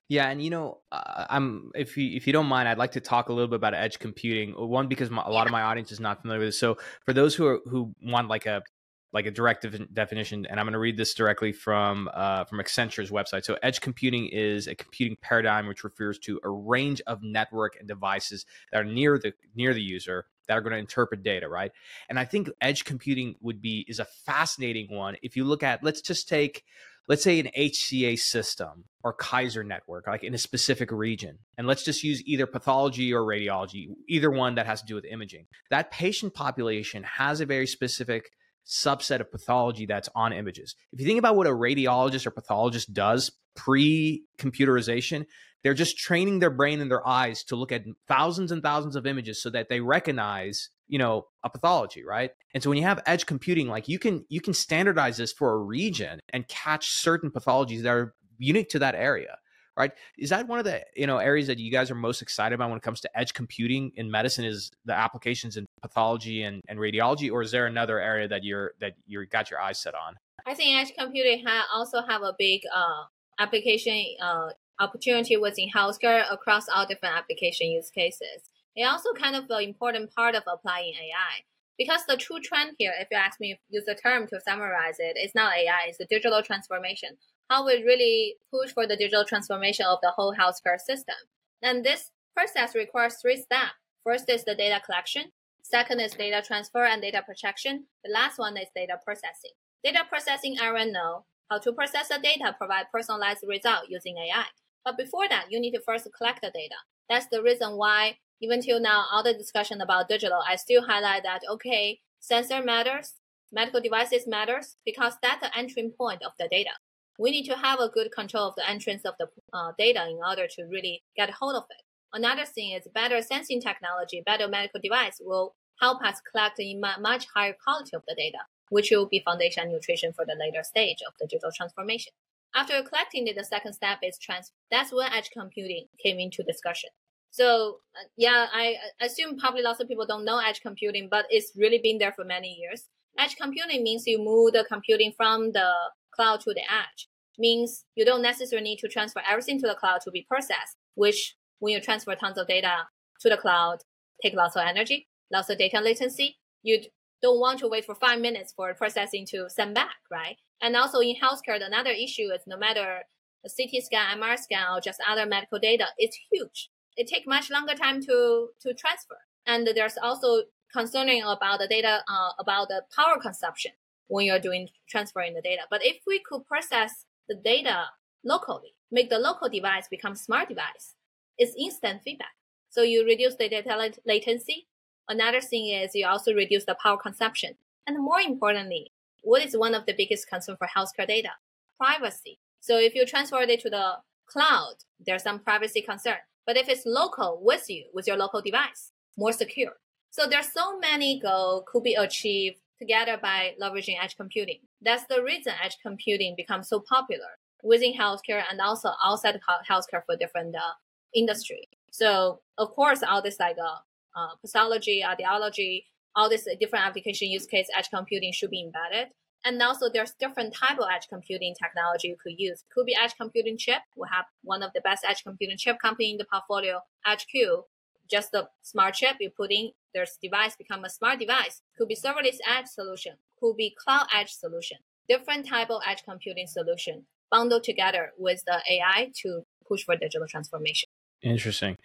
Yeah, 0.07 0.29
and 0.29 0.43
you 0.43 0.49
know, 0.49 0.79
uh, 0.91 1.25
I'm 1.29 1.71
if 1.75 1.95
you 1.95 2.17
if 2.17 2.25
you 2.25 2.33
don't 2.33 2.47
mind, 2.47 2.67
I'd 2.67 2.79
like 2.79 2.93
to 2.93 2.99
talk 2.99 3.29
a 3.29 3.33
little 3.33 3.47
bit 3.47 3.57
about 3.57 3.75
edge 3.75 3.99
computing. 3.99 4.53
One 4.53 4.87
because 4.87 5.11
my, 5.11 5.23
a 5.23 5.29
lot 5.29 5.45
of 5.45 5.51
my 5.51 5.61
audience 5.61 5.91
is 5.91 5.99
not 5.99 6.21
familiar 6.21 6.39
with 6.39 6.47
this. 6.49 6.59
So 6.59 6.77
for 7.05 7.13
those 7.13 7.35
who 7.35 7.45
are 7.45 7.59
who 7.65 7.93
want 8.01 8.27
like 8.27 8.47
a 8.47 8.63
like 9.11 9.25
a 9.25 9.31
direct 9.31 9.65
definition, 9.93 10.45
and 10.45 10.59
I'm 10.59 10.65
going 10.65 10.73
to 10.73 10.79
read 10.79 10.97
this 10.97 11.13
directly 11.13 11.51
from 11.51 12.09
uh, 12.13 12.43
from 12.45 12.59
Accenture's 12.59 13.09
website. 13.09 13.43
So, 13.43 13.57
edge 13.63 13.81
computing 13.81 14.27
is 14.27 14.67
a 14.67 14.75
computing 14.75 15.17
paradigm 15.21 15.67
which 15.67 15.83
refers 15.83 16.19
to 16.19 16.39
a 16.43 16.49
range 16.49 17.01
of 17.07 17.23
network 17.23 17.75
and 17.79 17.87
devices 17.87 18.45
that 18.71 18.81
are 18.81 18.85
near 18.85 19.17
the 19.17 19.33
near 19.55 19.73
the 19.73 19.81
user 19.81 20.25
that 20.47 20.57
are 20.57 20.61
going 20.61 20.73
to 20.73 20.79
interpret 20.79 21.23
data, 21.23 21.47
right? 21.47 21.71
And 22.09 22.19
I 22.19 22.25
think 22.25 22.49
edge 22.61 22.85
computing 22.85 23.35
would 23.41 23.61
be 23.61 23.85
is 23.87 23.99
a 23.99 24.05
fascinating 24.05 24.95
one. 24.95 25.15
If 25.21 25.35
you 25.35 25.43
look 25.43 25.63
at, 25.63 25.83
let's 25.83 26.01
just 26.01 26.27
take 26.27 26.63
let's 27.07 27.23
say 27.23 27.39
an 27.39 27.49
HCA 27.57 28.19
system 28.19 28.85
or 29.03 29.13
Kaiser 29.13 29.63
network, 29.63 30.05
like 30.05 30.23
in 30.23 30.35
a 30.35 30.37
specific 30.37 30.91
region, 30.91 31.39
and 31.57 31.65
let's 31.65 31.83
just 31.83 32.03
use 32.03 32.21
either 32.25 32.45
pathology 32.45 33.11
or 33.11 33.23
radiology, 33.23 33.87
either 34.07 34.29
one 34.29 34.55
that 34.55 34.67
has 34.67 34.81
to 34.81 34.87
do 34.87 34.93
with 34.93 35.05
imaging. 35.05 35.47
That 35.71 35.89
patient 35.89 36.35
population 36.35 37.01
has 37.03 37.41
a 37.41 37.47
very 37.47 37.65
specific 37.65 38.31
subset 38.69 39.19
of 39.19 39.31
pathology 39.31 39.85
that's 39.85 40.09
on 40.15 40.31
images. 40.31 40.75
If 40.93 40.99
you 41.01 41.07
think 41.07 41.19
about 41.19 41.35
what 41.35 41.47
a 41.47 41.51
radiologist 41.51 42.27
or 42.27 42.31
pathologist 42.31 42.93
does 42.93 43.31
pre 43.55 44.23
computerization, 44.37 45.25
they're 45.63 45.73
just 45.73 45.97
training 45.97 46.39
their 46.39 46.49
brain 46.49 46.79
and 46.79 46.89
their 46.89 47.05
eyes 47.05 47.43
to 47.45 47.55
look 47.55 47.71
at 47.71 47.83
thousands 48.07 48.51
and 48.51 48.63
thousands 48.63 48.95
of 48.95 49.05
images 49.05 49.41
so 49.41 49.49
that 49.49 49.69
they 49.69 49.81
recognize 49.81 50.69
you 50.87 50.97
know 50.97 51.25
a 51.43 51.49
pathology 51.49 52.03
right 52.03 52.31
and 52.53 52.63
so 52.63 52.69
when 52.69 52.77
you 52.77 52.83
have 52.83 53.01
edge 53.05 53.25
computing 53.25 53.67
like 53.67 53.87
you 53.87 53.99
can 53.99 54.25
you 54.29 54.41
can 54.41 54.53
standardize 54.53 55.17
this 55.17 55.31
for 55.31 55.53
a 55.53 55.57
region 55.57 56.19
and 56.33 56.47
catch 56.47 56.89
certain 56.89 57.29
pathologies 57.29 57.83
that 57.83 57.89
are 57.89 58.15
unique 58.37 58.69
to 58.69 58.79
that 58.79 58.95
area 58.95 59.37
right 59.79 59.91
is 60.17 60.29
that 60.29 60.47
one 60.47 60.59
of 60.59 60.65
the 60.65 60.83
you 60.95 61.07
know 61.07 61.17
areas 61.17 61.47
that 61.47 61.57
you 61.57 61.71
guys 61.71 61.89
are 61.89 61.95
most 61.95 62.21
excited 62.21 62.53
about 62.53 62.69
when 62.69 62.77
it 62.77 62.83
comes 62.83 62.99
to 63.01 63.09
edge 63.17 63.33
computing 63.33 63.91
in 63.95 64.11
medicine 64.11 64.45
is 64.45 64.69
the 64.85 64.93
applications 64.93 65.57
in 65.57 65.65
pathology 65.81 66.43
and, 66.43 66.61
and 66.67 66.77
radiology 66.77 67.31
or 67.31 67.41
is 67.41 67.51
there 67.51 67.65
another 67.65 67.99
area 67.99 68.27
that 68.27 68.43
you're 68.43 68.73
that 68.79 68.93
you 69.07 69.25
got 69.25 69.49
your 69.49 69.59
eyes 69.59 69.79
set 69.81 69.95
on 69.95 70.15
i 70.45 70.53
think 70.53 70.77
edge 70.77 70.93
computing 70.97 71.43
ha- 71.45 71.67
also 71.73 72.01
have 72.07 72.21
a 72.21 72.35
big 72.37 72.61
uh, 72.75 73.03
application 73.39 74.05
uh, 74.21 74.49
opportunity 74.79 75.37
within 75.37 75.69
healthcare 75.75 76.23
across 76.31 76.67
all 76.69 76.85
different 76.85 77.15
application 77.15 77.67
use 77.67 77.89
cases 77.89 78.49
it 78.79 78.83
also 78.83 79.11
kind 79.13 79.35
of 79.35 79.49
an 79.49 79.63
important 79.63 80.13
part 80.15 80.35
of 80.35 80.43
applying 80.47 80.93
AI. 80.93 81.43
Because 81.77 82.01
the 82.07 82.17
true 82.17 82.39
trend 82.39 82.75
here, 82.77 82.93
if 82.99 83.07
you 83.11 83.17
ask 83.17 83.39
me, 83.39 83.59
use 83.69 83.85
the 83.85 83.95
term 83.95 84.27
to 84.27 84.39
summarize 84.41 84.95
it, 84.99 85.13
it's 85.15 85.35
not 85.35 85.53
AI, 85.53 85.87
it's 85.87 85.97
the 85.97 86.05
digital 86.05 86.41
transformation. 86.41 87.17
How 87.49 87.65
we 87.65 87.83
really 87.83 88.35
push 88.51 88.71
for 88.71 88.85
the 88.85 88.95
digital 88.95 89.25
transformation 89.25 89.85
of 89.87 89.99
the 90.01 90.11
whole 90.11 90.35
healthcare 90.35 90.79
system. 90.79 91.15
And 91.61 91.83
this 91.83 92.11
process 92.35 92.75
requires 92.75 93.15
three 93.15 93.37
steps. 93.37 93.73
First 94.03 94.29
is 94.29 94.43
the 94.45 94.55
data 94.55 94.81
collection. 94.85 95.31
Second 95.63 95.99
is 95.99 96.13
data 96.13 96.43
transfer 96.45 96.85
and 96.85 97.01
data 97.01 97.23
protection. 97.25 97.85
The 98.03 98.11
last 98.11 98.39
one 98.39 98.55
is 98.57 98.67
data 98.75 98.97
processing. 99.03 99.51
Data 99.83 100.03
processing, 100.07 100.57
everyone 100.61 100.93
know 100.93 101.25
how 101.49 101.59
to 101.59 101.73
process 101.73 102.09
the 102.09 102.19
data, 102.21 102.55
provide 102.57 102.85
personalized 102.91 103.43
result 103.47 103.85
using 103.89 104.17
AI. 104.17 104.45
But 104.85 104.97
before 104.97 105.27
that, 105.29 105.47
you 105.49 105.59
need 105.59 105.73
to 105.73 105.81
first 105.81 106.07
collect 106.17 106.41
the 106.41 106.51
data. 106.51 106.75
That's 107.09 107.27
the 107.27 107.41
reason 107.41 107.77
why 107.77 108.17
even 108.41 108.61
till 108.61 108.79
now, 108.79 109.05
all 109.11 109.23
the 109.23 109.33
discussion 109.33 109.81
about 109.81 110.07
digital, 110.07 110.41
I 110.47 110.55
still 110.55 110.83
highlight 110.83 111.23
that, 111.23 111.41
okay, 111.49 111.99
sensor 112.19 112.63
matters, 112.63 113.15
medical 113.51 113.81
devices 113.81 114.27
matters 114.27 114.77
because 114.85 115.13
that's 115.21 115.41
the 115.41 115.57
entry 115.57 115.91
point 115.97 116.23
of 116.23 116.31
the 116.39 116.47
data. 116.49 116.71
We 117.19 117.31
need 117.31 117.45
to 117.47 117.57
have 117.57 117.81
a 117.81 117.89
good 117.89 118.13
control 118.13 118.47
of 118.47 118.55
the 118.55 118.67
entrance 118.67 119.03
of 119.03 119.15
the 119.19 119.27
uh, 119.51 119.73
data 119.77 120.07
in 120.09 120.19
order 120.25 120.47
to 120.47 120.63
really 120.63 121.03
get 121.17 121.29
hold 121.29 121.55
of 121.57 121.65
it. 121.69 121.83
Another 122.13 122.45
thing 122.45 122.71
is 122.71 122.87
better 122.95 123.21
sensing 123.21 123.61
technology, 123.61 124.23
better 124.25 124.47
medical 124.47 124.79
device 124.81 125.17
will 125.19 125.53
help 125.81 126.01
us 126.01 126.21
collect 126.31 126.59
a 126.61 126.75
much 126.75 127.27
higher 127.35 127.55
quality 127.61 127.91
of 127.93 128.03
the 128.07 128.15
data, 128.15 128.39
which 128.69 128.89
will 128.89 129.05
be 129.05 129.21
foundation 129.23 129.69
nutrition 129.69 130.13
for 130.13 130.25
the 130.25 130.35
later 130.39 130.63
stage 130.63 130.99
of 131.05 131.13
the 131.19 131.27
digital 131.27 131.51
transformation. 131.55 132.13
After 132.55 132.81
collecting 132.81 133.27
it, 133.27 133.35
the 133.35 133.43
second 133.43 133.73
step 133.73 133.99
is 134.01 134.17
transfer. 134.17 134.55
That's 134.71 134.91
when 134.93 135.11
edge 135.11 135.29
computing 135.31 135.87
came 136.01 136.19
into 136.19 136.41
discussion. 136.43 136.89
So 137.31 137.79
uh, 137.95 138.07
yeah, 138.17 138.47
I 138.51 138.75
assume 139.01 139.37
probably 139.37 139.61
lots 139.61 139.81
of 139.81 139.89
people 139.89 140.05
don't 140.05 140.25
know 140.25 140.39
edge 140.39 140.61
computing, 140.61 141.09
but 141.11 141.25
it's 141.29 141.51
really 141.55 141.79
been 141.83 141.97
there 141.97 142.13
for 142.13 142.23
many 142.23 142.57
years. 142.59 142.85
Edge 143.19 143.35
computing 143.35 143.83
means 143.83 144.07
you 144.07 144.17
move 144.17 144.53
the 144.53 144.65
computing 144.67 145.13
from 145.15 145.51
the 145.51 145.71
cloud 146.13 146.41
to 146.41 146.53
the 146.53 146.61
edge. 146.61 147.07
Means 147.37 147.85
you 147.95 148.03
don't 148.03 148.21
necessarily 148.21 148.63
need 148.63 148.79
to 148.79 148.89
transfer 148.89 149.21
everything 149.27 149.59
to 149.61 149.67
the 149.67 149.75
cloud 149.75 150.01
to 150.03 150.11
be 150.11 150.25
processed, 150.27 150.77
which 150.95 151.35
when 151.59 151.73
you 151.73 151.81
transfer 151.81 152.13
tons 152.15 152.37
of 152.37 152.47
data 152.47 152.87
to 153.21 153.29
the 153.29 153.37
cloud, 153.37 153.79
take 154.21 154.33
lots 154.33 154.55
of 154.55 154.63
energy, 154.65 155.07
lots 155.31 155.49
of 155.49 155.57
data 155.57 155.79
latency. 155.79 156.37
You 156.63 156.81
don't 157.21 157.39
want 157.39 157.59
to 157.59 157.67
wait 157.67 157.85
for 157.85 157.95
five 157.95 158.19
minutes 158.19 158.53
for 158.55 158.73
processing 158.73 159.25
to 159.29 159.49
send 159.49 159.73
back, 159.73 159.95
right? 160.11 160.37
And 160.61 160.75
also 160.75 160.99
in 160.99 161.15
healthcare, 161.15 161.65
another 161.65 161.91
issue 161.91 162.29
is 162.33 162.41
no 162.45 162.57
matter 162.57 163.03
a 163.45 163.49
CT 163.49 163.83
scan, 163.83 164.19
MR 164.19 164.37
scan, 164.37 164.65
or 164.75 164.81
just 164.81 164.99
other 165.07 165.25
medical 165.25 165.59
data, 165.59 165.85
it's 165.97 166.17
huge 166.29 166.69
it 166.99 167.07
takes 167.07 167.25
much 167.25 167.49
longer 167.49 167.73
time 167.73 168.01
to 168.01 168.49
to 168.61 168.73
transfer. 168.73 169.19
And 169.47 169.67
there's 169.73 169.97
also 169.97 170.43
concerning 170.71 171.23
about 171.23 171.59
the 171.59 171.67
data 171.67 172.03
uh, 172.07 172.31
about 172.37 172.67
the 172.67 172.83
power 172.95 173.17
consumption 173.19 173.71
when 174.09 174.25
you're 174.25 174.39
doing 174.39 174.67
transferring 174.89 175.33
the 175.33 175.41
data. 175.41 175.61
But 175.69 175.85
if 175.85 175.97
we 176.05 176.19
could 176.19 176.45
process 176.45 177.05
the 177.29 177.35
data 177.35 177.85
locally, 178.23 178.73
make 178.91 179.09
the 179.09 179.19
local 179.19 179.47
device 179.47 179.87
become 179.87 180.15
smart 180.15 180.49
device, 180.49 180.95
it's 181.37 181.55
instant 181.57 182.01
feedback. 182.03 182.33
So 182.69 182.81
you 182.81 183.05
reduce 183.05 183.35
the 183.35 183.47
data 183.47 183.91
latency. 184.05 184.67
Another 185.07 185.41
thing 185.41 185.69
is 185.69 185.95
you 185.95 186.05
also 186.05 186.33
reduce 186.33 186.65
the 186.65 186.77
power 186.83 186.97
consumption. 186.97 187.55
And 187.87 188.03
more 188.03 188.19
importantly, 188.19 188.91
what 189.23 189.43
is 189.43 189.57
one 189.57 189.73
of 189.73 189.85
the 189.85 189.95
biggest 189.97 190.27
concern 190.27 190.57
for 190.57 190.67
healthcare 190.67 191.07
data? 191.07 191.29
Privacy. 191.77 192.39
So 192.59 192.77
if 192.77 192.93
you 192.93 193.05
transfer 193.05 193.41
it 193.41 193.61
to 193.61 193.69
the 193.69 193.93
cloud, 194.27 194.75
there's 194.99 195.23
some 195.23 195.39
privacy 195.39 195.81
concern. 195.81 196.17
But 196.45 196.57
if 196.57 196.67
it's 196.67 196.85
local 196.85 197.39
with 197.41 197.69
you, 197.69 197.85
with 197.93 198.05
your 198.05 198.17
local 198.17 198.41
device, 198.41 198.91
more 199.17 199.33
secure. 199.33 199.73
So 200.11 200.27
there's 200.27 200.51
so 200.51 200.79
many 200.79 201.19
goals 201.19 201.63
could 201.67 201.83
be 201.83 201.93
achieved 201.93 202.57
together 202.79 203.17
by 203.21 203.55
leveraging 203.61 204.01
edge 204.01 204.15
computing. 204.15 204.59
That's 204.81 205.05
the 205.05 205.23
reason 205.23 205.53
edge 205.63 205.77
computing 205.81 206.35
becomes 206.35 206.69
so 206.69 206.81
popular 206.87 207.37
within 207.63 207.93
healthcare 207.93 208.43
and 208.49 208.59
also 208.61 208.91
outside 209.03 209.39
healthcare 209.69 210.03
for 210.05 210.15
different 210.17 210.55
uh, 210.55 210.73
industry. 211.13 211.67
So 211.91 212.41
of 212.57 212.69
course, 212.71 213.03
all 213.03 213.21
this 213.21 213.39
like 213.39 213.57
uh, 213.57 214.19
uh, 214.19 214.35
pathology, 214.41 215.03
audiology, 215.05 215.83
all 216.15 216.29
this 216.29 216.47
different 216.59 216.85
application 216.85 217.29
use 217.29 217.45
case, 217.45 217.67
edge 217.77 217.89
computing 217.89 218.31
should 218.31 218.49
be 218.49 218.63
embedded. 218.63 219.09
And 219.45 219.61
also 219.61 219.89
there's 219.89 220.13
different 220.19 220.53
type 220.53 220.79
of 220.79 220.87
edge 220.93 221.07
computing 221.07 221.55
technology 221.61 222.09
you 222.09 222.17
could 222.21 222.35
use. 222.37 222.63
Could 222.73 222.85
be 222.85 222.95
edge 223.01 223.13
computing 223.19 223.57
chip. 223.57 223.81
We 223.95 224.07
have 224.11 224.25
one 224.43 224.63
of 224.63 224.71
the 224.73 224.81
best 224.81 225.05
edge 225.07 225.23
computing 225.23 225.57
chip 225.57 225.79
company 225.79 226.11
in 226.11 226.17
the 226.17 226.25
portfolio, 226.25 226.81
EdgeQ. 227.07 227.63
Just 228.09 228.31
the 228.31 228.49
smart 228.61 228.95
chip 228.95 229.17
you 229.19 229.29
put 229.29 229.51
in, 229.51 229.71
this 229.93 230.17
device 230.21 230.55
become 230.55 230.83
a 230.83 230.89
smart 230.89 231.19
device. 231.19 231.61
Could 231.77 231.87
be 231.87 231.95
serverless 231.95 232.37
edge 232.47 232.67
solution. 232.67 233.13
Could 233.39 233.55
be 233.57 233.75
cloud 233.77 234.07
edge 234.13 234.31
solution. 234.31 234.77
Different 235.07 235.47
type 235.47 235.69
of 235.69 235.81
edge 235.87 236.03
computing 236.03 236.47
solution 236.47 237.05
bundled 237.31 237.63
together 237.63 238.11
with 238.17 238.43
the 238.45 238.61
AI 238.69 239.11
to 239.21 239.43
push 239.67 239.83
for 239.83 239.95
digital 239.95 240.27
transformation. 240.27 240.89
Interesting. 241.21 241.75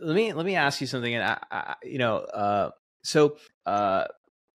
Let 0.00 0.16
me 0.16 0.32
let 0.32 0.46
me 0.46 0.56
ask 0.56 0.80
you 0.80 0.86
something. 0.86 1.14
And 1.14 1.22
I, 1.22 1.38
I, 1.50 1.74
you 1.82 1.98
know, 1.98 2.16
uh, 2.18 2.70
So, 3.02 3.36
uh, 3.66 4.04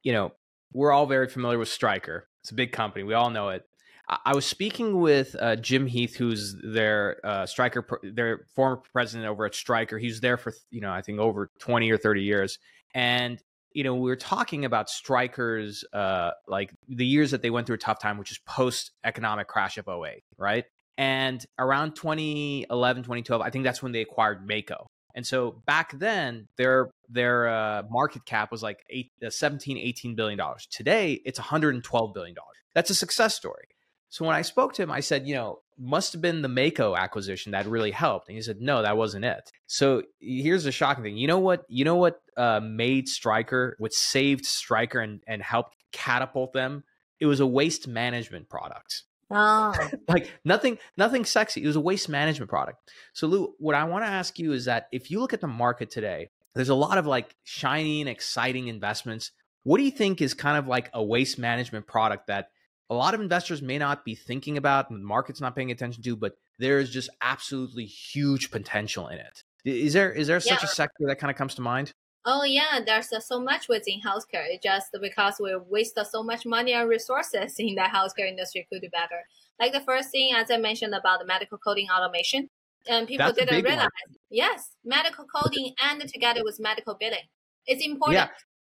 you 0.03 0.12
know, 0.12 0.33
we're 0.73 0.93
all 0.93 1.07
very 1.07 1.29
familiar 1.29 1.59
with 1.59 1.68
Stryker. 1.68 2.29
It's 2.43 2.51
a 2.51 2.55
big 2.55 2.73
company. 2.73 3.05
We 3.05 3.14
all 3.14 3.31
know 3.31 3.51
it. 3.51 3.64
I, 4.09 4.34
was 4.34 4.44
speaking 4.44 5.00
with 5.00 5.36
uh, 5.38 5.57
Jim 5.57 5.86
Heath, 5.86 6.16
who's 6.16 6.57
their 6.62 7.18
uh, 7.24 7.46
Stryker, 7.46 7.86
their 8.03 8.46
former 8.55 8.82
president 8.92 9.28
over 9.28 9.46
at 9.46 9.55
Stryker. 9.55 9.98
He 9.98 10.09
was 10.09 10.20
there 10.20 10.36
for 10.36 10.53
you 10.70 10.80
know 10.80 10.92
I 10.92 11.03
think 11.03 11.18
over 11.18 11.50
twenty 11.59 11.90
or 11.90 11.96
thirty 11.96 12.22
years, 12.22 12.59
and 12.94 13.40
you 13.72 13.84
know 13.84 13.94
we 13.94 14.11
were 14.11 14.16
talking 14.16 14.64
about 14.64 14.90
Stryker's 14.90 15.84
uh, 15.92 16.32
like 16.46 16.74
the 16.88 17.07
years 17.07 17.30
that 17.30 17.42
they 17.42 17.50
went 17.50 17.66
through 17.66 17.76
a 17.76 17.78
tough 17.78 18.00
time, 18.00 18.18
which 18.18 18.30
is 18.30 18.38
post 18.46 18.90
economic 19.05 19.46
crash 19.46 19.78
of 19.78 19.88
08, 19.88 20.22
right? 20.36 20.64
And 20.98 21.44
around 21.59 21.94
2011, 21.94 23.03
2012, 23.03 23.40
I 23.40 23.50
think 23.50 23.64
that's 23.64 23.82
when 23.82 23.92
they 23.92 24.03
acquired 24.03 24.46
Mako. 24.46 24.86
And 25.14 25.26
so 25.26 25.62
back 25.66 25.98
then, 25.98 26.48
their 26.57 26.90
their 27.09 27.48
uh, 27.48 27.82
market 27.90 28.24
cap 28.24 28.50
was 28.50 28.62
like 28.62 28.84
eight, 28.90 29.12
uh, 29.24 29.30
17, 29.30 29.76
18 29.78 30.14
billion 30.14 30.38
dollars. 30.38 30.66
Today, 30.70 31.20
it's 31.24 31.38
112 31.38 32.14
billion 32.14 32.34
dollars. 32.34 32.48
That's 32.74 32.90
a 32.90 32.94
success 32.94 33.34
story. 33.34 33.64
So 34.13 34.27
when 34.27 34.37
I 34.37 34.43
spoke 34.43 34.75
to 34.75 34.83
him, 34.83 34.91
I 34.91 35.01
said, 35.01 35.27
you 35.27 35.35
know, 35.35 35.61
must 35.79 36.13
have 36.13 36.21
been 36.21 36.43
the 36.43 36.49
Mako 36.49 36.95
acquisition 36.95 37.53
that 37.53 37.65
really 37.65 37.91
helped. 37.91 38.29
And 38.29 38.37
he 38.37 38.43
said, 38.43 38.61
no, 38.61 38.83
that 38.83 38.99
wasn't 38.99 39.25
it. 39.25 39.51
So 39.69 40.03
here's 40.21 40.65
the 40.65 40.71
shocking 40.71 41.03
thing. 41.03 41.17
You 41.17 41.27
know 41.29 41.39
what? 41.39 41.65
You 41.67 41.87
know 41.87 41.97
what 41.97 42.21
uh, 42.37 42.61
made 42.63 43.09
Stryker, 43.09 43.75
what 43.79 43.95
saved 43.95 44.45
Stryker 44.45 45.01
and, 45.01 45.23
and 45.27 45.43
helped 45.43 45.77
catapult 45.93 46.53
them? 46.53 46.85
It 47.21 47.27
was 47.27 47.41
a 47.41 47.47
waste 47.47 47.89
management 47.89 48.51
product. 48.51 49.05
Oh. 49.31 49.75
like 50.09 50.31
nothing, 50.45 50.77
nothing 50.99 51.25
sexy. 51.25 51.65
It 51.65 51.67
was 51.67 51.77
a 51.77 51.81
waste 51.81 52.11
management 52.11 52.51
product. 52.51 52.93
So 53.15 53.27
Lu, 53.27 53.55
what 53.59 53.75
I 53.75 53.85
want 53.85 54.05
to 54.05 54.11
ask 54.11 54.39
you 54.39 54.53
is 54.53 54.67
that 54.67 54.89
if 54.93 55.11
you 55.11 55.21
look 55.21 55.33
at 55.33 55.41
the 55.41 55.49
market 55.49 55.91
today, 55.91 56.29
there's 56.55 56.69
a 56.69 56.75
lot 56.75 56.99
of 56.99 57.07
like 57.07 57.35
shiny 57.45 58.03
and 58.03 58.11
exciting 58.11 58.69
investments. 58.69 59.31
What 59.63 59.79
do 59.79 59.85
you 59.85 59.91
think 59.91 60.21
is 60.21 60.35
kind 60.35 60.59
of 60.59 60.69
like 60.69 60.91
a 60.93 61.03
waste 61.03 61.39
management 61.39 61.87
product 61.87 62.27
that 62.27 62.49
a 62.93 62.95
lot 62.95 63.14
of 63.14 63.20
investors 63.22 63.62
may 63.62 63.78
not 63.78 64.05
be 64.05 64.14
thinking 64.14 64.59
about 64.59 64.90
and 64.90 65.01
the 65.01 65.07
market's 65.07 65.40
not 65.40 65.57
paying 65.57 65.70
attention 65.70 66.03
to, 66.03 66.14
but 66.14 66.36
there 66.59 66.78
is 66.78 66.90
just 66.90 67.09
absolutely 67.22 67.86
huge 67.86 68.51
potential 68.51 69.09
in 69.09 69.18
it. 69.18 69.45
Is 69.64 69.95
there 69.95 70.12
is 70.12 70.26
there 70.26 70.40
such 70.40 70.62
a 70.62 70.66
sector 70.66 71.05
that 71.07 71.18
kind 71.18 71.30
of 71.30 71.36
comes 71.36 71.55
to 71.55 71.62
mind? 71.62 71.93
Oh 72.24 72.45
yeah, 72.45 72.80
there's 72.84 73.12
uh, 73.12 73.20
so 73.20 73.40
much 73.40 73.68
within 73.68 74.01
healthcare. 74.01 74.47
It's 74.47 74.62
just 74.62 74.88
because 75.01 75.36
we 75.40 75.57
waste 75.57 75.99
so 76.11 76.22
much 76.22 76.45
money 76.45 76.72
and 76.72 76.88
resources 76.88 77.55
in 77.59 77.74
the 77.74 77.82
healthcare 77.82 78.28
industry 78.28 78.66
could 78.70 78.82
do 78.82 78.90
better. 78.90 79.22
Like 79.59 79.72
the 79.72 79.80
first 79.80 80.11
thing, 80.11 80.34
as 80.34 80.51
I 80.51 80.59
mentioned 80.59 80.95
about 80.95 81.20
the 81.20 81.26
medical 81.26 81.59
coding 81.59 81.88
automation, 81.90 82.51
and 82.86 83.09
people 83.09 83.26
That's 83.26 83.38
didn't 83.38 83.64
realize. 83.64 83.80
One. 83.80 84.16
Yes, 84.30 84.72
medical 84.84 85.24
coding 85.24 85.74
and 85.82 86.07
together 86.09 86.43
with 86.45 86.61
medical 86.61 86.97
billing, 87.01 87.28
it's 87.66 87.84
important. 87.84 88.18
Yeah. 88.18 88.28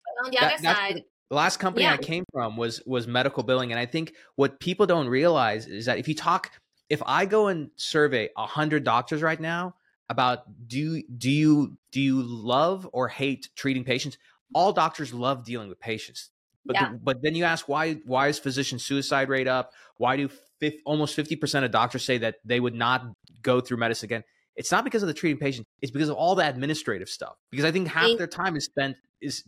But 0.05 0.25
on 0.25 0.31
the 0.31 0.37
that, 0.39 0.53
other 0.53 0.63
side, 0.63 1.03
the 1.29 1.35
last 1.35 1.57
company 1.57 1.83
yeah. 1.85 1.93
I 1.93 1.97
came 1.97 2.23
from 2.31 2.57
was 2.57 2.81
was 2.85 3.07
medical 3.07 3.43
billing, 3.43 3.71
and 3.71 3.79
I 3.79 3.85
think 3.85 4.13
what 4.35 4.59
people 4.59 4.85
don't 4.85 5.07
realize 5.07 5.67
is 5.67 5.85
that 5.85 5.97
if 5.97 6.07
you 6.07 6.15
talk, 6.15 6.51
if 6.89 7.01
I 7.05 7.25
go 7.25 7.47
and 7.47 7.69
survey 7.75 8.29
hundred 8.37 8.83
doctors 8.83 9.21
right 9.21 9.39
now, 9.39 9.75
about 10.09 10.67
do 10.67 11.01
do 11.17 11.29
you 11.29 11.77
do 11.91 12.01
you 12.01 12.21
love 12.21 12.87
or 12.93 13.07
hate 13.07 13.49
treating 13.55 13.83
patients? 13.83 14.17
All 14.53 14.71
doctors 14.71 15.13
love 15.13 15.43
dealing 15.43 15.67
with 15.67 15.79
patients. 15.79 16.29
But 16.65 16.75
yeah. 16.75 16.91
the, 16.91 16.97
but 16.97 17.21
then 17.21 17.35
you 17.35 17.43
ask 17.43 17.67
why 17.67 17.95
why 18.05 18.27
is 18.27 18.39
physician 18.39 18.79
suicide 18.79 19.29
rate 19.29 19.47
up? 19.47 19.71
Why 19.97 20.15
do 20.15 20.29
almost 20.85 21.15
50% 21.15 21.63
of 21.63 21.71
doctors 21.71 22.03
say 22.03 22.17
that 22.19 22.35
they 22.43 22.59
would 22.59 22.73
not 22.73 23.05
go 23.41 23.59
through 23.59 23.77
medicine 23.77 24.07
again? 24.07 24.23
It's 24.55 24.71
not 24.71 24.83
because 24.83 25.03
of 25.03 25.07
the 25.07 25.13
treating 25.13 25.37
patient, 25.37 25.67
it's 25.81 25.91
because 25.91 26.09
of 26.09 26.15
all 26.15 26.35
the 26.35 26.47
administrative 26.47 27.09
stuff. 27.09 27.35
Because 27.51 27.65
I 27.65 27.71
think 27.71 27.87
half 27.87 28.17
their 28.17 28.27
time 28.27 28.55
is 28.55 28.65
spent 28.65 28.97
is 29.21 29.43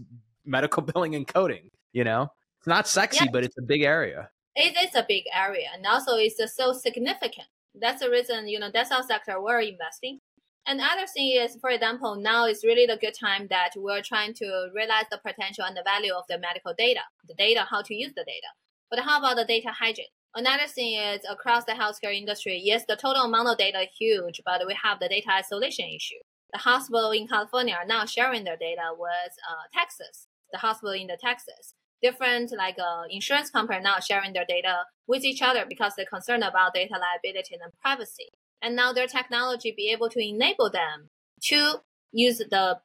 medical 0.46 0.84
billing 0.94 1.16
and 1.16 1.28
coding, 1.28 1.70
you 1.94 2.04
know? 2.04 2.28
It's 2.60 2.68
not 2.68 2.88
sexy, 2.88 3.26
yeah. 3.26 3.32
but 3.32 3.44
it's 3.44 3.58
a 3.58 3.62
big 3.62 3.82
area. 3.84 4.30
It 4.56 4.76
is 4.78 4.96
a 4.96 5.06
big 5.08 5.24
area 5.34 5.68
and 5.74 5.86
also 5.86 6.16
it's 6.16 6.42
so 6.56 6.74
significant. 6.74 7.48
That's 7.76 8.02
the 8.02 8.10
reason, 8.10 8.48
you 8.48 8.60
know, 8.60 8.70
that's 8.74 8.92
our 8.92 9.04
sector 9.04 9.42
we're 9.42 9.62
investing. 9.62 10.20
And 10.68 10.82
other 10.82 11.08
thing 11.08 11.32
is, 11.32 11.58
for 11.62 11.70
example, 11.70 12.16
now 12.16 12.46
is 12.46 12.64
really 12.64 12.86
the 12.86 12.98
good 12.98 13.16
time 13.20 13.48
that 13.50 13.72
we're 13.76 14.02
trying 14.02 14.34
to 14.36 14.70
realize 14.76 15.06
the 15.10 15.18
potential 15.18 15.64
and 15.66 15.76
the 15.76 15.84
value 15.84 16.14
of 16.14 16.26
the 16.28 16.38
medical 16.38 16.74
data, 16.78 17.00
the 17.28 17.34
data, 17.36 17.66
how 17.70 17.82
to 17.82 17.96
use 17.96 18.14
the 18.16 18.24
data. 18.24 18.48
But 18.90 19.00
how 19.00 19.20
about 19.20 19.38
the 19.38 19.46
data 19.46 19.70
hygiene? 19.72 20.06
Another 20.36 20.68
thing 20.68 20.94
is 20.94 21.22
across 21.28 21.66
the 21.66 21.72
healthcare 21.72 22.16
industry, 22.16 22.62
yes, 22.64 22.84
the 22.88 22.96
total 22.96 23.24
amount 23.24 23.48
of 23.48 23.58
data 23.58 23.82
is 23.82 23.90
huge, 23.98 24.42
but 24.46 24.62
we 24.68 24.76
have 24.84 25.00
the 25.00 25.10
data 25.10 25.32
isolation 25.32 25.88
issue. 25.88 26.22
The 26.54 26.60
hospital 26.60 27.12
in 27.12 27.28
California 27.28 27.76
are 27.76 27.88
now 27.88 28.06
sharing 28.06 28.44
their 28.44 28.58
data 28.58 28.92
with 28.98 29.34
uh, 29.50 29.64
Texas, 29.74 30.28
the 30.52 30.60
hospital 30.60 30.94
in 30.94 31.08
the 31.08 31.18
Texas. 31.20 31.74
Different 32.02 32.54
like 32.58 32.78
uh, 32.80 33.04
insurance 33.10 33.50
company 33.50 33.82
now 33.82 34.00
sharing 34.00 34.34
their 34.34 34.46
data 34.48 34.86
with 35.08 35.24
each 35.26 35.42
other 35.42 35.66
because 35.68 35.94
they're 35.98 36.06
concerned 36.06 36.44
about 36.44 36.74
data 36.74 36.94
liability 36.94 37.56
and 37.62 37.74
privacy 37.82 38.30
and 38.62 38.76
now 38.76 38.94
their 38.94 39.08
technology 39.08 39.74
be 39.76 39.90
able 39.92 40.10
to 40.10 40.26
enable 40.26 40.70
them 40.70 41.10
to 41.44 41.76
use 42.12 42.40
the 42.40 42.80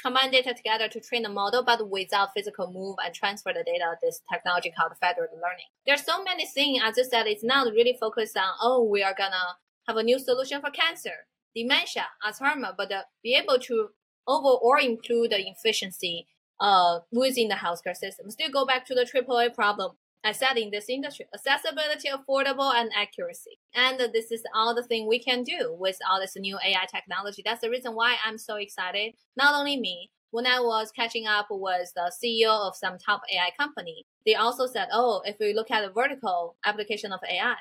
combine 0.00 0.30
data 0.30 0.54
together 0.54 0.88
to 0.88 1.00
train 1.00 1.22
the 1.22 1.28
model, 1.28 1.64
but 1.64 1.90
without 1.90 2.28
physical 2.34 2.70
move 2.72 2.96
and 3.04 3.14
transfer 3.14 3.52
the 3.52 3.64
data. 3.64 3.96
This 4.00 4.20
technology 4.32 4.72
called 4.76 4.92
federated 5.00 5.38
learning. 5.42 5.66
There's 5.86 6.04
so 6.04 6.22
many 6.22 6.46
things. 6.46 6.80
As 6.82 6.98
I 6.98 7.02
said, 7.02 7.26
it's 7.26 7.44
not 7.44 7.72
really 7.72 7.96
focused 7.98 8.36
on 8.36 8.52
oh 8.62 8.84
we 8.84 9.02
are 9.02 9.14
gonna 9.16 9.56
have 9.86 9.96
a 9.96 10.02
new 10.02 10.18
solution 10.18 10.60
for 10.60 10.70
cancer, 10.70 11.26
dementia, 11.54 12.06
Alzheimer, 12.24 12.74
but 12.76 12.92
uh, 12.92 13.02
be 13.22 13.34
able 13.34 13.58
to 13.58 13.88
overall 14.26 14.78
improve 14.80 15.30
the 15.30 15.40
efficiency 15.48 16.26
uh, 16.60 17.00
within 17.12 17.48
the 17.48 17.54
healthcare 17.54 17.96
system. 17.96 18.30
Still 18.30 18.50
go 18.50 18.66
back 18.66 18.86
to 18.86 18.94
the 18.94 19.02
AAA 19.04 19.54
problem. 19.54 19.92
I 20.24 20.32
said 20.32 20.58
in 20.58 20.70
this 20.70 20.88
industry, 20.88 21.26
accessibility, 21.32 22.08
affordable, 22.08 22.74
and 22.74 22.90
accuracy. 22.94 23.58
And 23.74 24.00
this 24.12 24.32
is 24.32 24.42
all 24.54 24.74
the 24.74 24.82
thing 24.82 25.06
we 25.06 25.20
can 25.20 25.44
do 25.44 25.76
with 25.78 25.96
all 26.10 26.20
this 26.20 26.36
new 26.36 26.56
AI 26.56 26.86
technology. 26.92 27.42
That's 27.44 27.60
the 27.60 27.70
reason 27.70 27.94
why 27.94 28.16
I'm 28.24 28.36
so 28.36 28.56
excited. 28.56 29.14
Not 29.36 29.54
only 29.54 29.78
me, 29.78 30.10
when 30.30 30.46
I 30.46 30.60
was 30.60 30.90
catching 30.90 31.26
up 31.26 31.46
with 31.50 31.92
the 31.94 32.12
CEO 32.22 32.50
of 32.50 32.76
some 32.76 32.98
top 32.98 33.22
AI 33.32 33.50
company, 33.58 34.04
they 34.26 34.34
also 34.34 34.66
said, 34.66 34.88
oh, 34.92 35.22
if 35.24 35.36
we 35.40 35.54
look 35.54 35.70
at 35.70 35.86
the 35.86 35.92
vertical 35.92 36.56
application 36.66 37.12
of 37.12 37.20
AI, 37.28 37.54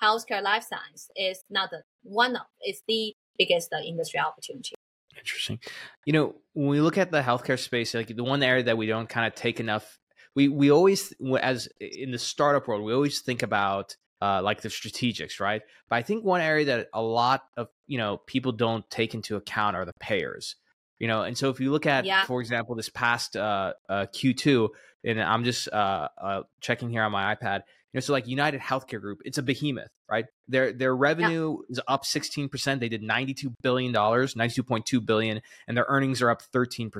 healthcare 0.00 0.42
life 0.42 0.64
science 0.64 1.10
is 1.16 1.42
not 1.50 1.70
the 1.70 1.82
one 2.02 2.36
of, 2.36 2.42
it's 2.60 2.82
the 2.86 3.14
biggest 3.38 3.72
industry 3.84 4.20
opportunity. 4.20 4.74
Interesting. 5.22 5.60
You 6.04 6.12
know, 6.12 6.34
when 6.52 6.68
we 6.68 6.80
look 6.80 6.98
at 6.98 7.10
the 7.10 7.22
healthcare 7.22 7.58
space, 7.58 7.94
like 7.94 8.14
the 8.14 8.24
one 8.24 8.42
area 8.42 8.64
that 8.64 8.76
we 8.76 8.86
don't 8.86 9.08
kind 9.08 9.26
of 9.26 9.34
take 9.34 9.60
enough 9.60 9.98
we 10.34 10.48
we 10.48 10.70
always 10.70 11.12
as 11.40 11.68
in 11.80 12.10
the 12.10 12.18
startup 12.18 12.66
world 12.66 12.82
we 12.82 12.92
always 12.92 13.20
think 13.20 13.42
about 13.42 13.96
uh, 14.20 14.40
like 14.40 14.60
the 14.60 14.68
strategics, 14.68 15.40
right? 15.40 15.62
But 15.90 15.96
I 15.96 16.02
think 16.02 16.24
one 16.24 16.40
area 16.40 16.64
that 16.66 16.88
a 16.94 17.02
lot 17.02 17.42
of 17.56 17.68
you 17.86 17.98
know 17.98 18.18
people 18.26 18.52
don't 18.52 18.88
take 18.88 19.14
into 19.14 19.36
account 19.36 19.76
are 19.76 19.84
the 19.84 19.94
payers. 19.94 20.56
You 21.02 21.08
know, 21.08 21.22
and 21.22 21.36
so 21.36 21.50
if 21.50 21.58
you 21.58 21.72
look 21.72 21.84
at, 21.84 22.04
yeah. 22.04 22.24
for 22.26 22.40
example, 22.40 22.76
this 22.76 22.88
past 22.88 23.36
uh, 23.36 23.72
uh, 23.88 24.06
Q2, 24.14 24.68
and 25.02 25.20
I'm 25.20 25.42
just 25.42 25.66
uh, 25.72 26.06
uh, 26.16 26.42
checking 26.60 26.90
here 26.90 27.02
on 27.02 27.10
my 27.10 27.34
iPad. 27.34 27.56
You 27.56 27.94
know, 27.98 28.00
so 28.02 28.12
like 28.12 28.28
United 28.28 28.60
Healthcare 28.60 29.00
Group, 29.00 29.18
it's 29.24 29.36
a 29.36 29.42
behemoth, 29.42 29.90
right? 30.08 30.26
Their 30.46 30.72
their 30.72 30.94
revenue 30.94 31.56
yeah. 31.68 31.72
is 31.72 31.80
up 31.88 32.04
16%. 32.04 32.78
They 32.78 32.88
did 32.88 33.02
92 33.02 33.52
billion 33.62 33.90
dollars, 33.90 34.34
92.2 34.34 35.04
billion, 35.04 35.42
and 35.66 35.76
their 35.76 35.86
earnings 35.88 36.22
are 36.22 36.30
up 36.30 36.40
13%, 36.54 36.92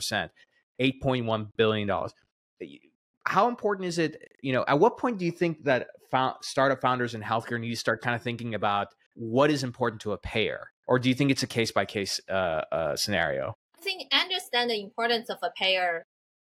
8.1 0.80 1.46
billion 1.56 1.86
dollars 1.86 2.12
how 3.24 3.46
important 3.48 3.86
is 3.86 3.98
it 3.98 4.20
you 4.42 4.52
know 4.52 4.64
at 4.66 4.80
what 4.80 4.98
point 4.98 5.16
do 5.16 5.24
you 5.24 5.30
think 5.30 5.62
that 5.62 5.86
found, 6.10 6.34
startup 6.42 6.80
founders 6.80 7.14
in 7.14 7.22
healthcare 7.22 7.58
need 7.58 7.70
to 7.70 7.76
start 7.76 8.02
kind 8.02 8.16
of 8.16 8.22
thinking 8.22 8.54
about 8.54 8.88
what 9.14 9.48
is 9.48 9.62
important 9.62 10.00
to 10.00 10.10
a 10.10 10.18
payer 10.18 10.70
or 10.88 10.98
do 10.98 11.08
you 11.08 11.14
think 11.14 11.30
it's 11.30 11.44
a 11.44 11.46
case 11.46 11.70
by 11.70 11.84
case 11.84 12.20
scenario 12.96 13.56
think 13.82 14.12
understand 14.12 14.70
the 14.70 14.80
importance 14.80 15.28
of 15.30 15.38
a 15.42 15.50
payer 15.56 16.04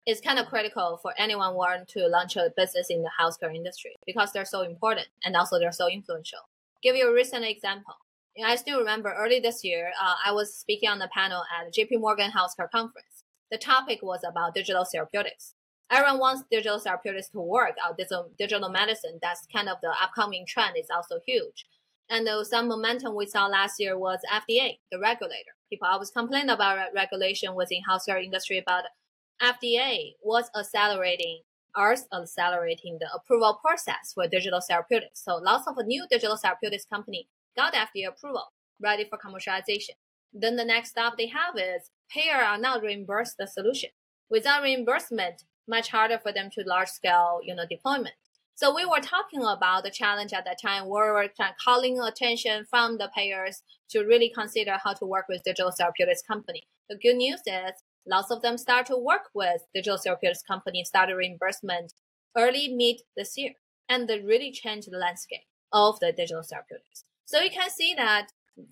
is 0.07 0.21
kind 0.21 0.39
of 0.39 0.47
critical 0.47 0.99
for 1.03 1.15
anyone 1.19 1.55
want 1.55 1.89
to 1.89 2.07
launch 2.09 2.37
a 2.37 2.53
business 2.57 2.89
in 2.91 3.03
the 3.03 3.11
healthcare 3.19 3.55
industry 3.55 3.95
because 4.07 4.33
they're 4.33 4.45
so 4.45 4.63
important 4.63 5.09
and 5.25 5.37
also 5.37 5.59
they're 5.59 5.73
so 5.73 5.89
influential 5.89 6.41
give 6.83 6.97
you 6.97 7.09
a 7.09 7.15
recent 7.15 7.45
example 7.45 7.95
i 8.45 8.57
still 8.57 8.79
remember 8.79 9.15
early 9.17 9.41
this 9.41 9.65
year 9.65 9.93
uh, 10.01 10.15
i 10.25 10.33
was 10.33 10.55
speaking 10.55 10.89
on 10.89 10.99
the 10.99 11.09
panel 11.15 11.43
at 11.59 11.73
jp 11.73 11.99
morgan 11.99 12.31
healthcare 12.31 12.71
conference 12.71 13.25
the 13.51 13.59
topic 13.59 14.01
was 14.03 14.21
about 14.25 14.55
digital 14.55 14.85
therapeutics 14.85 15.55
everyone 15.91 16.19
wants 16.19 16.45
digital 16.51 16.79
therapeutics 16.79 17.29
to 17.29 17.41
work 17.41 17.77
out 17.83 17.97
digital, 17.97 18.31
digital 18.39 18.69
medicine. 18.69 19.19
That's 19.23 19.47
kind 19.55 19.69
of 19.69 19.79
the 19.83 19.93
upcoming 20.03 20.45
trend 20.47 20.77
is 20.77 20.89
also 20.95 21.21
huge. 21.27 21.67
And 22.11 22.29
uh, 22.29 22.45
some 22.45 22.69
momentum 22.69 23.15
we 23.15 23.27
saw 23.27 23.47
last 23.47 23.81
year 23.81 23.99
was 23.99 24.21
FDA, 24.31 24.79
the 24.93 24.99
regulator. 24.99 25.53
People 25.71 25.89
always 25.89 26.11
complain 26.11 26.51
about 26.51 26.93
regulation 26.95 27.55
within 27.55 27.81
healthcare 27.89 28.23
industry, 28.23 28.63
but 28.65 28.85
FDA 29.43 30.13
was 30.23 30.51
accelerating 30.57 31.41
are 31.77 31.97
accelerating 32.13 32.99
the 33.01 33.09
approval 33.13 33.59
process 33.65 34.13
for 34.15 34.29
digital 34.29 34.61
therapeutics. 34.61 35.25
So 35.25 35.37
lots 35.37 35.67
of 35.67 35.75
new 35.85 36.07
digital 36.09 36.37
therapeutics 36.37 36.85
company 36.85 37.29
got 37.57 37.75
FDA 37.75 38.09
approval, 38.09 38.53
ready 38.81 39.05
for 39.05 39.19
commercialization. 39.19 39.97
Then 40.33 40.57
the 40.57 40.65
next 40.65 40.91
step 40.91 41.15
they 41.17 41.29
have 41.29 41.57
is 41.57 41.91
payer 42.11 42.37
are 42.37 42.59
now 42.59 42.81
reimburse 42.81 43.35
the 43.39 43.47
solution. 43.47 43.91
Without 44.31 44.63
reimbursement, 44.63 45.45
much 45.69 45.91
harder 45.91 46.19
for 46.19 46.33
them 46.33 46.51
to 46.53 46.65
large 46.67 46.89
scale, 46.89 47.41
you 47.43 47.55
know, 47.55 47.65
deployment. 47.69 48.15
So 48.57 48.73
we 48.73 48.85
were 48.85 49.01
talking 49.01 49.43
about 49.43 49.83
the 49.83 49.91
challenge 49.91 50.33
at 50.33 50.45
that 50.45 50.63
time. 50.63 50.85
We 50.85 50.93
were 50.93 51.29
calling 51.63 51.99
attention 51.99 52.67
from 52.71 52.99
the 52.99 53.11
payers 53.15 53.63
to 53.91 54.05
really 54.05 54.31
consider 54.33 54.79
how 54.83 54.93
to 54.95 55.05
work 55.05 55.27
with 55.29 55.43
digital 55.43 55.73
therapeutics 55.73 56.23
company. 56.23 56.63
The 56.89 56.97
good 56.97 57.17
news 57.17 57.41
is 57.47 57.73
lots 58.07 58.31
of 58.31 58.43
them 58.43 58.57
start 58.57 58.87
to 58.87 58.97
work 58.97 59.31
with 59.35 59.63
digital 59.75 59.99
therapeutics 59.99 60.43
company, 60.43 60.85
started 60.85 61.17
reimbursement 61.17 61.95
early 62.37 62.69
mid 62.69 63.03
this 63.17 63.37
year, 63.37 63.55
and 63.89 64.09
they 64.09 64.21
really 64.21 64.53
changed 64.53 64.89
the 64.91 64.99
landscape 64.99 65.49
of 65.73 65.99
the 65.99 66.13
digital 66.13 66.45
therapeutics. 66.45 67.05
So 67.25 67.41
you 67.41 67.51
can 67.51 67.71
see 67.71 67.93
that 67.97 68.29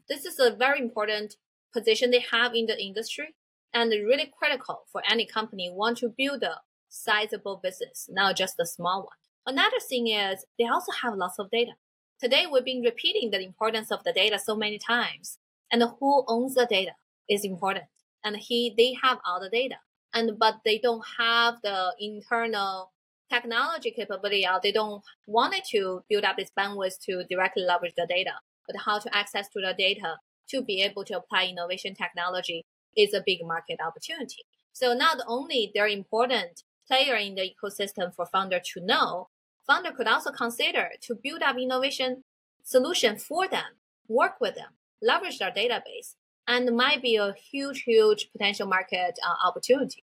this 0.09 0.25
is 0.25 0.39
a 0.39 0.55
very 0.55 0.79
important 0.79 1.35
position 1.73 2.13
they 2.13 2.25
have 2.31 2.55
in 2.55 2.67
the 2.67 2.81
industry 2.81 3.35
and 3.75 3.91
really 3.91 4.33
critical 4.39 4.83
for 4.93 5.03
any 5.11 5.27
company 5.27 5.73
want 5.75 5.99
to 5.99 6.15
build 6.17 6.45
a 6.45 6.61
sizable 6.89 7.59
business, 7.61 8.09
not 8.09 8.37
just 8.37 8.61
a 8.61 8.67
small 8.67 9.01
one. 9.01 9.17
Another 9.47 9.81
thing 9.81 10.07
is 10.07 10.45
they 10.59 10.67
also 10.67 10.93
have 11.03 11.15
lots 11.17 11.39
of 11.39 11.51
data. 11.51 11.73
Today 12.21 12.47
we've 12.51 12.65
been 12.65 12.83
repeating 12.83 13.31
the 13.31 13.43
importance 13.43 13.91
of 13.91 14.05
the 14.05 14.13
data 14.13 14.39
so 14.39 14.55
many 14.55 14.79
times 14.79 15.39
and 15.73 15.83
who 15.99 16.25
owns 16.29 16.55
the 16.55 16.67
data 16.67 16.93
is 17.29 17.45
important. 17.45 17.87
And 18.23 18.37
he, 18.37 18.73
they 18.77 18.97
have 19.03 19.19
all 19.27 19.41
the 19.41 19.51
data 19.51 19.77
and, 20.15 20.39
but 20.39 20.57
they 20.65 20.79
don't 20.79 21.03
have 21.19 21.57
the 21.65 21.93
internal 21.99 22.93
technology 23.29 23.91
capability 23.91 24.47
or 24.47 24.61
they 24.63 24.71
don't 24.71 25.03
want 25.27 25.55
to 25.73 26.05
build 26.09 26.23
up 26.23 26.37
this 26.37 26.53
bandwidth 26.57 27.01
to 27.07 27.25
directly 27.29 27.65
leverage 27.65 27.95
the 27.97 28.07
data, 28.09 28.35
but 28.69 28.77
how 28.85 29.01
to 29.01 29.17
access 29.17 29.49
to 29.49 29.61
the 29.61 29.75
data 29.77 30.19
to 30.51 30.63
be 30.63 30.83
able 30.83 31.05
to 31.05 31.17
apply 31.17 31.47
innovation 31.47 31.95
technology 31.95 32.65
is 32.97 33.13
a 33.13 33.25
big 33.27 33.41
market 33.43 33.81
opportunity. 33.85 34.45
So 34.73 34.95
not 34.95 35.19
only 35.27 35.73
they're 35.75 35.89
important 35.89 36.63
player 36.87 37.17
in 37.17 37.35
the 37.35 37.51
ecosystem 37.51 38.15
for 38.15 38.27
founder 38.27 38.61
to 38.75 38.81
know, 38.85 39.29
founder 39.67 39.93
could 39.93 40.07
also 40.07 40.31
consider 40.31 40.91
to 41.03 41.15
build 41.23 41.43
up 41.43 41.57
innovation 41.57 42.25
solution 42.63 43.17
for 43.17 43.49
them, 43.49 43.65
work 44.09 44.35
with 44.41 44.55
them, 44.55 44.71
leverage 45.01 45.39
their 45.39 45.51
database, 45.51 46.15
and 46.47 46.77
might 46.77 47.03
be 47.03 47.17
a 47.17 47.35
huge, 47.35 47.83
huge 47.83 48.31
potential 48.33 48.67
market 48.67 49.19
uh, 49.27 49.47
opportunity. 49.47 50.05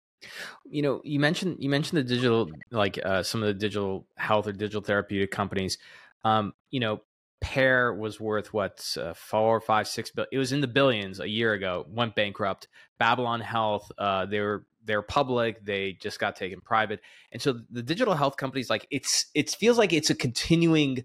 You 0.70 0.84
know, 0.84 1.02
you 1.04 1.20
mentioned 1.20 1.58
you 1.60 1.70
mentioned 1.70 1.98
the 1.98 2.04
digital, 2.04 2.50
like 2.70 3.00
uh, 3.04 3.24
some 3.24 3.42
of 3.42 3.48
the 3.48 3.54
digital 3.56 4.06
health 4.18 4.48
or 4.48 4.52
digital 4.52 4.82
therapeutic 4.82 5.32
companies. 5.32 5.80
Um, 6.24 6.54
you 6.70 6.80
know, 6.80 7.02
Pear 7.42 7.92
was 7.92 8.20
worth 8.20 8.54
what 8.54 8.96
uh, 9.02 9.16
four, 9.16 9.60
five, 9.60 9.88
six 9.88 10.12
billion. 10.12 10.30
It 10.32 10.38
was 10.38 10.52
in 10.52 10.62
the 10.62 10.68
billions 10.68 11.20
a 11.20 11.28
year 11.28 11.54
ago. 11.54 11.86
Went 11.90 12.16
bankrupt. 12.16 12.68
Babylon 13.00 13.42
Health. 13.42 13.92
Uh, 13.98 14.28
they 14.28 14.40
were 14.40 14.68
they're 14.84 15.02
public. 15.02 15.64
They 15.64 15.94
just 15.94 16.20
got 16.20 16.36
taken 16.36 16.62
private. 16.62 17.02
And 17.32 17.42
so 17.42 17.60
the 17.70 17.84
digital 17.84 18.16
health 18.16 18.38
companies, 18.38 18.70
like 18.70 18.88
it's 18.92 19.28
it 19.34 19.50
feels 19.50 19.78
like 19.78 19.94
it's 19.94 20.10
a 20.10 20.16
continuing 20.16 21.04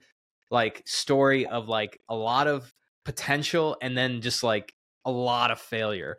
like 0.50 0.82
story 0.86 1.46
of 1.46 1.68
like 1.68 2.00
a 2.08 2.14
lot 2.14 2.46
of 2.46 2.72
potential 3.04 3.76
and 3.82 3.96
then 3.96 4.20
just 4.20 4.42
like 4.42 4.72
a 5.04 5.10
lot 5.10 5.50
of 5.50 5.60
failure. 5.60 6.16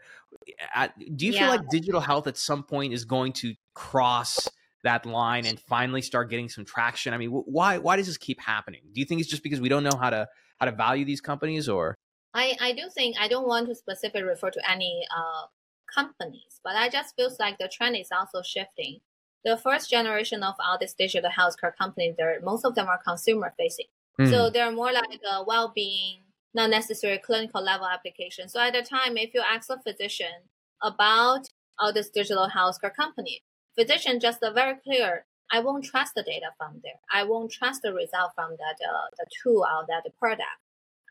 do 1.16 1.26
you 1.26 1.34
yeah. 1.34 1.40
feel 1.40 1.50
like 1.50 1.70
digital 1.70 2.02
health 2.02 2.28
at 2.28 2.38
some 2.38 2.64
point 2.64 2.94
is 2.94 3.06
going 3.06 3.34
to 3.34 3.54
cross 3.76 4.48
that 4.84 5.06
line 5.06 5.46
and 5.46 5.60
finally 5.60 6.02
start 6.02 6.30
getting 6.30 6.50
some 6.50 6.66
traction? 6.66 7.14
I 7.14 7.18
mean, 7.18 7.30
why 7.30 7.78
why 7.78 7.98
does 7.98 8.08
this 8.08 8.18
keep 8.18 8.40
happening? 8.40 8.82
Do 8.94 9.00
you 9.02 9.06
think 9.06 9.22
it's 9.22 9.30
just 9.30 9.44
because 9.44 9.60
we 9.60 9.70
don't 9.70 9.84
know 9.84 9.98
how 10.00 10.10
to 10.10 10.28
how 10.60 10.66
to 10.66 10.72
value 10.72 11.06
these 11.06 11.22
companies, 11.22 11.68
or? 11.68 11.96
I 12.34 12.56
I 12.60 12.74
do 12.74 12.84
think 12.94 13.18
I 13.20 13.28
don't 13.28 13.48
want 13.48 13.68
to 13.68 13.76
specifically 13.76 14.24
refer 14.24 14.50
to 14.52 14.72
any 14.72 15.06
uh, 15.16 15.48
companies, 15.94 16.60
but 16.64 16.76
I 16.76 16.90
just 16.90 17.16
feels 17.16 17.40
like 17.40 17.58
the 17.58 17.70
trend 17.72 17.96
is 17.96 18.10
also 18.12 18.42
shifting. 18.42 19.00
The 19.46 19.58
first 19.58 19.90
generation 19.90 20.44
of 20.44 20.56
all 20.60 20.78
these 20.80 20.94
digital 20.94 21.30
healthcare 21.30 21.76
companies, 21.76 22.16
there 22.18 22.40
most 22.44 22.66
of 22.66 22.76
them 22.76 22.88
are 22.88 23.00
consumer 23.06 23.54
facing, 23.58 23.86
mm. 24.20 24.30
so 24.30 24.50
they're 24.50 24.72
more 24.72 24.92
like 24.92 25.22
a 25.32 25.44
well 25.44 25.72
being, 25.74 26.22
not 26.54 26.70
necessarily 26.70 27.20
clinical 27.20 27.64
level 27.64 27.88
application. 27.88 28.50
So 28.50 28.60
at 28.60 28.74
the 28.74 28.82
time, 28.82 29.18
if 29.18 29.34
you 29.34 29.42
ask 29.42 29.70
a 29.70 29.80
physician 29.80 30.50
about 30.82 31.48
all 31.80 31.94
this 31.94 32.10
digital 32.10 32.50
healthcare 32.50 32.94
company, 32.94 33.44
physician 33.78 34.20
just 34.20 34.44
uh, 34.44 34.52
very 34.52 34.76
clear. 34.84 35.26
I 35.50 35.62
won't 35.62 35.86
trust 35.86 36.14
the 36.16 36.24
data 36.24 36.48
from 36.58 36.82
there. 36.84 37.00
I 37.14 37.24
won't 37.24 37.52
trust 37.52 37.82
the 37.82 37.94
result 37.94 38.32
from 38.36 38.52
that 38.58 38.86
uh, 38.86 39.08
the 39.18 39.26
tool 39.42 39.62
or 39.64 39.86
that 39.88 40.04
product. 40.20 40.60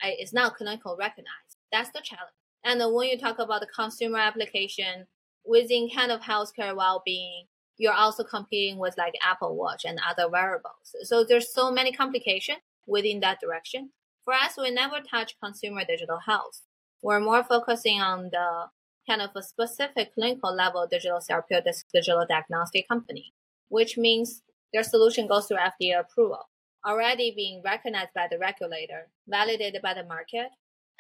I, 0.03 0.15
it's 0.19 0.35
not 0.35 0.57
clinical 0.57 0.95
recognized. 0.99 1.57
That's 1.73 1.91
the 1.91 2.01
challenge. 2.03 2.35
And 2.67 2.83
when 2.93 3.09
you 3.09 3.17
talk 3.17 3.39
about 3.39 3.61
the 3.61 3.69
consumer 3.69 4.19
application 4.19 5.07
within 5.45 5.89
kind 5.89 6.11
of 6.11 6.21
healthcare 6.21 6.75
well-being, 6.75 7.45
you're 7.79 7.93
also 7.93 8.25
competing 8.25 8.77
with 8.77 8.99
like 8.99 9.15
Apple 9.25 9.55
Watch 9.55 9.85
and 9.85 10.01
other 10.11 10.29
wearables. 10.29 10.97
So 11.05 11.25
there's 11.25 11.55
so 11.55 11.71
many 11.71 11.93
complications 11.93 12.59
within 12.85 13.21
that 13.21 13.39
direction. 13.41 13.91
For 14.25 14.35
us, 14.35 14.57
we 14.59 14.73
never 14.73 14.97
touch 15.01 15.37
consumer 15.41 15.85
digital 15.87 16.19
health. 16.27 16.63
We're 17.03 17.21
more 17.21 17.45
focusing 17.45 18.01
on 18.01 18.31
the 18.33 18.65
kind 19.09 19.23
of 19.23 19.31
a 19.37 19.45
specific 19.45 20.15
clinical 20.15 20.53
level 20.53 20.89
digital 20.91 21.21
therapeutics 21.21 21.85
digital 21.95 22.27
diagnostic 22.29 22.89
company, 22.89 23.33
which 23.69 23.97
means 23.97 24.43
their 24.73 24.83
solution 24.83 25.29
goes 25.29 25.47
through 25.47 25.59
FDA 25.59 26.01
approval, 26.01 26.49
already 26.85 27.33
being 27.37 27.63
recognized 27.65 28.13
by 28.13 28.27
the 28.29 28.39
regulator, 28.41 29.09
validated 29.29 29.81
by 29.83 29.95
the 29.95 30.03
market, 30.03 30.49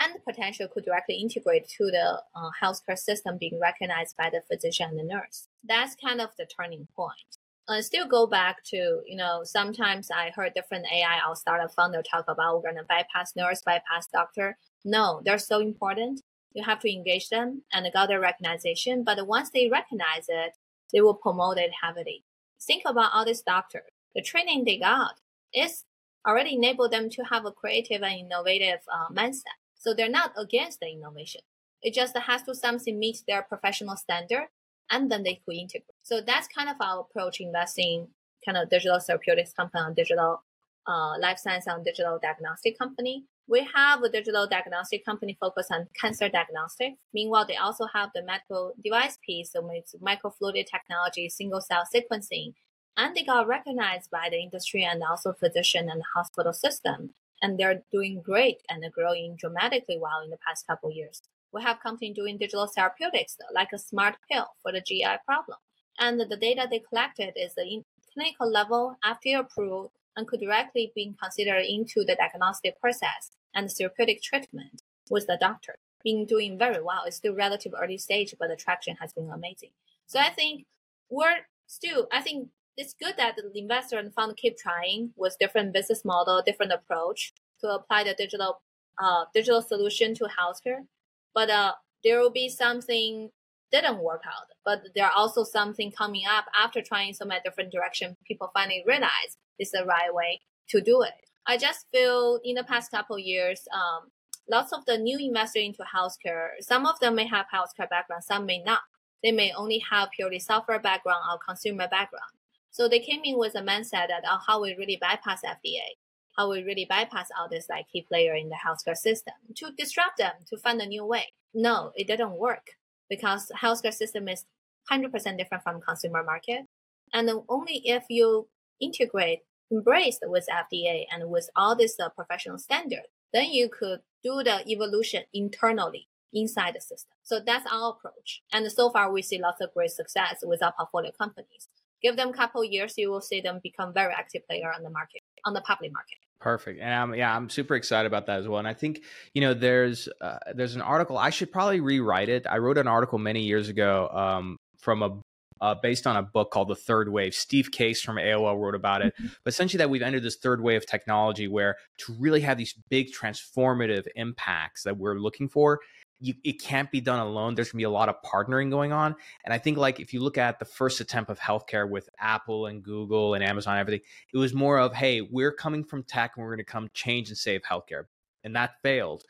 and 0.00 0.14
the 0.14 0.20
potential 0.20 0.68
could 0.68 0.84
directly 0.84 1.16
integrate 1.16 1.68
to 1.68 1.86
the 1.86 2.22
uh, 2.34 2.50
healthcare 2.62 2.98
system 2.98 3.38
being 3.38 3.58
recognized 3.60 4.16
by 4.16 4.30
the 4.30 4.42
physician 4.50 4.90
and 4.90 4.98
the 4.98 5.14
nurse. 5.14 5.48
That's 5.64 5.96
kind 5.96 6.20
of 6.20 6.30
the 6.38 6.46
turning 6.46 6.86
point. 6.94 7.38
And 7.68 7.84
still 7.84 8.06
go 8.06 8.26
back 8.26 8.62
to, 8.66 9.00
you 9.06 9.16
know, 9.16 9.40
sometimes 9.42 10.10
I 10.10 10.30
heard 10.30 10.54
different 10.54 10.86
AI 10.92 11.20
or 11.28 11.34
startup 11.34 11.74
founder 11.74 12.02
talk 12.02 12.26
about 12.28 12.56
we're 12.56 12.70
going 12.70 12.76
to 12.76 12.86
bypass 12.88 13.34
nurse, 13.34 13.62
bypass 13.62 14.06
doctor. 14.12 14.56
No, 14.84 15.20
they're 15.24 15.38
so 15.38 15.60
important 15.60 16.20
you 16.56 16.64
have 16.64 16.80
to 16.80 16.92
engage 16.92 17.28
them 17.28 17.62
and 17.72 17.86
got 17.92 18.08
their 18.08 18.20
recognition. 18.20 19.04
But 19.04 19.26
once 19.26 19.50
they 19.50 19.68
recognize 19.68 20.24
it, 20.28 20.56
they 20.92 21.02
will 21.02 21.14
promote 21.14 21.58
it 21.58 21.70
heavily. 21.82 22.24
Think 22.60 22.82
about 22.86 23.10
all 23.12 23.26
these 23.26 23.42
doctors. 23.42 23.90
The 24.14 24.22
training 24.22 24.64
they 24.64 24.78
got 24.78 25.20
is 25.54 25.84
already 26.26 26.54
enabled 26.54 26.92
them 26.92 27.10
to 27.10 27.24
have 27.24 27.44
a 27.44 27.52
creative 27.52 28.02
and 28.02 28.20
innovative 28.20 28.80
uh, 28.92 29.12
mindset. 29.12 29.60
So 29.86 29.94
they're 29.94 30.08
not 30.08 30.32
against 30.36 30.80
the 30.80 30.88
innovation. 30.90 31.42
It 31.80 31.94
just 31.94 32.16
has 32.16 32.42
to 32.42 32.54
something 32.54 32.98
meet 32.98 33.18
their 33.28 33.42
professional 33.42 33.96
standard 33.96 34.48
and 34.90 35.10
then 35.10 35.22
they 35.22 35.40
could 35.44 35.54
integrate. 35.54 35.94
So 36.02 36.20
that's 36.20 36.48
kind 36.48 36.68
of 36.68 36.76
our 36.80 37.00
approach 37.00 37.40
investing 37.40 38.08
kind 38.44 38.58
of 38.58 38.68
digital 38.68 38.98
therapeutics 38.98 39.52
company 39.52 39.82
on 39.82 39.94
digital 39.94 40.42
uh, 40.88 41.18
life 41.20 41.38
science 41.38 41.66
and 41.66 41.84
digital 41.84 42.18
diagnostic 42.20 42.78
company. 42.78 43.24
We 43.48 43.68
have 43.74 44.02
a 44.02 44.08
digital 44.08 44.48
diagnostic 44.48 45.04
company 45.04 45.36
focused 45.40 45.70
on 45.72 45.86
cancer 46.00 46.28
diagnostics. 46.28 46.96
Meanwhile, 47.14 47.46
they 47.46 47.56
also 47.56 47.86
have 47.94 48.10
the 48.14 48.22
medical 48.22 48.72
device 48.82 49.18
piece, 49.24 49.52
so 49.52 49.68
it's 49.72 49.94
microfluidic 49.96 50.66
technology, 50.66 51.28
single 51.28 51.60
cell 51.60 51.84
sequencing, 51.94 52.54
and 52.96 53.14
they 53.14 53.22
got 53.22 53.46
recognized 53.46 54.10
by 54.10 54.28
the 54.30 54.38
industry 54.38 54.84
and 54.84 55.02
also 55.08 55.32
physician 55.32 55.88
and 55.88 56.02
hospital 56.14 56.52
system. 56.52 57.14
And 57.42 57.58
they're 57.58 57.82
doing 57.92 58.22
great 58.22 58.62
and 58.68 58.84
growing 58.92 59.36
dramatically 59.36 59.98
well 60.00 60.22
in 60.24 60.30
the 60.30 60.38
past 60.46 60.66
couple 60.66 60.90
years. 60.90 61.22
We 61.52 61.62
have 61.62 61.80
company 61.80 62.12
doing 62.12 62.38
digital 62.38 62.66
therapeutics 62.66 63.36
like 63.54 63.72
a 63.72 63.78
smart 63.78 64.16
pill 64.30 64.46
for 64.62 64.72
the 64.72 64.80
GI 64.80 65.18
problem. 65.24 65.58
And 65.98 66.20
the 66.20 66.36
data 66.36 66.66
they 66.70 66.80
collected 66.80 67.32
is 67.36 67.54
the 67.54 67.82
clinical 68.12 68.50
level 68.50 68.96
after 69.04 69.38
approval 69.38 69.92
and 70.16 70.26
could 70.26 70.40
directly 70.40 70.92
be 70.94 71.14
considered 71.22 71.64
into 71.66 72.04
the 72.04 72.16
diagnostic 72.16 72.80
process 72.80 73.30
and 73.54 73.70
therapeutic 73.70 74.22
treatment 74.22 74.82
with 75.10 75.26
the 75.26 75.38
doctor. 75.40 75.76
Being 76.02 76.26
doing 76.26 76.58
very 76.58 76.82
well. 76.82 77.02
It's 77.06 77.16
still 77.16 77.34
relative 77.34 77.72
early 77.76 77.98
stage, 77.98 78.34
but 78.38 78.48
the 78.48 78.56
traction 78.56 78.96
has 79.00 79.12
been 79.12 79.30
amazing. 79.30 79.70
So 80.06 80.18
I 80.20 80.30
think 80.30 80.66
we're 81.10 81.46
still, 81.66 82.06
I 82.12 82.20
think 82.22 82.48
it's 82.76 82.94
good 82.94 83.14
that 83.16 83.36
the 83.36 83.58
investor 83.58 83.98
and 83.98 84.12
fund 84.12 84.36
keep 84.36 84.56
trying 84.58 85.12
with 85.16 85.36
different 85.38 85.72
business 85.72 86.04
model, 86.04 86.42
different 86.44 86.72
approach 86.72 87.32
to 87.60 87.68
apply 87.68 88.04
the 88.04 88.14
digital 88.14 88.60
uh, 89.02 89.24
digital 89.34 89.62
solution 89.62 90.14
to 90.14 90.24
healthcare. 90.24 90.86
But 91.34 91.50
uh, 91.50 91.72
there 92.04 92.20
will 92.20 92.30
be 92.30 92.48
something 92.48 93.30
didn't 93.72 93.98
work 93.98 94.22
out, 94.26 94.46
but 94.64 94.82
there 94.94 95.04
are 95.06 95.12
also 95.14 95.42
something 95.42 95.90
coming 95.90 96.22
up 96.28 96.44
after 96.56 96.80
trying 96.80 97.12
so 97.12 97.24
many 97.24 97.40
different 97.44 97.72
direction. 97.72 98.16
People 98.26 98.50
finally 98.54 98.84
realize 98.86 99.36
is 99.58 99.72
the 99.72 99.84
right 99.84 100.14
way 100.14 100.40
to 100.68 100.80
do 100.80 101.02
it. 101.02 101.12
I 101.46 101.56
just 101.56 101.86
feel 101.92 102.40
in 102.44 102.54
the 102.54 102.64
past 102.64 102.90
couple 102.90 103.18
years, 103.18 103.66
um, 103.74 104.10
lots 104.48 104.72
of 104.72 104.84
the 104.86 104.98
new 104.98 105.18
investors 105.18 105.64
into 105.64 105.82
healthcare, 105.82 106.50
some 106.60 106.86
of 106.86 106.98
them 107.00 107.16
may 107.16 107.26
have 107.26 107.46
healthcare 107.52 107.90
background, 107.90 108.24
some 108.24 108.46
may 108.46 108.62
not. 108.62 108.80
They 109.22 109.32
may 109.32 109.52
only 109.52 109.82
have 109.90 110.10
purely 110.10 110.38
software 110.38 110.78
background 110.78 111.24
or 111.30 111.38
consumer 111.38 111.88
background. 111.88 112.35
So 112.76 112.88
they 112.88 113.00
came 113.00 113.22
in 113.24 113.38
with 113.38 113.54
a 113.54 113.62
mindset 113.62 114.08
that 114.08 114.24
oh, 114.30 114.38
how 114.46 114.60
we 114.60 114.76
really 114.76 114.98
bypass 115.00 115.40
FDA, 115.42 115.96
how 116.36 116.50
we 116.50 116.62
really 116.62 116.84
bypass 116.86 117.28
all 117.38 117.48
this 117.48 117.68
like 117.70 117.86
key 117.90 118.02
player 118.06 118.34
in 118.34 118.50
the 118.50 118.56
healthcare 118.56 118.94
system 118.94 119.32
to 119.54 119.70
disrupt 119.78 120.18
them, 120.18 120.34
to 120.50 120.58
find 120.58 120.78
a 120.82 120.86
new 120.86 121.06
way. 121.06 121.32
No, 121.54 121.92
it 121.96 122.06
didn't 122.06 122.36
work 122.36 122.72
because 123.08 123.50
healthcare 123.62 123.94
system 123.94 124.28
is 124.28 124.44
100% 124.92 125.10
different 125.38 125.62
from 125.62 125.80
consumer 125.80 126.22
market. 126.22 126.66
And 127.14 127.30
only 127.48 127.80
if 127.86 128.04
you 128.10 128.48
integrate, 128.78 129.38
embrace 129.70 130.18
with 130.22 130.46
FDA 130.52 131.06
and 131.10 131.30
with 131.30 131.48
all 131.56 131.76
this 131.76 131.98
uh, 131.98 132.10
professional 132.10 132.58
standard, 132.58 133.08
then 133.32 133.52
you 133.52 133.70
could 133.70 134.00
do 134.22 134.42
the 134.44 134.70
evolution 134.70 135.22
internally 135.32 136.08
inside 136.34 136.74
the 136.74 136.82
system. 136.82 137.16
So 137.22 137.40
that's 137.40 137.64
our 137.72 137.92
approach. 137.92 138.42
And 138.52 138.70
so 138.70 138.90
far, 138.90 139.10
we 139.10 139.22
see 139.22 139.40
lots 139.40 139.62
of 139.62 139.72
great 139.72 139.92
success 139.92 140.40
with 140.42 140.62
our 140.62 140.74
portfolio 140.76 141.12
companies. 141.18 141.68
Give 142.02 142.16
them 142.16 142.28
a 142.28 142.32
couple 142.32 142.64
years, 142.64 142.94
you 142.96 143.10
will 143.10 143.20
see 143.20 143.40
them 143.40 143.60
become 143.62 143.92
very 143.92 144.12
active 144.12 144.46
player 144.46 144.72
on 144.74 144.82
the 144.82 144.90
market, 144.90 145.22
on 145.44 145.54
the 145.54 145.60
public 145.62 145.92
market. 145.92 146.18
Perfect, 146.38 146.80
and 146.80 146.92
I'm 146.92 147.14
yeah, 147.14 147.34
I'm 147.34 147.48
super 147.48 147.74
excited 147.74 148.06
about 148.06 148.26
that 148.26 148.40
as 148.40 148.46
well. 148.46 148.58
And 148.58 148.68
I 148.68 148.74
think 148.74 149.02
you 149.32 149.40
know, 149.40 149.54
there's 149.54 150.08
uh, 150.20 150.38
there's 150.54 150.74
an 150.74 150.82
article 150.82 151.16
I 151.16 151.30
should 151.30 151.50
probably 151.50 151.80
rewrite 151.80 152.28
it. 152.28 152.46
I 152.48 152.58
wrote 152.58 152.78
an 152.78 152.86
article 152.86 153.18
many 153.18 153.42
years 153.42 153.68
ago 153.68 154.08
um, 154.12 154.56
from 154.78 155.02
a 155.02 155.20
uh, 155.60 155.74
based 155.74 156.06
on 156.06 156.16
a 156.16 156.22
book 156.22 156.50
called 156.50 156.68
The 156.68 156.76
Third 156.76 157.10
Wave. 157.10 157.34
Steve 157.34 157.70
Case 157.70 158.02
from 158.02 158.16
AOL 158.16 158.60
wrote 158.60 158.74
about 158.74 159.02
it. 159.02 159.14
Mm-hmm. 159.14 159.28
But 159.44 159.54
essentially, 159.54 159.78
that 159.78 159.90
we've 159.90 160.02
entered 160.02 160.22
this 160.22 160.36
third 160.36 160.60
wave 160.62 160.82
of 160.82 160.86
technology 160.86 161.48
where 161.48 161.76
to 161.98 162.14
really 162.18 162.40
have 162.42 162.58
these 162.58 162.74
big 162.90 163.12
transformative 163.12 164.06
impacts 164.16 164.82
that 164.82 164.96
we're 164.98 165.18
looking 165.18 165.48
for, 165.48 165.80
you, 166.20 166.34
it 166.44 166.62
can't 166.62 166.90
be 166.90 167.00
done 167.00 167.20
alone. 167.20 167.54
There's 167.54 167.70
gonna 167.70 167.80
be 167.80 167.84
a 167.84 167.90
lot 167.90 168.08
of 168.08 168.16
partnering 168.22 168.70
going 168.70 168.92
on. 168.92 169.14
And 169.44 169.52
I 169.52 169.58
think 169.58 169.76
like 169.76 170.00
if 170.00 170.12
you 170.12 170.20
look 170.20 170.38
at 170.38 170.58
the 170.58 170.64
first 170.64 171.00
attempt 171.00 171.30
of 171.30 171.38
healthcare 171.38 171.88
with 171.88 172.08
Apple 172.18 172.66
and 172.66 172.82
Google 172.82 173.34
and 173.34 173.44
Amazon, 173.44 173.74
and 173.74 173.80
everything, 173.80 174.06
it 174.32 174.38
was 174.38 174.54
more 174.54 174.78
of, 174.78 174.94
hey, 174.94 175.20
we're 175.20 175.52
coming 175.52 175.84
from 175.84 176.02
tech 176.02 176.32
and 176.36 176.44
we're 176.44 176.52
gonna 176.52 176.64
come 176.64 176.88
change 176.94 177.28
and 177.28 177.38
save 177.38 177.62
healthcare. 177.62 178.04
And 178.44 178.56
that 178.56 178.74
failed. 178.82 179.24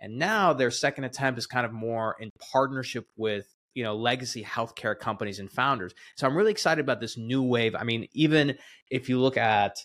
And 0.00 0.18
now 0.18 0.52
their 0.52 0.70
second 0.70 1.04
attempt 1.04 1.38
is 1.38 1.46
kind 1.46 1.64
of 1.64 1.72
more 1.72 2.16
in 2.18 2.30
partnership 2.52 3.06
with 3.16 3.46
you 3.74 3.84
know 3.84 3.94
legacy 3.96 4.42
healthcare 4.42 4.98
companies 4.98 5.38
and 5.38 5.50
founders. 5.50 5.94
So 6.16 6.26
I'm 6.26 6.36
really 6.36 6.50
excited 6.50 6.82
about 6.82 7.00
this 7.00 7.16
new 7.16 7.42
wave. 7.42 7.74
I 7.74 7.84
mean, 7.84 8.08
even 8.12 8.58
if 8.90 9.08
you 9.08 9.18
look 9.20 9.36
at 9.36 9.84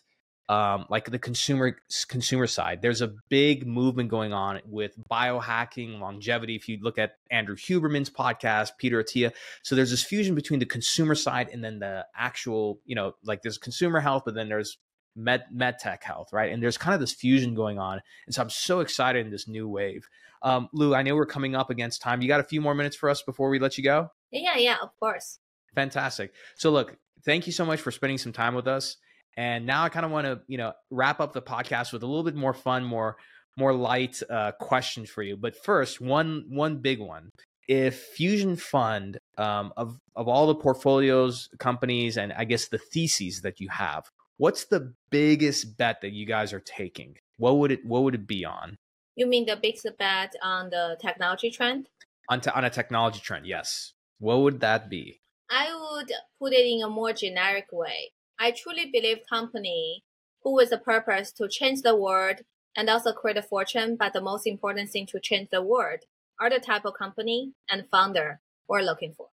um, 0.50 0.86
like 0.89 1.12
the 1.12 1.20
consumer 1.20 1.78
consumer 2.08 2.48
side, 2.48 2.82
there's 2.82 3.02
a 3.02 3.14
big 3.30 3.68
movement 3.68 4.10
going 4.10 4.32
on 4.34 4.62
with 4.66 4.93
biohacking, 5.12 6.00
longevity. 6.00 6.56
If 6.56 6.70
you 6.70 6.80
look 6.82 6.98
at 6.98 7.18
Andrew 7.30 7.56
Huberman's 7.56 8.10
podcast, 8.10 8.72
Peter 8.78 9.04
Attia, 9.04 9.34
so 9.64 9.76
there's 9.76 9.91
this 9.91 10.04
fusion 10.04 10.36
between 10.36 10.60
the 10.60 10.66
consumer 10.66 11.16
side 11.16 11.50
and 11.52 11.64
then 11.64 11.80
the 11.80 12.06
actual, 12.16 12.80
you 12.86 12.95
know, 12.95 13.14
like 13.26 13.41
there's 13.41 13.58
consumer 13.58 14.00
health, 14.00 14.24
but 14.26 14.36
then 14.36 14.48
there's 14.48 14.78
med 15.18 15.43
med 15.52 15.80
tech 15.80 16.04
health, 16.04 16.32
right? 16.32 16.52
And 16.52 16.64
there's 16.64 16.78
kind 16.78 16.93
of 16.93 17.02
this 17.02 17.14
fusion 17.14 17.54
going 17.54 17.78
on, 17.78 18.02
and 18.26 18.34
so 18.34 18.41
I'm 18.41 18.50
so 18.50 18.80
excited 18.80 19.26
in 19.26 19.32
this 19.32 19.48
new 19.48 19.68
wave. 19.68 20.08
Um, 20.41 20.70
Lu, 20.72 20.95
I 20.95 21.02
know 21.02 21.16
we're 21.16 21.26
coming 21.26 21.56
up 21.56 21.70
against 21.70 22.02
time. 22.02 22.22
You 22.22 22.28
got 22.28 22.39
a 22.39 22.43
few 22.43 22.62
more 22.62 22.76
minutes 22.76 22.95
for 22.95 23.10
us 23.10 23.22
before 23.22 23.50
we 23.50 23.60
let 23.60 23.78
you 23.78 23.84
go? 23.84 24.12
Yeah, 24.32 24.58
yeah, 24.58 24.78
of 24.82 24.89
course. 25.00 25.39
Fantastic. 25.76 26.34
So, 26.56 26.70
look, 26.70 26.95
thank 27.26 27.48
you 27.48 27.54
so 27.54 27.66
much 27.66 27.82
for 27.82 27.91
spending 27.91 28.18
some 28.18 28.34
time 28.34 28.56
with 28.56 28.68
us. 28.68 28.98
And 29.38 29.68
now 29.68 29.84
I 29.84 29.90
kind 29.90 30.06
of 30.06 30.12
want 30.12 30.26
to, 30.26 30.42
you 30.48 30.58
know, 30.58 30.74
wrap 30.90 31.20
up 31.20 31.32
the 31.32 31.42
podcast 31.42 31.94
with 31.94 32.02
a 32.02 32.08
little 32.08 32.24
bit 32.24 32.36
more 32.36 32.54
fun, 32.54 32.84
more 32.84 33.18
more 33.56 33.74
light 33.74 34.22
uh, 34.30 34.52
questions 34.60 35.10
for 35.10 35.24
you. 35.24 35.38
But 35.38 35.56
first, 35.56 36.02
one 36.02 36.46
one 36.50 36.78
big 36.78 37.00
one. 37.00 37.30
If 37.68 38.00
Fusion 38.00 38.56
Fund 38.56 39.20
um, 39.38 39.74
of 39.78 40.00
of 40.16 40.28
all 40.28 40.48
the 40.48 40.56
portfolios, 40.56 41.50
companies, 41.60 42.18
and 42.18 42.34
I 42.34 42.46
guess 42.46 42.68
the 42.68 42.80
theses 42.80 43.42
that 43.42 43.60
you 43.60 43.70
have, 43.70 44.10
what's 44.38 44.66
the 44.66 44.94
biggest 45.12 45.78
bet 45.78 46.02
that 46.02 46.14
you 46.14 46.26
guys 46.26 46.52
are 46.52 46.60
taking? 46.62 47.16
What 47.38 47.60
would 47.60 47.72
it 47.72 47.86
What 47.86 48.04
would 48.04 48.16
it 48.16 48.28
be 48.28 48.44
on? 48.44 48.78
You 49.16 49.28
mean 49.28 49.46
the 49.46 49.56
biggest 49.56 49.88
bet 49.98 50.34
on 50.42 50.70
the 50.70 50.98
technology 51.00 51.52
trend? 51.52 51.90
On, 52.30 52.42
on 52.54 52.66
a 52.66 52.70
technology 52.70 53.20
trend, 53.20 53.46
yes. 53.46 53.94
What 54.20 54.42
would 54.42 54.60
that 54.60 54.90
be? 54.90 55.22
I 55.50 55.74
would 55.74 56.12
put 56.40 56.54
it 56.54 56.66
in 56.66 56.84
a 56.84 56.90
more 56.90 57.14
generic 57.14 57.68
way. 57.72 58.12
I 58.40 58.52
truly 58.52 58.86
believe 58.86 59.20
company 59.30 60.04
who 60.44 60.54
with 60.54 60.72
a 60.72 60.78
purpose 60.78 61.32
to 61.34 61.48
change 61.48 61.82
the 61.82 61.96
world 61.96 62.38
and 62.76 62.90
also 62.90 63.12
create 63.12 63.38
a 63.38 63.42
fortune, 63.42 63.96
but 63.96 64.14
the 64.14 64.22
most 64.22 64.46
important 64.46 64.92
thing 64.92 65.08
to 65.08 65.20
change 65.20 65.50
the 65.52 65.62
world 65.62 66.02
are 66.40 66.50
the 66.50 66.60
type 66.60 66.86
of 66.86 66.94
company 66.94 67.54
and 67.70 67.90
founder 67.90 68.40
we're 68.68 68.82
looking 68.82 69.14
for. 69.18 69.28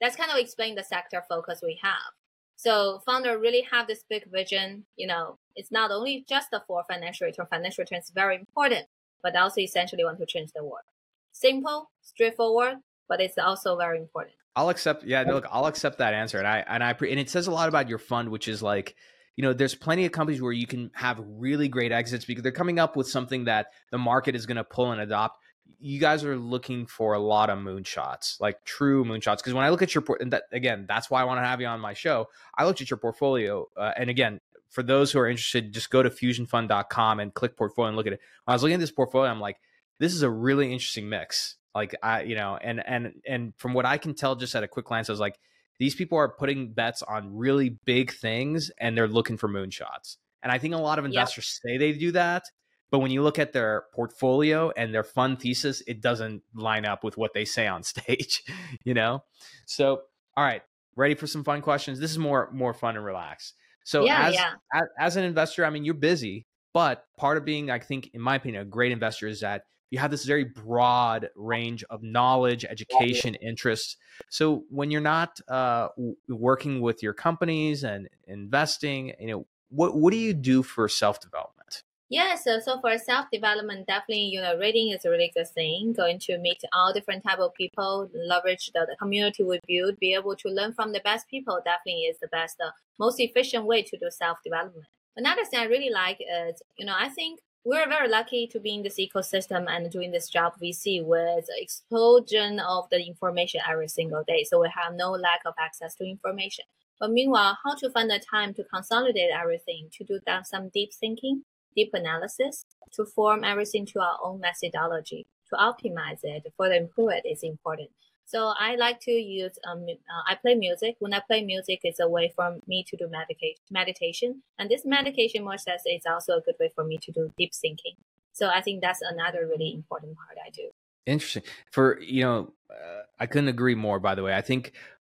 That's 0.00 0.16
kind 0.16 0.30
of 0.30 0.38
explain 0.38 0.74
the 0.74 0.82
sector 0.82 1.22
focus 1.28 1.60
we 1.62 1.78
have. 1.82 2.12
So 2.56 3.00
founder 3.06 3.38
really 3.38 3.66
have 3.70 3.86
this 3.86 4.04
big 4.08 4.30
vision. 4.32 4.84
You 4.96 5.06
know, 5.06 5.38
it's 5.54 5.70
not 5.70 5.92
only 5.92 6.24
just 6.28 6.50
the 6.50 6.62
for 6.66 6.84
financial 6.90 7.26
return. 7.26 7.46
Financial 7.48 7.82
return 7.82 8.00
is 8.00 8.10
very 8.12 8.34
important, 8.34 8.86
but 9.22 9.36
also 9.36 9.60
essentially 9.60 10.04
want 10.04 10.18
to 10.18 10.26
change 10.26 10.50
the 10.52 10.64
world. 10.64 10.82
Simple, 11.30 11.90
straightforward, 12.02 12.78
but 13.08 13.20
it's 13.20 13.38
also 13.38 13.76
very 13.76 13.98
important. 13.98 14.34
I'll 14.58 14.70
accept. 14.70 15.04
Yeah, 15.04 15.22
look, 15.22 15.46
I'll 15.52 15.66
accept 15.66 15.98
that 15.98 16.14
answer, 16.14 16.36
and 16.38 16.46
I 16.46 16.64
and 16.66 16.82
I 16.82 16.90
and 16.90 17.20
it 17.20 17.30
says 17.30 17.46
a 17.46 17.52
lot 17.52 17.68
about 17.68 17.88
your 17.88 17.98
fund, 17.98 18.28
which 18.28 18.48
is 18.48 18.60
like, 18.60 18.96
you 19.36 19.42
know, 19.42 19.52
there's 19.52 19.76
plenty 19.76 20.04
of 20.04 20.10
companies 20.10 20.42
where 20.42 20.50
you 20.50 20.66
can 20.66 20.90
have 20.94 21.22
really 21.24 21.68
great 21.68 21.92
exits 21.92 22.24
because 22.24 22.42
they're 22.42 22.50
coming 22.50 22.80
up 22.80 22.96
with 22.96 23.08
something 23.08 23.44
that 23.44 23.68
the 23.92 23.98
market 23.98 24.34
is 24.34 24.46
going 24.46 24.56
to 24.56 24.64
pull 24.64 24.90
and 24.90 25.00
adopt. 25.00 25.38
You 25.78 26.00
guys 26.00 26.24
are 26.24 26.36
looking 26.36 26.86
for 26.86 27.12
a 27.12 27.20
lot 27.20 27.50
of 27.50 27.58
moonshots, 27.60 28.40
like 28.40 28.64
true 28.64 29.04
moonshots. 29.04 29.36
Because 29.36 29.54
when 29.54 29.64
I 29.64 29.68
look 29.68 29.80
at 29.80 29.94
your 29.94 30.02
and 30.18 30.32
that 30.32 30.42
again, 30.50 30.86
that's 30.88 31.08
why 31.08 31.20
I 31.20 31.24
want 31.24 31.38
to 31.38 31.46
have 31.46 31.60
you 31.60 31.68
on 31.68 31.78
my 31.78 31.94
show. 31.94 32.26
I 32.56 32.64
looked 32.64 32.80
at 32.80 32.90
your 32.90 32.96
portfolio, 32.96 33.68
uh, 33.76 33.92
and 33.96 34.10
again, 34.10 34.40
for 34.70 34.82
those 34.82 35.12
who 35.12 35.20
are 35.20 35.28
interested, 35.28 35.72
just 35.72 35.88
go 35.88 36.02
to 36.02 36.10
fusionfund.com 36.10 37.20
and 37.20 37.32
click 37.32 37.56
portfolio 37.56 37.90
and 37.90 37.96
look 37.96 38.08
at 38.08 38.14
it. 38.14 38.20
When 38.44 38.54
I 38.54 38.56
was 38.56 38.64
looking 38.64 38.74
at 38.74 38.80
this 38.80 38.90
portfolio, 38.90 39.30
I'm 39.30 39.40
like, 39.40 39.58
this 40.00 40.14
is 40.14 40.22
a 40.22 40.30
really 40.30 40.72
interesting 40.72 41.08
mix 41.08 41.57
like 41.74 41.94
I, 42.02 42.22
you 42.22 42.34
know, 42.34 42.58
and 42.60 42.82
and 42.86 43.12
and 43.26 43.52
from 43.56 43.74
what 43.74 43.86
I 43.86 43.98
can 43.98 44.14
tell, 44.14 44.36
just 44.36 44.54
at 44.54 44.62
a 44.62 44.68
quick 44.68 44.86
glance, 44.86 45.08
I 45.08 45.12
was 45.12 45.20
like, 45.20 45.38
these 45.78 45.94
people 45.94 46.18
are 46.18 46.28
putting 46.28 46.72
bets 46.72 47.02
on 47.02 47.36
really 47.36 47.70
big 47.84 48.12
things, 48.12 48.70
and 48.78 48.96
they're 48.96 49.08
looking 49.08 49.36
for 49.36 49.48
moonshots. 49.48 50.16
And 50.42 50.52
I 50.52 50.58
think 50.58 50.74
a 50.74 50.78
lot 50.78 50.98
of 50.98 51.04
investors 51.04 51.60
yep. 51.64 51.72
say 51.72 51.78
they 51.78 51.92
do 51.92 52.12
that, 52.12 52.44
but 52.90 53.00
when 53.00 53.10
you 53.10 53.22
look 53.22 53.38
at 53.38 53.52
their 53.52 53.84
portfolio 53.92 54.70
and 54.76 54.94
their 54.94 55.04
fund 55.04 55.40
thesis, 55.40 55.82
it 55.86 56.00
doesn't 56.00 56.42
line 56.54 56.84
up 56.84 57.04
with 57.04 57.16
what 57.16 57.32
they 57.34 57.44
say 57.44 57.66
on 57.66 57.82
stage. 57.84 58.42
you 58.84 58.94
know, 58.94 59.24
so 59.66 60.02
all 60.36 60.44
right, 60.44 60.62
ready 60.96 61.14
for 61.14 61.26
some 61.26 61.44
fun 61.44 61.62
questions? 61.62 61.98
This 61.98 62.10
is 62.10 62.18
more 62.18 62.50
more 62.52 62.74
fun 62.74 62.96
and 62.96 63.04
relaxed. 63.04 63.54
So 63.84 64.04
yeah, 64.04 64.28
as, 64.28 64.34
yeah. 64.34 64.52
as 64.74 64.82
as 64.98 65.16
an 65.16 65.24
investor, 65.24 65.64
I 65.64 65.70
mean, 65.70 65.84
you're 65.84 65.94
busy, 65.94 66.46
but 66.74 67.04
part 67.16 67.38
of 67.38 67.44
being, 67.44 67.70
I 67.70 67.78
think, 67.78 68.10
in 68.12 68.20
my 68.20 68.36
opinion, 68.36 68.62
a 68.62 68.66
great 68.66 68.92
investor 68.92 69.26
is 69.26 69.40
that 69.40 69.62
you 69.90 69.98
have 69.98 70.10
this 70.10 70.24
very 70.24 70.44
broad 70.44 71.30
range 71.34 71.84
of 71.84 72.02
knowledge, 72.02 72.64
education, 72.64 73.34
interests. 73.36 73.96
So 74.28 74.64
when 74.70 74.90
you're 74.90 75.00
not 75.00 75.40
uh, 75.48 75.88
working 76.28 76.80
with 76.80 77.02
your 77.02 77.14
companies 77.14 77.84
and 77.84 78.08
investing, 78.26 79.14
you 79.20 79.28
know, 79.28 79.46
what 79.70 79.96
what 79.96 80.12
do 80.12 80.18
you 80.18 80.34
do 80.34 80.62
for 80.62 80.88
self 80.88 81.20
development? 81.20 81.82
Yeah, 82.10 82.36
so, 82.36 82.58
so 82.58 82.80
for 82.80 82.96
self 82.96 83.26
development, 83.30 83.86
definitely 83.86 84.24
you 84.24 84.40
know 84.40 84.56
reading 84.56 84.92
is 84.92 85.04
a 85.04 85.10
really 85.10 85.30
good 85.34 85.48
thing. 85.48 85.92
Going 85.92 86.18
to 86.20 86.38
meet 86.38 86.62
all 86.72 86.92
different 86.92 87.22
type 87.22 87.38
of 87.38 87.54
people, 87.54 88.10
leverage 88.14 88.70
the, 88.72 88.86
the 88.88 88.96
community 88.96 89.44
we 89.44 89.60
build, 89.66 89.98
be 89.98 90.14
able 90.14 90.34
to 90.36 90.48
learn 90.48 90.72
from 90.72 90.92
the 90.92 91.00
best 91.00 91.28
people. 91.28 91.60
Definitely 91.64 92.02
is 92.02 92.18
the 92.20 92.28
best, 92.28 92.56
uh, 92.64 92.70
most 92.98 93.20
efficient 93.20 93.66
way 93.66 93.82
to 93.82 93.98
do 93.98 94.08
self 94.10 94.38
development. 94.42 94.86
Another 95.16 95.44
thing 95.44 95.60
I 95.60 95.64
really 95.64 95.90
like 95.90 96.20
is 96.20 96.62
you 96.78 96.86
know 96.86 96.94
I 96.98 97.10
think 97.10 97.40
we're 97.64 97.88
very 97.88 98.08
lucky 98.08 98.46
to 98.46 98.60
be 98.60 98.74
in 98.74 98.82
this 98.82 98.98
ecosystem 98.98 99.66
and 99.68 99.90
doing 99.90 100.10
this 100.10 100.28
job 100.28 100.54
we 100.60 100.72
see 100.72 101.00
with 101.00 101.44
explosion 101.56 102.60
of 102.60 102.88
the 102.90 103.04
information 103.06 103.60
every 103.68 103.88
single 103.88 104.24
day. 104.26 104.44
So 104.44 104.60
we 104.60 104.70
have 104.74 104.94
no 104.94 105.10
lack 105.10 105.40
of 105.44 105.54
access 105.58 105.94
to 105.96 106.08
information. 106.08 106.64
But 107.00 107.10
meanwhile, 107.10 107.58
how 107.64 107.74
to 107.76 107.90
find 107.90 108.10
the 108.10 108.18
time 108.18 108.54
to 108.54 108.64
consolidate 108.64 109.30
everything, 109.30 109.88
to 109.92 110.04
do 110.04 110.18
some 110.44 110.68
deep 110.70 110.90
thinking, 110.92 111.42
deep 111.76 111.90
analysis, 111.94 112.64
to 112.92 113.04
form 113.04 113.44
everything 113.44 113.86
to 113.86 114.00
our 114.00 114.18
own 114.22 114.40
methodology, 114.40 115.26
to 115.50 115.56
optimize 115.56 116.20
it, 116.22 116.44
further 116.56 116.74
improve 116.74 117.10
it 117.10 117.28
is 117.28 117.42
important. 117.42 117.90
So 118.28 118.52
I 118.58 118.76
like 118.76 119.00
to 119.00 119.10
use 119.10 119.58
um 119.66 119.86
uh, 119.88 120.22
I 120.30 120.34
play 120.34 120.54
music. 120.54 120.96
When 120.98 121.14
I 121.14 121.20
play 121.20 121.42
music, 121.42 121.80
it's 121.82 121.98
a 121.98 122.06
way 122.06 122.30
for 122.36 122.58
me 122.66 122.84
to 122.88 122.94
do 122.94 123.08
meditation. 123.08 123.56
Meditation, 123.70 124.42
and 124.58 124.68
this 124.68 124.84
meditation 124.84 125.46
process 125.46 125.82
is 125.86 126.02
also 126.06 126.34
a 126.36 126.42
good 126.42 126.56
way 126.60 126.70
for 126.74 126.84
me 126.84 126.98
to 126.98 127.10
do 127.10 127.32
deep 127.38 127.54
thinking. 127.54 127.94
So 128.34 128.48
I 128.48 128.60
think 128.60 128.82
that's 128.82 129.00
another 129.00 129.46
really 129.46 129.72
important 129.72 130.14
part 130.18 130.36
I 130.46 130.50
do. 130.50 130.68
Interesting. 131.06 131.44
For 131.70 131.98
you 132.02 132.22
know, 132.22 132.52
uh, 132.70 133.02
I 133.18 133.24
couldn't 133.24 133.48
agree 133.48 133.74
more. 133.74 133.98
By 133.98 134.14
the 134.14 134.22
way, 134.22 134.34
I 134.36 134.42
think 134.42 134.72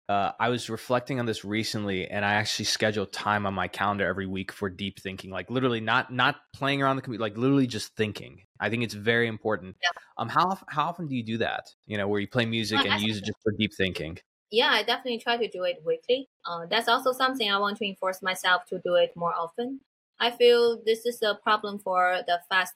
uh, 0.09 0.33
I 0.39 0.49
was 0.49 0.69
reflecting 0.69 1.21
on 1.21 1.27
this 1.27 1.45
recently, 1.45 2.09
and 2.09 2.25
I 2.25 2.35
actually 2.35 2.67
schedule 2.67 3.07
time 3.07 3.47
on 3.47 3.55
my 3.55 3.69
calendar 3.69 4.07
every 4.07 4.27
week 4.27 4.53
for 4.53 4.69
deep 4.69 5.01
thinking. 5.01 5.31
Like 5.31 5.51
literally, 5.51 5.81
not 5.81 6.13
not 6.13 6.37
playing 6.53 6.83
around 6.83 6.97
the 6.97 7.03
computer, 7.03 7.23
like 7.23 7.37
literally 7.37 7.67
just 7.67 7.95
thinking. 7.97 8.43
I 8.61 8.69
think 8.71 8.83
it's 8.83 8.95
very 8.95 9.29
important. 9.29 9.77
Yeah. 9.83 10.01
Um, 10.19 10.29
how 10.29 10.59
how 10.69 10.89
often 10.89 11.07
do 11.07 11.15
you 11.15 11.23
do 11.23 11.39
that? 11.39 11.71
You 11.87 11.99
know, 11.99 12.09
where 12.09 12.21
you 12.21 12.29
play 12.29 12.47
music 12.47 12.79
well, 12.79 12.93
and 12.93 13.01
use 13.01 13.17
it 13.17 13.25
just 13.25 13.39
for 13.43 13.53
deep 13.53 13.73
thinking. 13.77 14.19
Yeah, 14.51 14.71
I 14.71 14.83
definitely 14.83 15.19
try 15.19 15.39
to 15.39 15.49
do 15.49 15.63
it 15.65 15.83
weekly. 15.85 16.29
Uh, 16.47 16.67
that's 16.69 16.89
also 16.89 17.13
something 17.13 17.51
I 17.51 17.59
want 17.59 17.79
to 17.79 17.87
enforce 17.87 18.21
myself 18.21 18.67
to 18.67 18.81
do 18.85 18.97
it 18.97 19.13
more 19.17 19.33
often. 19.35 19.81
I 20.21 20.31
feel 20.31 20.81
this 20.85 21.07
is 21.07 21.23
a 21.23 21.39
problem 21.43 21.79
for 21.79 22.21
the 22.27 22.41
fast 22.51 22.75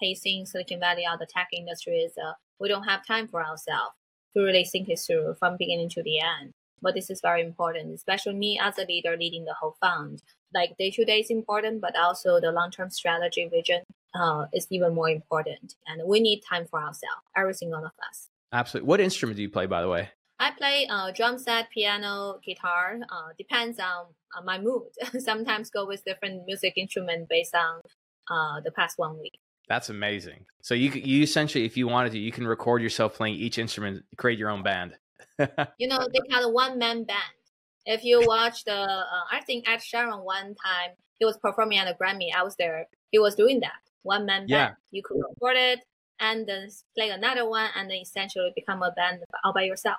pacing 0.00 0.46
Silicon 0.46 0.80
Valley 0.80 1.04
or 1.06 1.18
the 1.18 1.26
tech 1.26 1.48
industry 1.52 1.98
is 1.98 2.12
uh, 2.16 2.32
we 2.58 2.68
don't 2.68 2.84
have 2.84 3.06
time 3.06 3.28
for 3.28 3.44
ourselves 3.44 3.94
to 4.34 4.42
really 4.42 4.64
think 4.64 4.88
it 4.88 4.98
through 4.98 5.34
from 5.38 5.56
beginning 5.58 5.90
to 5.90 6.02
the 6.02 6.20
end. 6.20 6.52
But 6.82 6.94
this 6.94 7.10
is 7.10 7.20
very 7.20 7.42
important, 7.42 7.94
especially 7.94 8.34
me 8.34 8.58
as 8.62 8.78
a 8.78 8.86
leader 8.86 9.16
leading 9.16 9.44
the 9.44 9.54
whole 9.54 9.76
fund. 9.80 10.22
Like 10.54 10.76
day 10.78 10.90
to 10.92 11.04
day 11.04 11.20
is 11.20 11.30
important, 11.30 11.80
but 11.80 11.96
also 11.96 12.40
the 12.40 12.52
long 12.52 12.70
term 12.70 12.90
strategy 12.90 13.48
vision 13.48 13.82
uh, 14.14 14.46
is 14.52 14.66
even 14.70 14.94
more 14.94 15.10
important. 15.10 15.74
And 15.86 16.02
we 16.06 16.20
need 16.20 16.40
time 16.40 16.66
for 16.66 16.78
ourselves, 16.78 17.22
every 17.36 17.54
single 17.54 17.84
of 17.84 17.92
us. 18.08 18.28
Absolutely. 18.52 18.88
What 18.88 19.00
instrument 19.00 19.36
do 19.36 19.42
you 19.42 19.50
play, 19.50 19.66
by 19.66 19.82
the 19.82 19.88
way? 19.88 20.10
I 20.40 20.52
play 20.52 20.86
uh, 20.88 21.10
drum 21.10 21.38
set, 21.38 21.70
piano, 21.70 22.38
guitar. 22.44 23.00
Uh, 23.10 23.30
depends 23.36 23.78
on, 23.78 24.06
on 24.36 24.44
my 24.44 24.58
mood. 24.58 24.84
Sometimes 25.18 25.68
go 25.68 25.86
with 25.86 26.04
different 26.04 26.46
music 26.46 26.74
instrument 26.76 27.28
based 27.28 27.54
on 27.54 27.80
uh, 28.30 28.60
the 28.64 28.70
past 28.70 28.98
one 28.98 29.18
week. 29.18 29.38
That's 29.68 29.90
amazing. 29.90 30.46
So 30.62 30.74
you 30.74 30.90
you 30.90 31.22
essentially, 31.22 31.66
if 31.66 31.76
you 31.76 31.88
wanted 31.88 32.12
to, 32.12 32.18
you 32.18 32.32
can 32.32 32.46
record 32.46 32.80
yourself 32.82 33.14
playing 33.14 33.34
each 33.34 33.58
instrument, 33.58 34.04
create 34.16 34.38
your 34.38 34.48
own 34.48 34.62
band. 34.62 34.94
you 35.78 35.88
know, 35.88 36.06
they 36.12 36.20
call 36.30 36.44
a 36.44 36.52
one 36.52 36.78
man 36.78 37.04
band. 37.04 37.18
If 37.86 38.04
you 38.04 38.22
watch 38.26 38.64
the, 38.64 38.74
uh, 38.74 39.24
I 39.32 39.40
think 39.46 39.68
Ed 39.68 39.78
Sheeran 39.78 40.24
one 40.24 40.54
time 40.54 40.90
he 41.18 41.24
was 41.24 41.36
performing 41.38 41.78
at 41.78 41.88
a 41.88 41.94
Grammy. 41.94 42.28
I 42.36 42.42
was 42.42 42.56
there. 42.56 42.86
He 43.10 43.18
was 43.18 43.34
doing 43.34 43.60
that 43.60 43.80
one 44.02 44.26
man 44.26 44.42
band. 44.42 44.50
Yeah. 44.50 44.70
You 44.90 45.02
could 45.02 45.18
record 45.18 45.56
it 45.56 45.80
and 46.20 46.46
then 46.46 46.68
play 46.96 47.10
another 47.10 47.48
one, 47.48 47.68
and 47.76 47.88
then 47.88 47.98
essentially 47.98 48.52
become 48.54 48.82
a 48.82 48.90
band 48.90 49.20
all 49.44 49.52
by 49.52 49.62
yourself. 49.62 49.98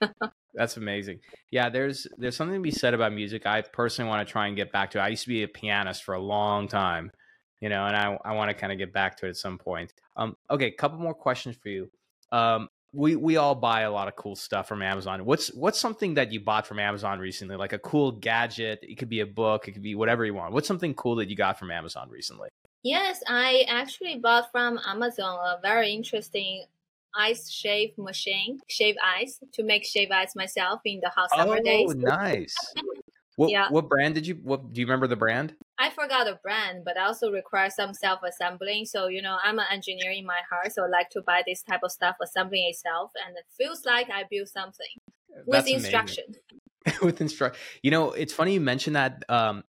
That's 0.54 0.76
amazing. 0.76 1.20
Yeah, 1.50 1.68
there's 1.68 2.06
there's 2.16 2.34
something 2.36 2.56
to 2.56 2.62
be 2.62 2.70
said 2.70 2.94
about 2.94 3.12
music. 3.12 3.46
I 3.46 3.60
personally 3.60 4.08
want 4.08 4.26
to 4.26 4.32
try 4.32 4.46
and 4.46 4.56
get 4.56 4.72
back 4.72 4.90
to. 4.92 4.98
It. 4.98 5.02
I 5.02 5.08
used 5.08 5.24
to 5.24 5.28
be 5.28 5.42
a 5.42 5.48
pianist 5.48 6.02
for 6.02 6.14
a 6.14 6.20
long 6.20 6.66
time, 6.66 7.12
you 7.60 7.68
know, 7.68 7.84
and 7.84 7.94
I 7.94 8.18
I 8.24 8.32
want 8.34 8.50
to 8.50 8.54
kind 8.54 8.72
of 8.72 8.78
get 8.78 8.92
back 8.92 9.16
to 9.18 9.26
it 9.26 9.30
at 9.30 9.36
some 9.36 9.58
point. 9.58 9.92
Um, 10.16 10.36
okay, 10.50 10.70
couple 10.70 10.98
more 10.98 11.14
questions 11.14 11.56
for 11.62 11.68
you. 11.68 11.90
Um, 12.32 12.68
we 12.96 13.14
we 13.14 13.36
all 13.36 13.54
buy 13.54 13.82
a 13.82 13.90
lot 13.90 14.08
of 14.08 14.16
cool 14.16 14.34
stuff 14.34 14.66
from 14.66 14.80
Amazon. 14.82 15.24
What's 15.24 15.48
what's 15.54 15.78
something 15.78 16.14
that 16.14 16.32
you 16.32 16.40
bought 16.40 16.66
from 16.66 16.78
Amazon 16.78 17.18
recently? 17.18 17.56
Like 17.56 17.74
a 17.74 17.78
cool 17.78 18.12
gadget. 18.12 18.78
It 18.82 18.96
could 18.96 19.10
be 19.10 19.20
a 19.20 19.26
book. 19.26 19.68
It 19.68 19.72
could 19.72 19.82
be 19.82 19.94
whatever 19.94 20.24
you 20.24 20.34
want. 20.34 20.54
What's 20.54 20.66
something 20.66 20.94
cool 20.94 21.16
that 21.16 21.28
you 21.28 21.36
got 21.36 21.58
from 21.58 21.70
Amazon 21.70 22.08
recently? 22.08 22.48
Yes, 22.82 23.22
I 23.28 23.66
actually 23.68 24.16
bought 24.16 24.50
from 24.50 24.80
Amazon 24.86 25.38
a 25.44 25.60
very 25.60 25.92
interesting 25.92 26.64
ice 27.14 27.50
shave 27.50 27.90
machine, 27.98 28.60
shave 28.68 28.96
ice 29.04 29.40
to 29.52 29.62
make 29.62 29.84
shave 29.84 30.10
ice 30.10 30.34
myself 30.34 30.80
in 30.84 31.00
the 31.02 31.10
hot 31.10 31.30
summer 31.36 31.58
oh, 31.60 31.62
days. 31.62 31.94
nice. 31.94 32.56
What, 33.36 33.50
Yeah. 33.50 33.68
what 33.68 33.90
brand 33.90 34.14
did 34.14 34.26
you? 34.26 34.36
What 34.36 34.72
do 34.72 34.80
you 34.80 34.86
remember 34.86 35.06
the 35.06 35.16
brand? 35.16 35.54
I 35.78 35.90
forgot 35.90 36.24
the 36.24 36.38
brand, 36.42 36.84
but 36.84 36.96
I 36.96 37.04
also 37.04 37.30
require 37.30 37.68
some 37.70 37.92
self 37.92 38.20
assembling. 38.26 38.86
So, 38.86 39.08
you 39.08 39.20
know, 39.20 39.36
I'm 39.44 39.58
an 39.58 39.66
engineer 39.70 40.10
in 40.10 40.24
my 40.24 40.40
heart, 40.50 40.72
so 40.72 40.84
I 40.84 40.88
like 40.88 41.10
to 41.10 41.22
buy 41.22 41.42
this 41.46 41.62
type 41.62 41.80
of 41.82 41.92
stuff, 41.92 42.16
assembling 42.22 42.66
itself, 42.68 43.10
and 43.26 43.36
it 43.36 43.44
feels 43.56 43.84
like 43.84 44.08
I 44.10 44.24
built 44.30 44.48
something 44.48 44.86
with 45.46 45.64
That's 45.64 45.70
instruction. 45.70 46.24
with 47.02 47.20
instruct 47.20 47.56
you 47.82 47.90
know 47.90 48.12
it's 48.12 48.32
funny 48.32 48.54
you 48.54 48.60
mentioned 48.60 48.96
that 48.96 49.24
um 49.28 49.64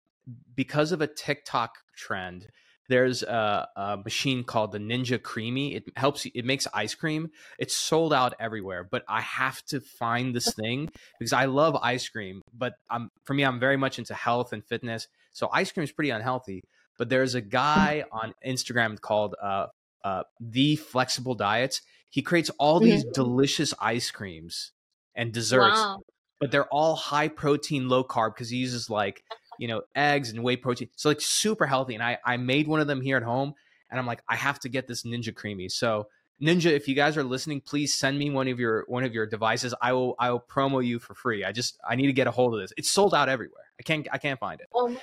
because 0.55 0.91
of 0.91 1.01
a 1.01 1.07
tiktok 1.07 1.77
trend 1.95 2.47
there's 2.89 3.21
a, 3.23 3.67
a 3.75 3.97
machine 3.97 4.45
called 4.45 4.71
the 4.71 4.77
Ninja 4.77 5.17
Creami 5.17 5.75
it 5.75 5.83
helps 5.95 6.25
you 6.25 6.31
it 6.35 6.45
makes 6.45 6.67
ice 6.73 6.95
cream 6.95 7.31
it's 7.57 7.75
sold 7.75 8.13
out 8.13 8.33
everywhere 8.39 8.83
but 8.83 9.03
i 9.07 9.21
have 9.21 9.63
to 9.65 9.79
find 9.79 10.35
this 10.35 10.53
thing 10.61 10.89
because 11.19 11.33
i 11.33 11.45
love 11.45 11.75
ice 11.81 12.07
cream 12.07 12.41
but 12.53 12.73
i'm 12.89 13.09
for 13.23 13.33
me 13.33 13.43
i'm 13.43 13.59
very 13.59 13.77
much 13.77 13.97
into 13.97 14.13
health 14.13 14.53
and 14.53 14.63
fitness 14.63 15.07
so 15.37 15.49
ice 15.53 15.71
cream 15.71 15.83
is 15.83 15.91
pretty 15.91 16.09
unhealthy 16.19 16.59
but 16.97 17.09
there's 17.09 17.35
a 17.35 17.41
guy 17.41 18.03
on 18.11 18.33
instagram 18.45 18.99
called 18.99 19.35
uh 19.41 19.67
uh 20.03 20.23
the 20.39 20.75
flexible 20.75 21.35
diets 21.35 21.81
he 22.09 22.21
creates 22.21 22.49
all 22.57 22.79
these 22.79 23.03
delicious 23.21 23.73
ice 23.79 24.09
creams 24.11 24.71
and 25.15 25.33
desserts 25.33 25.75
Wow. 25.77 25.99
but 26.39 26.51
they're 26.51 26.71
all 26.79 26.95
high 26.95 27.27
protein, 27.27 27.89
low 27.89 28.03
carb 28.03 28.33
because 28.35 28.49
he 28.49 28.57
uses 28.57 28.89
like 28.89 29.23
you 29.59 29.67
know 29.67 29.81
eggs 29.95 30.29
and 30.31 30.43
whey 30.43 30.55
protein. 30.55 30.89
So 30.95 31.09
like 31.09 31.19
super 31.19 31.65
healthy. 31.65 31.95
And 31.95 32.03
I 32.03 32.17
I 32.23 32.37
made 32.37 32.67
one 32.67 32.79
of 32.79 32.87
them 32.87 33.01
here 33.01 33.17
at 33.17 33.23
home, 33.23 33.53
and 33.89 33.99
I'm 33.99 34.05
like 34.05 34.21
I 34.29 34.35
have 34.35 34.59
to 34.61 34.69
get 34.69 34.87
this 34.87 35.03
Ninja 35.03 35.33
Creami. 35.33 35.69
So 35.71 36.07
Ninja, 36.41 36.71
if 36.71 36.87
you 36.87 36.93
guys 36.95 37.17
are 37.17 37.23
listening, 37.23 37.59
please 37.61 37.93
send 37.93 38.17
me 38.19 38.29
one 38.29 38.47
of 38.47 38.59
your 38.59 38.85
one 38.87 39.03
of 39.03 39.13
your 39.13 39.25
devices. 39.25 39.73
I 39.81 39.91
will 39.93 40.15
I 40.19 40.29
will 40.31 40.39
promo 40.55 40.85
you 40.85 40.99
for 40.99 41.13
free. 41.15 41.43
I 41.43 41.51
just 41.51 41.77
I 41.87 41.95
need 41.95 42.07
to 42.07 42.13
get 42.13 42.27
a 42.27 42.31
hold 42.31 42.53
of 42.53 42.59
this. 42.61 42.71
It's 42.77 42.91
sold 42.91 43.13
out 43.15 43.27
everywhere. 43.29 43.65
I 43.79 43.83
can't 43.83 44.07
I 44.13 44.17
can't 44.19 44.39
find 44.39 44.61
it. 44.61 44.67
Oh, 44.73 44.95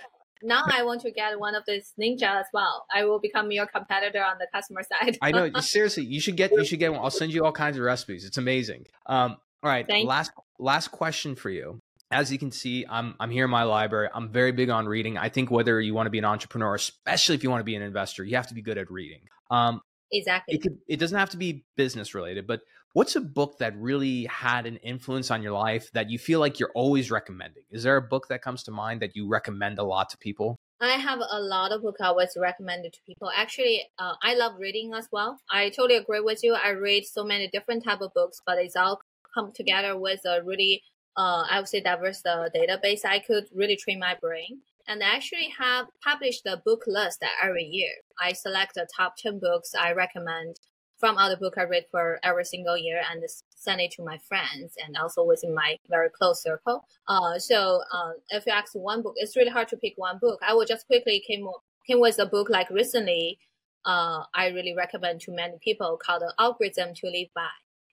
now 0.44 0.62
I 0.66 0.82
want 0.84 1.00
to 1.02 1.10
get 1.10 1.38
one 1.40 1.54
of 1.54 1.64
these 1.66 1.92
ninja 2.00 2.40
as 2.40 2.46
well. 2.52 2.86
I 2.94 3.04
will 3.04 3.18
become 3.18 3.50
your 3.50 3.66
competitor 3.66 4.22
on 4.22 4.36
the 4.38 4.46
customer 4.52 4.82
side. 4.82 5.18
I 5.22 5.32
know 5.32 5.50
seriously. 5.60 6.04
You 6.04 6.20
should 6.20 6.36
get 6.36 6.52
you 6.52 6.64
should 6.64 6.78
get 6.78 6.92
one. 6.92 7.00
I'll 7.00 7.10
send 7.10 7.32
you 7.32 7.44
all 7.44 7.52
kinds 7.52 7.76
of 7.76 7.84
recipes. 7.84 8.24
It's 8.24 8.38
amazing. 8.38 8.86
Um, 9.06 9.36
all 9.62 9.70
right, 9.70 9.86
Thank- 9.86 10.08
last 10.08 10.32
last 10.58 10.88
question 10.88 11.34
for 11.34 11.50
you. 11.50 11.80
As 12.10 12.30
you 12.30 12.38
can 12.38 12.52
see, 12.52 12.84
I'm 12.88 13.14
I'm 13.18 13.30
here 13.30 13.44
in 13.44 13.50
my 13.50 13.64
library. 13.64 14.08
I'm 14.14 14.28
very 14.28 14.52
big 14.52 14.70
on 14.70 14.86
reading. 14.86 15.16
I 15.16 15.30
think 15.30 15.50
whether 15.50 15.80
you 15.80 15.94
want 15.94 16.06
to 16.06 16.10
be 16.10 16.18
an 16.18 16.24
entrepreneur, 16.24 16.74
especially 16.74 17.34
if 17.34 17.42
you 17.42 17.50
want 17.50 17.60
to 17.60 17.64
be 17.64 17.74
an 17.74 17.82
investor, 17.82 18.22
you 18.22 18.36
have 18.36 18.46
to 18.48 18.54
be 18.54 18.62
good 18.62 18.78
at 18.78 18.90
reading. 18.90 19.20
Um, 19.50 19.80
exactly. 20.12 20.54
it 20.54 20.62
could 20.62 20.78
it 20.86 20.98
doesn't 20.98 21.18
have 21.18 21.30
to 21.30 21.38
be 21.38 21.64
business 21.76 22.14
related, 22.14 22.46
but 22.46 22.60
what's 22.94 23.16
a 23.16 23.20
book 23.20 23.58
that 23.58 23.76
really 23.76 24.24
had 24.26 24.66
an 24.66 24.76
influence 24.78 25.30
on 25.30 25.42
your 25.42 25.52
life 25.52 25.90
that 25.92 26.10
you 26.10 26.18
feel 26.18 26.40
like 26.40 26.58
you're 26.58 26.72
always 26.74 27.10
recommending? 27.10 27.64
Is 27.70 27.82
there 27.82 27.96
a 27.96 28.02
book 28.02 28.28
that 28.28 28.40
comes 28.40 28.62
to 28.64 28.70
mind 28.70 29.02
that 29.02 29.14
you 29.14 29.28
recommend 29.28 29.78
a 29.78 29.84
lot 29.84 30.08
to 30.10 30.18
people? 30.18 30.56
I 30.80 30.92
have 30.92 31.20
a 31.30 31.40
lot 31.40 31.72
of 31.72 31.82
books 31.82 32.00
I 32.00 32.06
always 32.06 32.36
recommended 32.40 32.92
to 32.92 33.00
people. 33.06 33.30
Actually, 33.34 33.82
uh, 33.98 34.14
I 34.22 34.34
love 34.34 34.54
reading 34.58 34.92
as 34.94 35.08
well. 35.12 35.38
I 35.50 35.70
totally 35.70 35.96
agree 35.96 36.20
with 36.20 36.42
you. 36.42 36.54
I 36.54 36.70
read 36.70 37.04
so 37.04 37.24
many 37.24 37.48
different 37.48 37.84
type 37.84 38.00
of 38.00 38.14
books, 38.14 38.40
but 38.46 38.58
it's 38.58 38.76
all 38.76 39.00
come 39.34 39.52
together 39.52 39.98
with 39.98 40.20
a 40.24 40.42
really, 40.44 40.82
uh, 41.16 41.44
I 41.50 41.58
would 41.58 41.68
say, 41.68 41.80
diverse 41.80 42.22
uh, 42.24 42.48
database. 42.54 43.04
I 43.04 43.18
could 43.18 43.46
really 43.54 43.76
train 43.76 43.98
my 43.98 44.16
brain. 44.20 44.60
And 44.86 45.02
I 45.02 45.16
actually 45.16 45.48
have 45.58 45.86
published 46.02 46.46
a 46.46 46.60
book 46.64 46.84
list 46.86 47.24
every 47.42 47.64
year. 47.64 47.92
I 48.20 48.34
select 48.34 48.74
the 48.74 48.86
top 48.94 49.16
10 49.16 49.40
books 49.40 49.74
I 49.74 49.92
recommend 49.92 50.56
from 51.04 51.18
other 51.18 51.36
book 51.36 51.58
I 51.58 51.64
read 51.64 51.84
for 51.90 52.18
every 52.22 52.46
single 52.46 52.78
year 52.78 53.02
and 53.10 53.22
send 53.54 53.82
it 53.82 53.90
to 53.96 54.02
my 54.02 54.16
friends 54.26 54.72
and 54.82 54.96
also 54.96 55.22
within 55.22 55.54
my 55.54 55.76
very 55.90 56.08
close 56.08 56.42
circle. 56.42 56.86
Uh, 57.06 57.38
so 57.38 57.82
uh, 57.92 58.12
if 58.30 58.46
you 58.46 58.52
ask 58.52 58.72
one 58.74 59.02
book, 59.02 59.12
it's 59.18 59.36
really 59.36 59.50
hard 59.50 59.68
to 59.68 59.76
pick 59.76 59.92
one 59.96 60.16
book. 60.18 60.40
I 60.40 60.54
will 60.54 60.64
just 60.64 60.86
quickly 60.86 61.22
came 61.28 61.46
came 61.86 62.00
with 62.00 62.18
a 62.18 62.24
book 62.24 62.48
like 62.48 62.70
recently. 62.70 63.38
Uh, 63.84 64.22
I 64.34 64.46
really 64.48 64.74
recommend 64.74 65.20
to 65.22 65.32
many 65.32 65.58
people 65.60 65.98
called 66.02 66.22
"The 66.22 66.32
Algorithm 66.38 66.94
to 66.94 67.06
Live 67.06 67.28
By." 67.34 67.48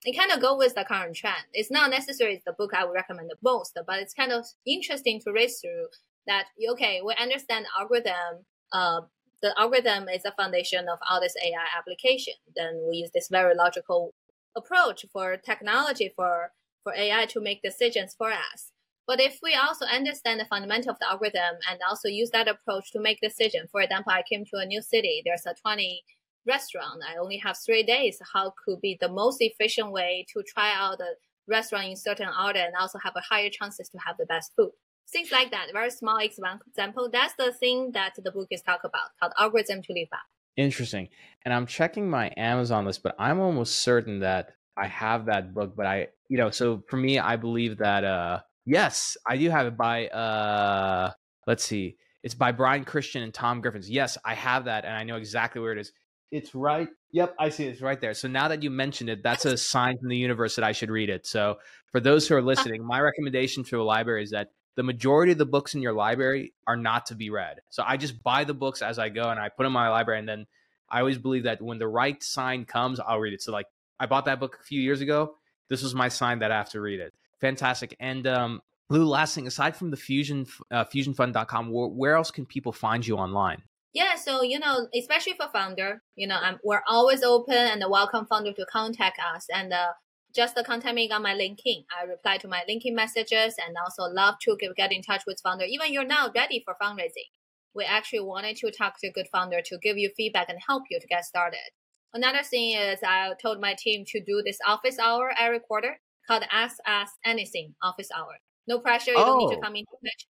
It 0.06 0.16
kind 0.16 0.32
of 0.32 0.40
go 0.40 0.56
with 0.56 0.74
the 0.74 0.84
current 0.84 1.14
trend. 1.14 1.44
It's 1.52 1.70
not 1.70 1.90
necessarily 1.90 2.40
the 2.46 2.54
book 2.54 2.70
I 2.74 2.86
would 2.86 2.94
recommend 2.94 3.28
the 3.28 3.36
most, 3.42 3.78
but 3.86 3.98
it's 3.98 4.14
kind 4.14 4.32
of 4.32 4.46
interesting 4.64 5.20
to 5.20 5.32
read 5.32 5.50
through. 5.60 5.88
That 6.26 6.44
okay, 6.70 7.02
we 7.04 7.14
understand 7.20 7.66
algorithm. 7.78 8.46
Uh, 8.72 9.02
the 9.42 9.58
algorithm 9.58 10.08
is 10.08 10.22
the 10.22 10.32
foundation 10.36 10.88
of 10.88 10.98
all 11.10 11.20
this 11.20 11.34
AI 11.44 11.66
application. 11.76 12.34
Then 12.54 12.80
we 12.88 12.98
use 12.98 13.10
this 13.12 13.28
very 13.28 13.54
logical 13.54 14.14
approach 14.56 15.04
for 15.12 15.36
technology 15.36 16.12
for 16.14 16.52
for 16.82 16.94
AI 16.94 17.26
to 17.26 17.40
make 17.40 17.62
decisions 17.62 18.14
for 18.16 18.32
us. 18.32 18.72
But 19.06 19.20
if 19.20 19.38
we 19.42 19.54
also 19.54 19.84
understand 19.84 20.40
the 20.40 20.44
fundamental 20.44 20.92
of 20.92 20.98
the 20.98 21.08
algorithm 21.08 21.56
and 21.68 21.80
also 21.88 22.08
use 22.08 22.30
that 22.30 22.48
approach 22.48 22.92
to 22.92 23.00
make 23.00 23.20
decision, 23.20 23.66
for 23.70 23.80
example, 23.80 24.12
I 24.12 24.22
came 24.28 24.44
to 24.46 24.58
a 24.58 24.66
new 24.66 24.82
city, 24.82 25.22
there's 25.24 25.46
a 25.46 25.54
20 25.60 26.02
restaurant, 26.46 27.02
I 27.08 27.16
only 27.16 27.38
have 27.38 27.56
three 27.64 27.82
days. 27.82 28.18
How 28.32 28.52
could 28.64 28.80
be 28.80 28.96
the 29.00 29.08
most 29.08 29.38
efficient 29.40 29.92
way 29.92 30.26
to 30.32 30.42
try 30.42 30.72
out 30.74 30.98
the 30.98 31.16
restaurant 31.48 31.88
in 31.88 31.96
certain 31.96 32.28
order 32.28 32.60
and 32.60 32.74
also 32.78 32.98
have 32.98 33.14
a 33.16 33.20
higher 33.20 33.50
chances 33.50 33.88
to 33.90 33.98
have 34.06 34.16
the 34.18 34.26
best 34.26 34.52
food? 34.56 34.72
Things 35.10 35.30
like 35.30 35.50
that, 35.50 35.66
very 35.72 35.90
small 35.90 36.18
example. 36.18 37.10
That's 37.10 37.34
the 37.34 37.52
thing 37.52 37.92
that 37.92 38.14
the 38.22 38.30
book 38.30 38.48
is 38.50 38.62
talk 38.62 38.80
about, 38.84 39.10
called 39.20 39.32
algorithm 39.38 39.82
to 39.82 39.92
live 39.92 40.08
by. 40.10 40.18
Interesting. 40.56 41.08
And 41.44 41.52
I'm 41.52 41.66
checking 41.66 42.08
my 42.08 42.32
Amazon 42.36 42.84
list, 42.84 43.02
but 43.02 43.14
I'm 43.18 43.40
almost 43.40 43.76
certain 43.76 44.20
that 44.20 44.50
I 44.76 44.86
have 44.86 45.26
that 45.26 45.54
book. 45.54 45.74
But 45.76 45.86
I, 45.86 46.08
you 46.28 46.38
know, 46.38 46.50
so 46.50 46.82
for 46.88 46.96
me, 46.96 47.18
I 47.18 47.36
believe 47.36 47.78
that, 47.78 48.04
uh, 48.04 48.40
yes, 48.64 49.16
I 49.26 49.36
do 49.36 49.50
have 49.50 49.66
it 49.66 49.76
by, 49.76 50.08
uh, 50.08 51.12
let's 51.46 51.64
see, 51.64 51.96
it's 52.22 52.34
by 52.34 52.52
Brian 52.52 52.84
Christian 52.84 53.22
and 53.22 53.34
Tom 53.34 53.60
Griffiths. 53.60 53.88
Yes, 53.88 54.16
I 54.24 54.34
have 54.34 54.66
that, 54.66 54.84
and 54.84 54.94
I 54.94 55.02
know 55.04 55.16
exactly 55.16 55.60
where 55.60 55.72
it 55.72 55.78
is. 55.78 55.92
It's 56.30 56.54
right. 56.54 56.88
Yep, 57.12 57.34
I 57.38 57.50
see 57.50 57.66
it. 57.66 57.72
It's 57.72 57.82
right 57.82 58.00
there. 58.00 58.14
So 58.14 58.28
now 58.28 58.48
that 58.48 58.62
you 58.62 58.70
mentioned 58.70 59.10
it, 59.10 59.22
that's 59.22 59.44
a 59.44 59.56
sign 59.58 59.98
from 59.98 60.08
the 60.08 60.16
universe 60.16 60.56
that 60.56 60.64
I 60.64 60.72
should 60.72 60.90
read 60.90 61.10
it. 61.10 61.26
So 61.26 61.58
for 61.90 62.00
those 62.00 62.26
who 62.26 62.34
are 62.36 62.42
listening, 62.52 62.84
my 62.84 63.00
recommendation 63.00 63.64
to 63.64 63.82
a 63.82 63.84
library 63.84 64.22
is 64.22 64.30
that 64.30 64.48
the 64.74 64.82
majority 64.82 65.32
of 65.32 65.38
the 65.38 65.46
books 65.46 65.74
in 65.74 65.82
your 65.82 65.92
library 65.92 66.52
are 66.66 66.76
not 66.76 67.06
to 67.06 67.14
be 67.14 67.30
read. 67.30 67.60
So 67.68 67.82
I 67.86 67.96
just 67.96 68.22
buy 68.22 68.44
the 68.44 68.54
books 68.54 68.82
as 68.82 68.98
I 68.98 69.08
go 69.08 69.28
and 69.28 69.38
I 69.38 69.48
put 69.48 69.64
them 69.64 69.66
in 69.68 69.72
my 69.72 69.88
library. 69.88 70.20
And 70.20 70.28
then 70.28 70.46
I 70.88 71.00
always 71.00 71.18
believe 71.18 71.44
that 71.44 71.60
when 71.60 71.78
the 71.78 71.88
right 71.88 72.22
sign 72.22 72.64
comes, 72.64 73.00
I'll 73.00 73.20
read 73.20 73.34
it. 73.34 73.42
So 73.42 73.52
like 73.52 73.66
I 74.00 74.06
bought 74.06 74.24
that 74.26 74.40
book 74.40 74.58
a 74.60 74.64
few 74.64 74.80
years 74.80 75.00
ago. 75.00 75.36
This 75.68 75.82
was 75.82 75.94
my 75.94 76.08
sign 76.08 76.40
that 76.40 76.50
I 76.50 76.56
have 76.56 76.70
to 76.70 76.80
read 76.80 77.00
it. 77.00 77.14
Fantastic. 77.40 77.96
And 78.00 78.26
um, 78.26 78.62
Lu, 78.88 79.04
last 79.04 79.34
thing, 79.34 79.46
aside 79.46 79.76
from 79.76 79.90
the 79.90 79.96
Fusion 79.96 80.46
uh, 80.70 80.84
FusionFund.com, 80.84 81.70
where, 81.70 81.88
where 81.88 82.16
else 82.16 82.30
can 82.30 82.44
people 82.44 82.72
find 82.72 83.06
you 83.06 83.16
online? 83.16 83.62
Yeah, 83.94 84.16
so 84.16 84.42
you 84.42 84.58
know, 84.58 84.86
especially 84.94 85.34
for 85.34 85.48
founder, 85.52 86.02
you 86.16 86.26
know, 86.26 86.38
we're 86.64 86.82
always 86.86 87.22
open 87.22 87.54
and 87.54 87.82
welcome 87.90 88.26
founder 88.26 88.52
to 88.52 88.66
contact 88.66 89.18
us. 89.34 89.46
And 89.54 89.72
uh, 89.72 89.92
just 90.34 90.56
contact 90.66 90.94
me 90.94 91.10
on 91.10 91.22
my 91.22 91.34
LinkedIn. 91.34 91.84
I 92.00 92.04
reply 92.04 92.38
to 92.38 92.48
my 92.48 92.62
LinkedIn 92.68 92.94
messages 92.94 93.54
and 93.64 93.76
also 93.84 94.04
love 94.04 94.36
to 94.42 94.56
get 94.76 94.92
in 94.92 95.02
touch 95.02 95.22
with 95.26 95.40
founder. 95.42 95.64
Even 95.64 95.92
you're 95.92 96.04
now 96.04 96.30
ready 96.34 96.62
for 96.64 96.76
fundraising. 96.82 97.30
We 97.74 97.84
actually 97.84 98.20
wanted 98.20 98.56
to 98.56 98.70
talk 98.70 98.94
to 99.00 99.08
a 99.08 99.12
good 99.12 99.28
founder 99.32 99.60
to 99.64 99.78
give 99.78 99.96
you 99.96 100.10
feedback 100.16 100.48
and 100.48 100.58
help 100.66 100.84
you 100.90 101.00
to 101.00 101.06
get 101.06 101.24
started. 101.24 101.70
Another 102.14 102.42
thing 102.42 102.76
is 102.76 102.98
I 103.02 103.32
told 103.40 103.60
my 103.60 103.74
team 103.78 104.04
to 104.08 104.22
do 104.22 104.42
this 104.44 104.58
office 104.66 104.98
hour 104.98 105.32
every 105.38 105.60
quarter 105.60 105.98
called 106.26 106.44
Ask 106.52 106.76
Us 106.86 107.10
Anything 107.24 107.74
office 107.82 108.08
hour. 108.14 108.36
No 108.68 108.78
pressure. 108.78 109.12
You 109.12 109.18
oh. 109.18 109.24
don't 109.24 109.38
need 109.38 109.54
to 109.54 109.58
oh. 109.58 109.62
come 109.62 109.76
in. 109.76 109.84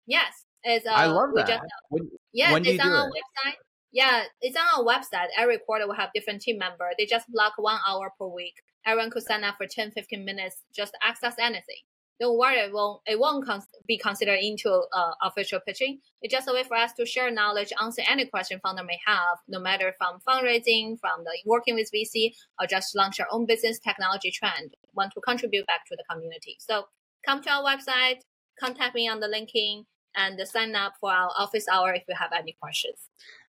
Yes. 0.07 0.32
It's, 0.64 0.86
uh, 0.86 0.90
I 0.90 1.07
love 1.07 1.30
that. 1.36 1.46
Just, 1.46 1.62
when, 1.88 2.11
yes, 2.32 2.53
when 2.53 2.66
it's 2.66 2.84
on 2.84 2.90
our 2.90 3.07
it? 3.07 3.12
website. 3.12 3.55
Yeah, 3.93 4.24
it's 4.41 4.57
on 4.57 4.64
our 4.76 4.84
website. 4.84 5.28
Every 5.36 5.59
quarter 5.59 5.89
we 5.89 5.97
have 5.97 6.11
different 6.14 6.43
team 6.43 6.59
member. 6.59 6.91
They 6.99 7.07
just 7.07 7.30
block 7.30 7.55
one 7.57 7.78
hour 7.89 8.12
per 8.18 8.26
week. 8.26 8.55
Everyone 8.86 9.11
could 9.11 9.22
sign 9.22 9.45
up 9.45 9.57
for 9.57 9.66
10, 9.66 9.93
15 9.93 10.24
minutes, 10.24 10.62
just 10.74 10.97
access 11.03 11.34
anything. 11.39 11.82
Don't 12.20 12.36
worry, 12.36 12.57
it 12.57 12.72
won't, 12.72 13.01
it 13.07 13.18
won't 13.18 13.47
cons- 13.47 13.68
be 13.86 13.97
considered 13.97 14.41
into 14.41 14.82
uh, 14.93 15.12
official 15.22 15.61
pitching. 15.64 16.01
It's 16.20 16.34
just 16.34 16.49
a 16.49 16.53
way 16.53 16.64
for 16.64 16.76
us 16.76 16.93
to 16.95 17.07
share 17.07 17.30
knowledge, 17.30 17.72
answer 17.80 18.03
any 18.09 18.26
question 18.26 18.61
founder 18.62 18.82
may 18.82 18.99
have, 19.07 19.39
no 19.47 19.61
matter 19.61 19.95
from 19.99 20.18
fundraising, 20.26 20.99
from 21.01 21.22
the 21.24 21.30
working 21.47 21.76
with 21.76 21.91
VC, 21.95 22.32
or 22.61 22.66
just 22.66 22.97
launch 22.97 23.20
our 23.20 23.28
own 23.30 23.47
business 23.47 23.78
technology 23.78 24.32
trend, 24.32 24.74
want 24.95 25.12
to 25.12 25.20
contribute 25.20 25.66
back 25.66 25.86
to 25.86 25.97
the 25.97 26.05
community. 26.11 26.57
So 26.59 26.86
come 27.24 27.41
to 27.43 27.51
our 27.51 27.62
website, 27.62 28.18
contact 28.59 28.97
me 28.97 29.09
on 29.09 29.20
the 29.20 29.28
LinkedIn, 29.28 29.84
and 30.16 30.49
sign 30.49 30.74
up 30.74 30.95
for 31.01 31.12
our 31.12 31.30
office 31.36 31.66
hour 31.68 31.95
if 31.95 32.03
you 32.09 32.16
have 32.18 32.32
any 32.36 32.57
questions. 32.61 32.99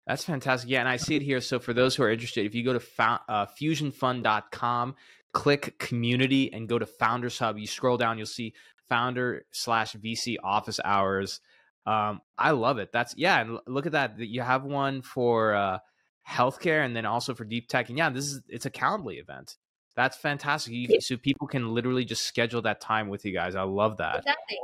That's 0.05 0.25
fantastic. 0.25 0.69
Yeah, 0.69 0.79
and 0.79 0.89
I 0.89 0.97
see 0.97 1.15
it 1.15 1.21
here. 1.21 1.39
So 1.39 1.59
for 1.59 1.73
those 1.73 1.95
who 1.95 2.03
are 2.03 2.11
interested, 2.11 2.45
if 2.45 2.53
you 2.53 2.63
go 2.63 2.73
to 2.73 2.81
uh, 3.29 3.45
fusionfund.com, 3.61 4.95
click 5.31 5.79
community 5.79 6.51
and 6.51 6.67
go 6.67 6.77
to 6.77 6.85
Founders 6.85 7.39
Hub, 7.39 7.57
you 7.57 7.67
scroll 7.67 7.97
down, 7.97 8.17
you'll 8.17 8.27
see 8.27 8.53
founder 8.89 9.45
slash 9.51 9.93
VC 9.93 10.35
office 10.43 10.79
hours. 10.83 11.39
Um, 11.85 12.21
I 12.37 12.51
love 12.51 12.77
it. 12.77 12.91
That's 12.91 13.15
yeah, 13.17 13.41
and 13.41 13.59
look 13.67 13.85
at 13.85 13.93
that. 13.93 14.19
You 14.19 14.41
have 14.41 14.63
one 14.63 15.01
for 15.01 15.53
uh, 15.53 15.79
healthcare 16.27 16.85
and 16.85 16.95
then 16.95 17.05
also 17.05 17.33
for 17.33 17.45
deep 17.45 17.67
tech. 17.67 17.89
And 17.89 17.97
yeah, 17.97 18.09
this 18.09 18.25
is 18.25 18.41
it's 18.47 18.65
a 18.65 18.71
Calendly 18.71 19.19
event. 19.19 19.57
That's 19.95 20.17
fantastic. 20.17 20.73
You, 20.73 21.01
so 21.01 21.17
people 21.17 21.47
can 21.47 21.73
literally 21.73 22.03
just 22.03 22.25
schedule 22.25 22.61
that 22.63 22.81
time 22.81 23.09
with 23.09 23.25
you 23.25 23.33
guys. 23.33 23.55
I 23.55 23.63
love 23.63 23.97
that. 23.97 24.19
Exactly. 24.19 24.57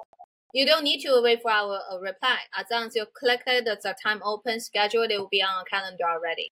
You 0.53 0.65
don't 0.65 0.83
need 0.83 1.01
to 1.01 1.21
wait 1.23 1.41
for 1.41 1.51
our 1.51 1.79
uh, 1.91 1.99
reply. 1.99 2.37
As 2.57 2.65
long 2.71 2.87
as 2.87 2.95
you 2.95 3.05
click 3.13 3.41
it, 3.45 3.65
the 3.65 3.95
time 4.03 4.21
open, 4.23 4.59
schedule, 4.59 5.03
it 5.03 5.17
will 5.17 5.29
be 5.29 5.43
on 5.43 5.61
a 5.61 5.65
calendar 5.65 6.05
already. 6.09 6.51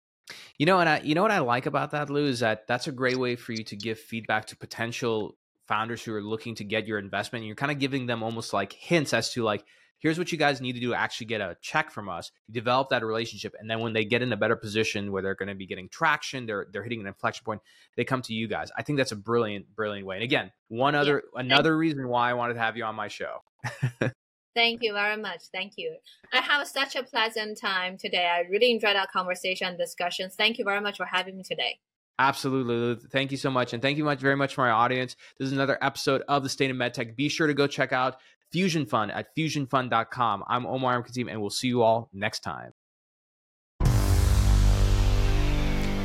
You 0.58 0.66
know, 0.66 0.80
and 0.80 0.90
I, 0.90 1.00
you 1.00 1.16
know 1.16 1.22
what 1.22 1.32
I 1.32 1.40
like 1.40 1.66
about 1.66 1.92
that, 1.92 2.10
Lu, 2.10 2.26
is 2.26 2.42
that 2.42 2.68
that's 2.68 2.88
a 2.88 2.92
great 2.92 3.18
way 3.18 3.36
for 3.36 3.54
you 3.54 3.64
to 3.64 3.76
give 3.76 4.00
feedback 4.00 4.46
to 4.48 4.58
potential 4.58 5.38
founders 5.68 6.04
who 6.04 6.14
are 6.14 6.22
looking 6.22 6.56
to 6.56 6.64
get 6.64 6.88
your 6.88 7.00
investment. 7.00 7.42
And 7.42 7.48
you're 7.48 7.56
kind 7.56 7.72
of 7.72 7.80
giving 7.80 8.06
them 8.06 8.24
almost 8.24 8.54
like 8.54 8.74
hints 8.74 9.14
as 9.14 9.32
to 9.34 9.44
like, 9.44 9.66
here's 10.00 10.18
what 10.18 10.32
you 10.32 10.38
guys 10.38 10.62
need 10.62 10.74
to 10.74 10.80
do 10.80 10.90
to 10.90 10.96
actually 10.96 11.28
get 11.28 11.42
a 11.42 11.58
check 11.62 11.92
from 11.92 12.10
us. 12.10 12.32
You 12.48 12.54
develop 12.54 12.90
that 12.90 13.04
relationship, 13.04 13.56
and 13.60 13.70
then 13.70 13.80
when 13.80 13.94
they 13.94 14.06
get 14.06 14.22
in 14.22 14.32
a 14.32 14.38
better 14.38 14.56
position 14.56 15.12
where 15.12 15.22
they're 15.22 15.36
going 15.36 15.50
to 15.50 15.56
be 15.56 15.68
getting 15.68 15.90
traction, 15.90 16.46
they're 16.46 16.68
they're 16.72 16.84
hitting 16.84 17.02
an 17.02 17.08
inflection 17.08 17.44
point, 17.44 17.62
they 17.96 18.04
come 18.04 18.22
to 18.24 18.34
you 18.34 18.48
guys. 18.48 18.70
I 18.78 18.84
think 18.84 18.98
that's 18.98 19.12
a 19.12 19.18
brilliant, 19.18 19.76
brilliant 19.76 20.06
way. 20.06 20.16
And 20.16 20.24
again, 20.24 20.52
one 20.68 20.96
other 20.96 21.24
yeah. 21.34 21.42
another 21.42 21.78
reason 21.78 22.08
why 22.08 22.30
I 22.30 22.34
wanted 22.34 22.56
to 22.56 22.60
have 22.60 22.78
you 22.78 22.84
on 22.84 22.96
my 22.96 23.08
show. 23.08 23.44
Thank 24.56 24.82
you 24.82 24.94
very 24.94 25.22
much. 25.22 25.42
Thank 25.54 25.74
you. 25.78 25.98
I 26.34 26.38
have 26.38 26.68
such 26.68 26.96
a 26.96 27.04
pleasant 27.04 27.60
time 27.62 27.96
today. 27.96 28.26
I 28.26 28.40
really 28.50 28.72
enjoyed 28.72 28.96
our 28.96 29.06
conversation 29.06 29.68
and 29.68 29.78
discussions. 29.78 30.34
Thank 30.34 30.58
you 30.58 30.66
very 30.66 30.82
much 30.82 30.98
for 30.98 31.06
having 31.06 31.38
me 31.38 31.44
today. 31.44 31.78
Absolutely. 32.20 33.08
Thank 33.12 33.30
you 33.30 33.38
so 33.38 33.52
much. 33.52 33.74
And 33.74 33.82
thank 33.84 34.00
you 34.00 34.04
much 34.04 34.20
very 34.20 34.36
much 34.36 34.56
for 34.56 34.62
my 34.62 34.72
audience. 34.72 35.16
This 35.38 35.48
is 35.48 35.54
another 35.54 35.78
episode 35.80 36.24
of 36.28 36.42
the 36.42 36.50
State 36.50 36.72
of 36.72 36.78
MedTech. 36.78 37.16
Be 37.16 37.30
sure 37.30 37.46
to 37.46 37.54
go 37.54 37.68
check 37.68 37.94
out 37.94 38.18
Fusion 38.52 38.86
Fund 38.86 39.12
at 39.12 39.36
fusionfund.com. 39.36 40.44
I'm 40.48 40.66
Omar 40.66 41.04
Khateeb, 41.04 41.30
and 41.30 41.42
we'll 41.42 41.50
see 41.50 41.68
you 41.68 41.82
all 41.82 42.10
next 42.14 42.40
time. 42.42 42.74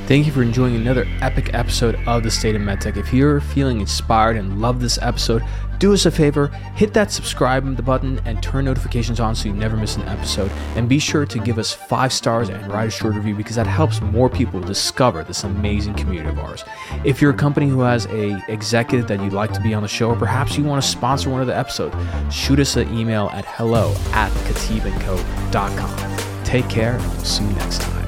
Thank 0.06 0.26
you 0.26 0.32
for 0.32 0.42
enjoying 0.42 0.74
another 0.74 1.06
epic 1.20 1.54
episode 1.54 1.94
of 2.06 2.22
the 2.22 2.30
State 2.30 2.56
of 2.56 2.60
MedTech. 2.60 2.96
If 2.96 3.14
you're 3.14 3.40
feeling 3.40 3.80
inspired 3.80 4.36
and 4.36 4.60
love 4.60 4.80
this 4.80 4.98
episode, 5.00 5.42
do 5.78 5.92
us 5.94 6.06
a 6.06 6.10
favor, 6.10 6.48
hit 6.76 6.92
that 6.94 7.10
subscribe 7.10 7.84
button 7.84 8.20
and 8.24 8.42
turn 8.42 8.64
notifications 8.64 9.20
on 9.20 9.34
so 9.34 9.48
you 9.48 9.54
never 9.54 9.76
miss 9.76 9.96
an 9.96 10.02
episode. 10.02 10.50
And 10.76 10.88
be 10.88 10.98
sure 10.98 11.24
to 11.26 11.38
give 11.38 11.58
us 11.58 11.72
five 11.72 12.12
stars 12.12 12.48
and 12.50 12.72
write 12.72 12.88
a 12.88 12.90
short 12.90 13.14
review 13.14 13.34
because 13.34 13.56
that 13.56 13.66
helps 13.66 14.00
more 14.00 14.28
people 14.28 14.60
discover 14.60 15.24
this 15.24 15.44
amazing 15.44 15.94
community 15.94 16.28
of 16.28 16.38
ours. 16.38 16.64
If 17.04 17.22
you're 17.22 17.32
a 17.32 17.36
company 17.36 17.68
who 17.68 17.80
has 17.80 18.06
a 18.06 18.40
executive 18.48 19.08
that 19.08 19.20
you'd 19.22 19.32
like 19.32 19.52
to 19.54 19.60
be 19.60 19.72
on 19.72 19.82
the 19.82 19.88
show, 19.88 20.10
or 20.10 20.16
perhaps 20.16 20.58
you 20.58 20.64
want 20.64 20.82
to 20.82 20.88
sponsor 20.88 21.30
one 21.30 21.40
of 21.40 21.46
the 21.46 21.56
episodes, 21.56 21.96
shoot 22.32 22.60
us 22.60 22.76
an 22.76 22.92
email 22.96 23.28
at 23.32 23.44
hello 23.44 23.92
at 24.12 24.30
khateebandco.com. 24.46 26.44
Take 26.44 26.68
care 26.68 26.94
and 26.94 27.02
we'll 27.02 27.24
see 27.24 27.44
you 27.44 27.52
next 27.54 27.80
time. 27.80 28.01